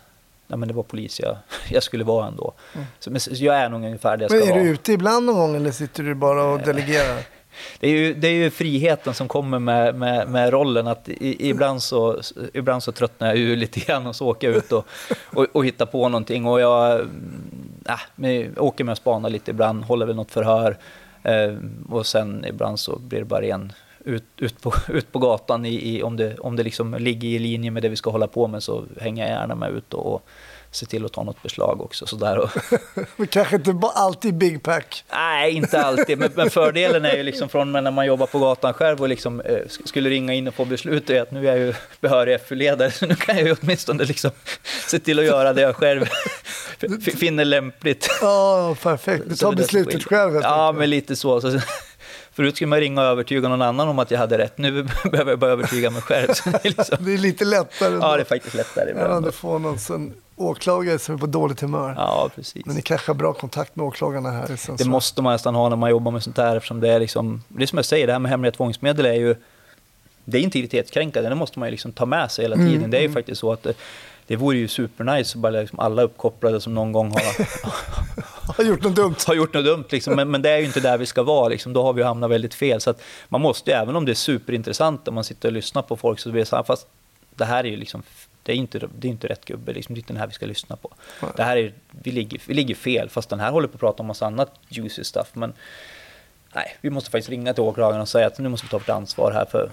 ja, 0.47 0.57
men 0.57 0.67
det 0.67 0.73
var 0.73 0.83
polis 0.83 1.19
jag, 1.19 1.37
jag 1.69 1.83
skulle 1.83 2.03
vara 2.03 2.27
ändå. 2.27 2.53
Mm. 2.73 2.85
Så, 2.99 3.11
men, 3.11 3.19
så 3.19 3.31
jag 3.43 3.55
är 3.55 3.69
nog 3.69 3.83
ungefär 3.83 4.17
det 4.17 4.23
jag 4.23 4.31
ska 4.31 4.39
vara. 4.39 4.49
Men 4.49 4.59
är 4.59 4.63
du 4.63 4.69
ute 4.69 4.93
ibland 4.93 5.25
någon 5.25 5.35
gång 5.35 5.55
eller 5.55 5.71
sitter 5.71 6.03
du 6.03 6.15
bara 6.15 6.43
och 6.43 6.59
delegerar? 6.59 7.21
Det, 7.79 7.87
är 7.87 7.91
ju, 7.91 8.13
det 8.13 8.27
är 8.27 8.31
ju 8.31 8.49
friheten 8.49 9.13
som 9.13 9.27
kommer 9.27 9.59
med, 9.59 9.95
med, 9.95 10.29
med 10.29 10.53
rollen. 10.53 10.87
att 10.87 11.09
i, 11.09 11.49
ibland, 11.49 11.83
så, 11.83 12.21
ibland 12.53 12.83
så 12.83 12.91
tröttnar 12.91 13.27
jag 13.27 13.37
ju 13.37 13.55
lite 13.55 13.79
grann 13.79 14.07
och 14.07 14.15
så 14.15 14.27
åker 14.27 14.47
jag 14.47 14.57
ut 14.57 14.71
och, 14.71 14.87
och, 15.23 15.47
och 15.51 15.65
hittar 15.65 15.85
på 15.85 16.09
någonting. 16.09 16.45
Och 16.45 16.61
jag 16.61 16.99
äh, 18.19 18.47
åker 18.57 18.83
med 18.83 18.91
och 18.91 18.97
spanar 18.97 19.29
lite 19.29 19.51
ibland, 19.51 19.83
håller 19.83 20.05
väl 20.05 20.15
något 20.15 20.31
förhör. 20.31 20.77
Eh, 21.23 21.55
och 21.89 22.05
sen 22.05 22.45
ibland 22.47 22.79
så 22.79 22.99
blir 22.99 23.19
det 23.19 23.25
bara 23.25 23.41
ren 23.41 23.73
ut, 24.05 24.23
ut, 24.37 24.61
på, 24.61 24.73
ut 24.89 25.11
på 25.11 25.19
gatan. 25.19 25.65
I, 25.65 25.95
i, 25.95 26.03
om 26.03 26.17
det, 26.17 26.37
om 26.37 26.55
det 26.55 26.63
liksom 26.63 26.93
ligger 26.93 27.29
i 27.29 27.39
linje 27.39 27.71
med 27.71 27.83
det 27.83 27.89
vi 27.89 27.95
ska 27.95 28.09
hålla 28.09 28.27
på 28.27 28.47
med 28.47 28.63
så 28.63 28.83
hänger 29.01 29.23
jag 29.23 29.31
gärna 29.31 29.55
med 29.55 29.71
ut 29.71 29.93
och, 29.93 30.13
och 30.13 30.27
se 30.75 30.85
till 30.85 31.05
att 31.05 31.13
ta 31.13 31.23
något 31.23 31.43
beslag 31.43 31.81
också. 31.81 32.07
Sådär. 32.07 32.37
Och... 32.37 32.49
men 33.15 33.27
kanske 33.27 33.55
inte 33.55 33.79
alltid 33.93 34.33
Big 34.33 34.63
Pack? 34.63 35.03
Nej, 35.11 35.53
inte 35.53 35.81
alltid. 35.81 36.17
Men, 36.17 36.31
men, 36.35 36.49
fördelen 36.49 37.05
är 37.05 37.15
ju 37.15 37.23
liksom 37.23 37.49
från 37.49 37.71
när 37.71 37.91
man 37.91 38.05
jobbar 38.05 38.27
på 38.27 38.39
gatan 38.39 38.73
själv 38.73 39.01
och 39.01 39.09
liksom, 39.09 39.41
eh, 39.41 39.57
skulle 39.85 40.09
ringa 40.09 40.33
in 40.33 40.47
och 40.47 40.53
få 40.53 40.65
beslut 40.65 41.09
är 41.09 41.21
att 41.21 41.31
nu 41.31 41.47
är 41.47 41.55
jag 41.55 41.57
ju 41.57 41.73
behörig 42.01 42.41
FU-ledare 42.41 42.91
så 42.91 43.05
nu 43.05 43.15
kan 43.15 43.37
jag 43.37 43.47
ju 43.47 43.55
åtminstone 43.61 44.03
liksom 44.03 44.31
se 44.87 44.99
till 44.99 45.19
att 45.19 45.25
göra 45.25 45.53
det 45.53 45.61
jag 45.61 45.75
själv 45.75 46.05
finner 47.17 47.45
lämpligt. 47.45 48.09
Ja, 48.21 48.75
perfekt. 48.83 49.23
Du 49.27 49.35
tar 49.35 49.53
beslutet 49.53 50.03
själv. 50.03 50.39
Ja, 50.43 50.71
men 50.71 50.89
lite 50.89 51.15
så. 51.15 51.41
så 51.41 51.59
Förut 52.35 52.55
skulle 52.55 52.67
man 52.67 52.79
ringa 52.79 53.01
och 53.01 53.07
övertyga 53.07 53.49
någon 53.49 53.61
annan 53.61 53.87
om 53.87 53.99
att 53.99 54.11
jag 54.11 54.19
hade 54.19 54.37
rätt. 54.37 54.57
Nu 54.57 54.83
behöver 55.11 55.31
jag 55.31 55.39
bara 55.39 55.51
övertyga 55.51 55.89
mig 55.89 56.01
själv. 56.01 56.27
Det 56.45 56.65
är, 56.65 56.69
liksom... 56.77 56.97
det 57.05 57.13
är 57.13 57.17
lite 57.17 57.45
lättare. 57.45 57.95
Ja, 58.01 58.15
det 58.15 58.21
är 58.21 58.25
faktiskt 58.25 58.55
lättare. 58.55 58.91
Än 58.91 59.11
om 59.11 59.23
du 59.23 59.31
får 59.31 59.59
någon 59.59 59.79
sån 59.79 60.13
åklagare 60.35 60.99
som 60.99 61.15
är 61.15 61.19
på 61.19 61.25
dåligt 61.25 61.61
humör. 61.61 61.93
Ja, 61.97 62.29
precis. 62.35 62.65
Men 62.65 62.75
ni 62.75 62.81
kanske 62.81 63.09
har 63.09 63.15
bra 63.15 63.33
kontakt 63.33 63.75
med 63.75 63.85
åklagarna 63.85 64.31
här 64.31 64.51
i 64.51 64.75
Det 64.77 64.85
måste 64.85 65.21
man 65.21 65.33
nästan 65.33 65.55
ha 65.55 65.69
när 65.69 65.75
man 65.75 65.89
jobbar 65.89 66.11
med 66.11 66.23
sånt 66.23 66.37
här 66.37 66.55
eftersom 66.55 66.79
det 66.79 66.89
är 66.89 66.99
liksom, 66.99 67.43
det 67.47 67.63
är 67.63 67.67
som 67.67 67.77
jag 67.77 67.85
säger, 67.85 68.07
det 68.07 68.13
här 68.13 68.19
med 68.19 68.31
hemliga 68.31 68.51
tvångsmedel 68.51 69.05
är 69.05 69.13
ju, 69.13 69.35
det 70.25 70.37
är 70.37 70.41
integritetskränkande, 70.41 71.29
det 71.29 71.35
måste 71.35 71.59
man 71.59 71.67
ju 71.67 71.71
liksom 71.71 71.91
ta 71.91 72.05
med 72.05 72.31
sig 72.31 72.45
hela 72.45 72.55
tiden. 72.55 72.75
Mm, 72.75 72.91
det 72.91 72.97
är 72.97 73.01
ju 73.01 73.05
mm. 73.05 73.15
faktiskt 73.15 73.41
så 73.41 73.53
att 73.53 73.67
det, 74.27 74.35
vore 74.35 74.57
ju 74.57 74.67
supernice 74.67 75.37
bara 75.37 75.51
liksom 75.51 75.79
alla 75.79 76.01
uppkopplade 76.01 76.61
som 76.61 76.73
någon 76.73 76.91
gång 76.91 77.11
har, 77.11 77.21
har 78.47 78.63
gjort 78.63 78.83
något 78.83 78.95
dumt. 78.95 79.15
Har 79.27 79.35
gjort 79.35 79.53
något 79.53 79.65
dumt 79.65 79.85
liksom. 79.89 80.15
men, 80.15 80.31
men, 80.31 80.41
det 80.41 80.49
är 80.49 80.57
ju 80.57 80.65
inte 80.65 80.79
där 80.79 80.97
vi 80.97 81.05
ska 81.05 81.23
vara, 81.23 81.47
liksom. 81.47 81.73
då 81.73 81.83
har 81.83 81.93
vi 81.93 82.03
hamnat 82.03 82.29
väldigt 82.29 82.53
fel. 82.53 82.81
Så 82.81 82.93
man 83.27 83.41
måste 83.41 83.71
ju, 83.71 83.77
även 83.77 83.95
om 83.95 84.05
det 84.05 84.11
är 84.11 84.13
superintressant 84.13 85.07
om 85.07 85.15
man 85.15 85.23
sitter 85.23 85.49
och 85.49 85.53
lyssnar 85.53 85.81
på 85.81 85.97
folk, 85.97 86.19
så 86.19 86.31
blir 86.31 86.41
det 86.41 86.45
så 86.45 86.55
här, 86.55 86.63
fast 86.63 86.87
det 87.35 87.45
här 87.45 87.63
är 87.63 87.69
ju 87.69 87.77
liksom 87.77 88.03
det 88.43 88.51
är 88.51 88.55
inte, 88.55 88.79
det 88.99 89.07
är 89.07 89.09
inte 89.09 89.27
rätt 89.27 89.45
gubbe, 89.45 89.73
liksom. 89.73 89.95
det 89.95 89.97
är 89.97 90.01
inte 90.01 90.13
den 90.13 90.19
här 90.19 90.27
vi 90.27 90.33
ska 90.33 90.45
lyssna 90.45 90.75
på. 90.75 90.89
Nej. 91.21 91.31
Det 91.35 91.43
här 91.43 91.57
är, 91.57 91.73
vi, 91.91 92.11
ligger, 92.11 92.41
vi 92.47 92.53
ligger 92.53 92.75
fel, 92.75 93.09
fast 93.09 93.29
den 93.29 93.39
här 93.39 93.51
håller 93.51 93.67
på 93.67 93.73
att 93.73 93.79
prata 93.79 94.03
om 94.03 94.07
massa 94.07 94.25
annat 94.25 94.51
juicy 94.69 95.03
stuff. 95.03 95.27
Men 95.33 95.53
nej, 96.55 96.77
vi 96.81 96.89
måste 96.89 97.11
faktiskt 97.11 97.29
ringa 97.29 97.53
till 97.53 97.63
åklagaren 97.63 98.01
och 98.01 98.09
säga 98.09 98.27
att 98.27 98.39
nu 98.39 98.49
måste 98.49 98.65
vi 98.65 98.69
ta 98.69 98.77
vårt 98.77 98.89
ansvar 98.89 99.31
här. 99.31 99.45
För, 99.45 99.69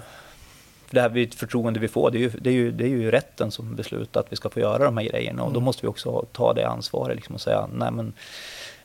för 0.93 1.09
det 1.09 1.21
här 1.21 1.37
förtroende 1.37 1.79
vi 1.79 1.87
får, 1.87 2.11
det 2.11 2.17
är, 2.17 2.19
ju, 2.19 2.29
det, 2.29 2.49
är 2.49 2.53
ju, 2.53 2.71
det 2.71 2.83
är 2.83 2.87
ju 2.87 3.11
rätten 3.11 3.51
som 3.51 3.75
beslutar 3.75 4.19
att 4.19 4.31
vi 4.31 4.35
ska 4.35 4.49
få 4.49 4.59
göra 4.59 4.85
de 4.85 4.97
här 4.97 5.05
grejerna. 5.05 5.43
Och 5.43 5.51
då 5.51 5.59
mm. 5.59 5.65
måste 5.65 5.81
vi 5.81 5.87
också 5.87 6.25
ta 6.31 6.53
det 6.53 6.67
ansvaret 6.67 7.15
liksom, 7.15 7.35
och 7.35 7.41
säga, 7.41 7.67
nej 7.73 7.91
men 7.91 8.13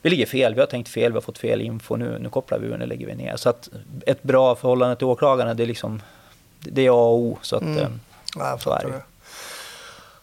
vi 0.01 0.09
ligger 0.09 0.25
fel, 0.25 0.53
vi 0.53 0.59
har 0.59 0.67
tänkt 0.67 0.89
fel, 0.89 1.11
vi 1.11 1.15
har 1.15 1.21
fått 1.21 1.37
fel 1.37 1.61
info, 1.61 1.95
nu, 1.95 2.19
nu 2.19 2.29
kopplar 2.29 2.59
vi 2.59 2.67
ur, 2.67 2.77
nu 2.77 2.85
lägger 2.85 3.05
vi 3.07 3.15
ner. 3.15 3.35
Så 3.35 3.49
att 3.49 3.69
ett 4.05 4.23
bra 4.23 4.55
förhållande 4.55 4.95
till 4.95 5.07
åklagarna, 5.07 5.53
det 5.53 5.63
är 5.63 5.67
liksom, 5.67 6.01
det 6.59 6.85
är 6.85 6.89
A 6.89 6.93
och 6.93 7.19
O. 7.19 7.37
Så 7.41 7.55
att, 7.55 7.61
mm. 7.61 7.77
Eh, 7.77 7.89
ja, 8.35 8.57
så 8.57 8.71
är 8.71 8.85
det. 8.85 9.01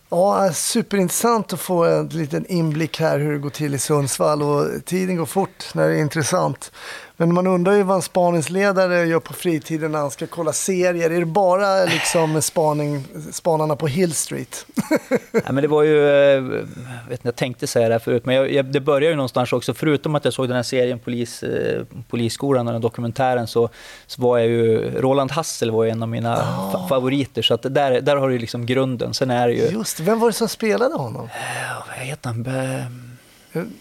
Ja, 0.08 0.52
superintressant 0.52 1.52
att 1.52 1.60
få 1.60 1.84
en 1.84 2.08
liten 2.08 2.46
inblick 2.46 3.00
här 3.00 3.18
hur 3.18 3.32
det 3.32 3.38
går 3.38 3.50
till 3.50 3.74
i 3.74 3.78
Sundsvall 3.78 4.42
och 4.42 4.84
tiden 4.84 5.16
går 5.16 5.26
fort 5.26 5.64
när 5.74 5.88
det 5.88 5.94
är 5.94 6.00
intressant. 6.00 6.72
Men 7.18 7.34
man 7.34 7.46
undrar 7.46 7.72
ju 7.72 7.82
vad 7.82 7.96
en 7.96 8.02
spaningsledare 8.02 9.06
gör 9.06 9.20
på 9.20 9.32
fritiden 9.32 9.92
när 9.92 9.98
han 9.98 10.10
ska 10.10 10.26
kolla 10.26 10.52
serier. 10.52 11.10
Är 11.10 11.20
det 11.20 11.26
bara 11.26 11.84
liksom 11.84 12.42
spaning, 12.42 13.04
spanarna 13.32 13.76
på 13.76 13.86
Hill 13.86 14.14
Street? 14.14 14.66
ja, 15.32 15.52
men 15.52 15.62
det 15.62 15.68
var 15.68 15.82
ju, 15.82 16.08
eh, 16.08 16.42
vet 16.42 17.10
inte, 17.10 17.20
jag 17.22 17.36
tänkte 17.36 17.66
säga 17.66 17.88
det 17.88 17.94
här 17.94 17.98
förut, 17.98 18.26
men 18.26 18.34
jag, 18.34 18.52
jag, 18.52 18.64
det 18.64 18.80
började 18.80 19.06
ju 19.06 19.16
någonstans 19.16 19.52
också. 19.52 19.74
Förutom 19.74 20.14
att 20.14 20.24
jag 20.24 20.34
såg 20.34 20.48
den 20.48 20.56
här 20.56 20.62
serien 20.62 20.98
Polis, 20.98 21.42
eh, 21.42 21.82
Polisskolan 22.08 22.66
och 22.66 22.72
den 22.72 22.82
dokumentären 22.82 23.46
så, 23.46 23.68
så 24.06 24.22
var 24.22 24.38
jag 24.38 24.48
ju, 24.48 24.90
Roland 25.00 25.30
Hassel 25.30 25.70
var 25.70 25.84
ju 25.84 25.90
en 25.90 26.02
av 26.02 26.08
mina 26.08 26.36
oh. 26.36 26.88
favoriter. 26.88 27.42
Så 27.42 27.54
att 27.54 27.62
där, 27.62 28.00
där 28.00 28.16
har 28.16 28.28
du 28.28 28.38
liksom 28.38 28.66
grunden. 28.66 29.14
Sen 29.14 29.30
är 29.30 29.48
det 29.48 29.54
ju... 29.54 29.62
Just 29.62 30.00
vem 30.00 30.20
var 30.20 30.28
det 30.28 30.32
som 30.32 30.48
spelade 30.48 30.94
honom? 30.94 31.22
Uh, 31.22 31.86
vad 31.88 31.96
heter 31.96 32.28
han? 32.28 32.42
Be... 32.42 32.86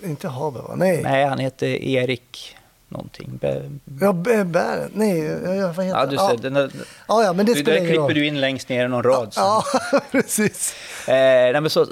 Inte 0.03 0.27
Haber 0.27 0.61
va? 0.61 0.75
Nej. 0.75 1.01
Nej, 1.03 1.25
han 1.25 1.39
heter 1.39 1.67
Erik 1.67 2.55
någonting. 2.89 3.39
Be, 3.41 3.71
ja, 4.01 4.13
bär, 4.13 4.89
nej, 4.93 5.19
ja, 5.57 5.73
vad 5.75 5.85
heter 5.85 5.99
ja, 5.99 6.05
du 6.05 6.17
ser, 6.17 6.23
ja. 6.23 6.49
Den, 6.49 6.71
ja, 7.07 7.23
ja, 7.23 7.33
men 7.33 7.45
det 7.45 7.53
du, 7.53 7.59
spelar 7.59 7.79
Där 7.79 7.87
klipper 7.87 8.13
du 8.13 8.25
in 8.25 8.41
längst 8.41 8.69
ner 8.69 8.85
i 8.85 8.87
någon 8.87 9.03
rad. 9.03 9.33
Ja, 9.35 9.63
ja 9.91 10.01
precis. 10.11 10.75
Eh, 11.07 11.13
nej, 11.13 11.61
men 11.61 11.69
så, 11.69 11.85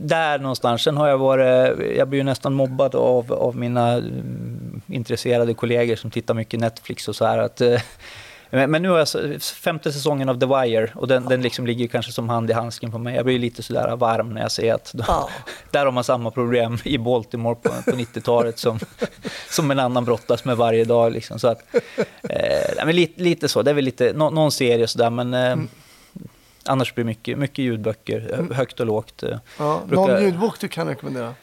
där 0.00 0.38
någonstans. 0.38 0.82
Sen 0.82 0.96
har 0.96 1.08
jag 1.08 1.18
varit, 1.18 1.96
jag 1.96 2.08
blir 2.08 2.18
ju 2.18 2.24
nästan 2.24 2.54
mobbad 2.54 2.94
av, 2.94 3.32
av 3.32 3.56
mina 3.56 3.92
mm, 3.92 4.80
intresserade 4.86 5.54
kollegor 5.54 5.96
som 5.96 6.10
tittar 6.10 6.34
mycket 6.34 6.60
Netflix 6.60 7.08
och 7.08 7.16
så 7.16 7.24
här. 7.24 7.38
Att, 7.38 7.60
eh, 7.60 7.80
men, 8.50 8.70
men, 8.70 8.82
nu 8.82 8.88
har 8.88 8.98
jag 8.98 9.42
femte 9.42 9.92
säsongen 9.92 10.28
av 10.28 10.40
The 10.40 10.46
Wire 10.46 10.92
och 10.94 11.08
den, 11.08 11.24
den 11.24 11.42
liksom 11.42 11.66
ligger 11.66 11.86
kanske 11.86 12.12
som 12.12 12.28
hand 12.28 12.50
i 12.50 12.52
handsken 12.52 12.90
på 12.90 12.98
mig. 12.98 13.16
Jag 13.16 13.24
blir 13.24 13.38
lite 13.38 13.62
sådär 13.62 13.96
varm 13.96 14.34
när 14.34 14.40
jag 14.40 14.52
ser 14.52 14.74
att 14.74 14.90
de, 14.94 15.04
ja. 15.08 15.28
där 15.70 15.84
har 15.84 15.92
man 15.92 16.04
samma 16.04 16.30
problem 16.30 16.78
i 16.84 16.98
Baltimore 16.98 17.54
på, 17.54 17.68
på 17.68 17.96
90-talet 17.96 18.58
som, 18.58 18.78
som 19.50 19.70
en 19.70 19.78
annan 19.78 20.04
brottas 20.04 20.44
med 20.44 20.56
varje 20.56 20.84
dag. 20.84 21.12
Liksom. 21.12 21.38
Så 21.38 21.48
att, 21.48 21.74
eh, 22.22 22.84
men 22.86 22.96
lite, 22.96 23.22
lite 23.22 23.48
så, 23.48 23.62
det 23.62 23.70
är 23.70 23.74
väl 23.74 23.84
lite, 23.84 24.12
no, 24.12 24.30
någon 24.30 24.52
serie 24.52 24.86
sådär 24.86 25.10
men 25.10 25.34
eh, 25.34 25.52
mm. 25.52 25.68
annars 26.64 26.94
blir 26.94 27.04
det 27.04 27.08
mycket, 27.08 27.38
mycket 27.38 27.58
ljudböcker, 27.58 28.48
högt 28.52 28.80
och 28.80 28.86
lågt. 28.86 29.22
Eh, 29.22 29.38
ja, 29.58 29.80
brukar... 29.86 30.06
Någon 30.06 30.22
ljudbok 30.22 30.60
du 30.60 30.68
kan 30.68 30.88
rekommendera? 30.88 31.34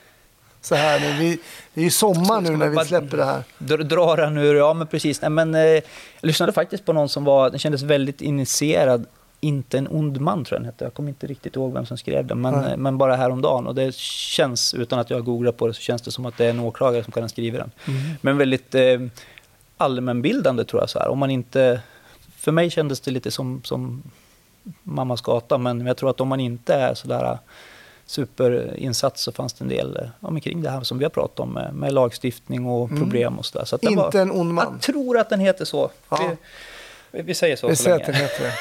Så 0.62 0.76
här 0.76 1.00
nu. 1.00 1.14
Vi, 1.14 1.40
det 1.74 1.82
är 1.82 1.86
ju 1.86 1.92
sommar 1.92 2.42
nu 2.42 2.58
när 2.58 2.70
vi 2.70 2.86
släpper 2.86 3.18
det 3.18 3.26
här. 3.26 3.44
Dra 3.84 4.16
den 4.16 4.38
ur, 4.38 4.56
ja 4.56 4.74
men 4.74 4.88
precis. 4.88 5.22
Nej, 5.22 5.30
men, 5.30 5.56
eh, 5.56 5.62
jag 5.62 5.84
lyssnade 6.22 6.52
faktiskt 6.52 6.86
på 6.86 6.94
någon 6.94 7.10
som 7.10 7.24
var, 7.24 7.50
den 7.50 7.60
kändes 7.60 7.82
väldigt 7.82 8.22
initierad. 8.22 9.06
Inte 9.40 9.78
en 9.78 9.88
ond 9.88 10.22
man 10.22 10.46
tror 10.46 10.56
jag 10.56 10.62
den 10.62 10.66
hette. 10.66 10.86
Jag 10.86 10.94
kommer 10.94 11.10
inte 11.10 11.28
riktigt 11.28 11.56
ihåg 11.56 11.74
vem 11.74 11.86
som 11.86 11.98
skrev 11.98 12.26
den. 12.26 12.42
Men, 12.42 12.54
mm. 12.54 12.82
men 12.82 12.98
bara 12.98 13.16
häromdagen. 13.16 13.68
Och 13.68 13.76
det 13.76 13.96
känns, 13.96 14.74
utan 14.74 15.00
att 15.00 15.10
jag 15.10 15.26
googlar 15.26 15.52
på 15.52 15.68
det, 15.68 15.74
så 15.74 15.82
känns 15.82 16.02
det 16.02 16.12
som 16.12 16.26
att 16.26 16.38
det 16.38 16.46
är 16.46 16.50
en 16.50 16.60
åklagare 16.60 17.04
som 17.04 17.14
kan 17.14 17.24
ha 17.24 17.30
skrivit 17.30 17.60
den. 17.60 17.72
Mm. 17.88 18.02
Men 18.22 18.38
väldigt 18.38 18.76
eh, 18.76 19.00
allmänbildande 19.78 20.64
tror 20.64 20.82
jag. 20.82 20.90
Så 20.90 21.00
här. 21.00 21.08
Om 21.08 21.20
man 21.20 21.32
inte, 21.32 21.82
för 22.38 22.52
mig 22.52 22.70
kändes 22.70 23.00
det 23.00 23.12
lite 23.12 23.32
som, 23.32 23.62
som 23.64 24.04
Mammas 24.84 25.22
gata. 25.22 25.58
Men 25.58 25.86
jag 25.86 25.98
tror 25.98 26.10
att 26.10 26.22
om 26.22 26.28
man 26.28 26.40
inte 26.40 26.74
är 26.74 26.94
sådär 26.94 27.38
superinsats 28.08 29.22
så 29.22 29.32
fanns 29.32 29.54
det 29.54 29.64
en 29.64 29.70
del 29.70 30.10
ja, 30.20 30.40
kring 30.44 30.62
det 30.62 30.70
här 30.70 30.82
som 30.82 30.98
vi 30.98 31.06
har 31.06 31.10
pratat 31.10 31.40
om 31.40 31.54
med, 31.54 31.74
med 31.74 31.94
lagstiftning 31.94 32.66
och 32.66 32.90
mm. 32.90 33.02
problem 33.02 33.40
och 33.40 33.46
sådär. 33.46 33.66
Så 33.66 33.78
Inte 33.82 33.96
var, 33.96 34.16
en 34.16 34.32
ond 34.32 34.54
man? 34.54 34.68
Jag 34.72 34.82
tror 34.82 35.18
att 35.18 35.30
den 35.30 35.40
heter 35.40 35.66
så. 35.66 35.92
Ja. 36.10 36.32
Vi, 37.12 37.22
vi, 37.22 37.34
säger 37.34 37.56
så 37.56 37.68
vi 37.68 37.76
så 37.76 37.84
säger 37.84 37.98
länge. 37.98 38.10
Att 38.10 38.14
den 38.14 38.22
heter 38.22 38.54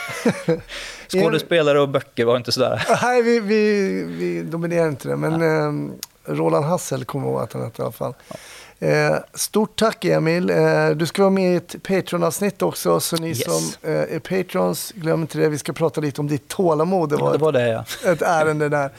det. 0.46 0.60
Skådespelare 1.20 1.80
och 1.80 1.88
böcker 1.88 2.24
var 2.24 2.36
inte 2.36 2.52
sådär. 2.52 2.86
Nej, 3.02 3.22
vi, 3.22 3.40
vi, 3.40 4.02
vi 4.04 4.42
dominerar 4.42 4.88
inte 4.88 5.08
det. 5.08 5.16
Men 5.16 5.42
eh, 5.42 5.92
Roland 6.24 6.64
Hassel 6.64 7.04
kommer 7.04 7.28
ihåg 7.28 7.40
att 7.40 7.52
han 7.52 7.62
hette 7.64 7.82
i 7.82 7.84
alla 7.84 7.92
fall. 7.92 8.14
Ja. 8.28 8.36
Eh, 8.78 9.16
stort 9.34 9.78
tack 9.78 10.04
Emil. 10.04 10.50
Eh, 10.50 10.90
du 10.90 11.06
ska 11.06 11.22
vara 11.22 11.30
med 11.30 11.52
i 11.52 11.56
ett 11.56 11.82
Patreon-avsnitt 11.82 12.62
också. 12.62 13.00
Så 13.00 13.16
ni 13.16 13.28
yes. 13.28 13.44
som 13.44 13.90
eh, 13.90 14.14
är 14.14 14.18
Patrons, 14.18 14.92
glöm 14.92 15.20
inte 15.20 15.38
det. 15.38 15.48
Vi 15.48 15.58
ska 15.58 15.72
prata 15.72 16.00
lite 16.00 16.20
om 16.20 16.28
ditt 16.28 16.48
tålamod. 16.48 17.10
Det 17.10 17.16
var, 17.16 17.28
ja, 17.28 17.32
det 17.32 17.38
var 17.38 17.52
det, 17.52 17.68
ja. 17.68 18.12
ett 18.12 18.22
ärende 18.22 18.68
där. 18.68 18.90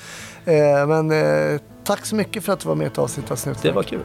Eh, 0.48 0.88
men 0.88 1.12
eh, 1.12 1.62
tack 1.84 2.06
så 2.06 2.16
mycket 2.16 2.44
för 2.44 2.54
att 2.54 2.60
du 2.60 2.68
var 2.68 2.76
med 2.76 2.86
i 2.86 2.88
ett 2.88 2.98
avsnitt 2.98 3.32
av 3.32 3.36
Snutsnack. 3.36 3.64
Det 3.64 3.72
var 3.72 3.84
kul. 3.84 4.02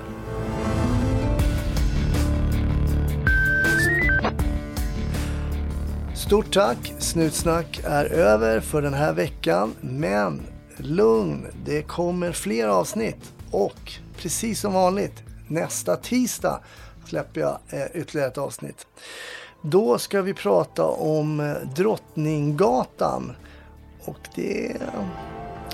Stort 6.14 6.54
tack! 6.54 6.94
Snutsnack 6.98 7.80
är 7.84 8.04
över 8.04 8.60
för 8.60 8.82
den 8.82 8.94
här 8.94 9.12
veckan. 9.12 9.74
Men 9.80 10.42
lugn, 10.76 11.46
det 11.64 11.82
kommer 11.82 12.32
fler 12.32 12.68
avsnitt. 12.68 13.32
Och 13.50 13.92
precis 14.16 14.60
som 14.60 14.72
vanligt, 14.72 15.22
nästa 15.48 15.96
tisdag 15.96 16.60
släpper 17.04 17.40
jag 17.40 17.58
eh, 17.68 17.86
ytterligare 17.94 18.28
ett 18.28 18.38
avsnitt. 18.38 18.86
Då 19.62 19.98
ska 19.98 20.22
vi 20.22 20.34
prata 20.34 20.84
om 20.84 21.56
Drottninggatan. 21.76 23.32
Och 24.04 24.18
det 24.34 24.76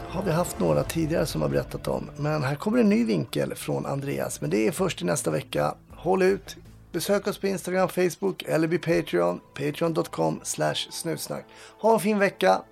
har 0.08 0.22
vi 0.22 0.30
haft 0.30 0.60
några 0.60 0.84
tidigare 0.84 1.26
som 1.26 1.42
har 1.42 1.48
berättat 1.48 1.88
om. 1.88 2.10
Men 2.16 2.42
här 2.42 2.54
kommer 2.54 2.78
en 2.78 2.88
ny 2.88 3.04
vinkel 3.04 3.54
från 3.54 3.86
Andreas. 3.86 4.40
Men 4.40 4.50
det 4.50 4.66
är 4.66 4.72
först 4.72 5.02
i 5.02 5.04
nästa 5.04 5.30
vecka. 5.30 5.74
Håll 5.90 6.22
ut! 6.22 6.56
Besök 6.92 7.26
oss 7.26 7.38
på 7.38 7.46
Instagram, 7.46 7.88
Facebook 7.88 8.42
eller 8.42 8.68
på 8.68 8.78
Patreon. 8.78 9.40
Patreon.com 9.54 10.40
slash 10.42 10.74
snutsnack. 10.90 11.44
Ha 11.80 11.94
en 11.94 12.00
fin 12.00 12.18
vecka. 12.18 12.62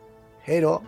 Hej 0.41 0.61
då! 0.61 0.83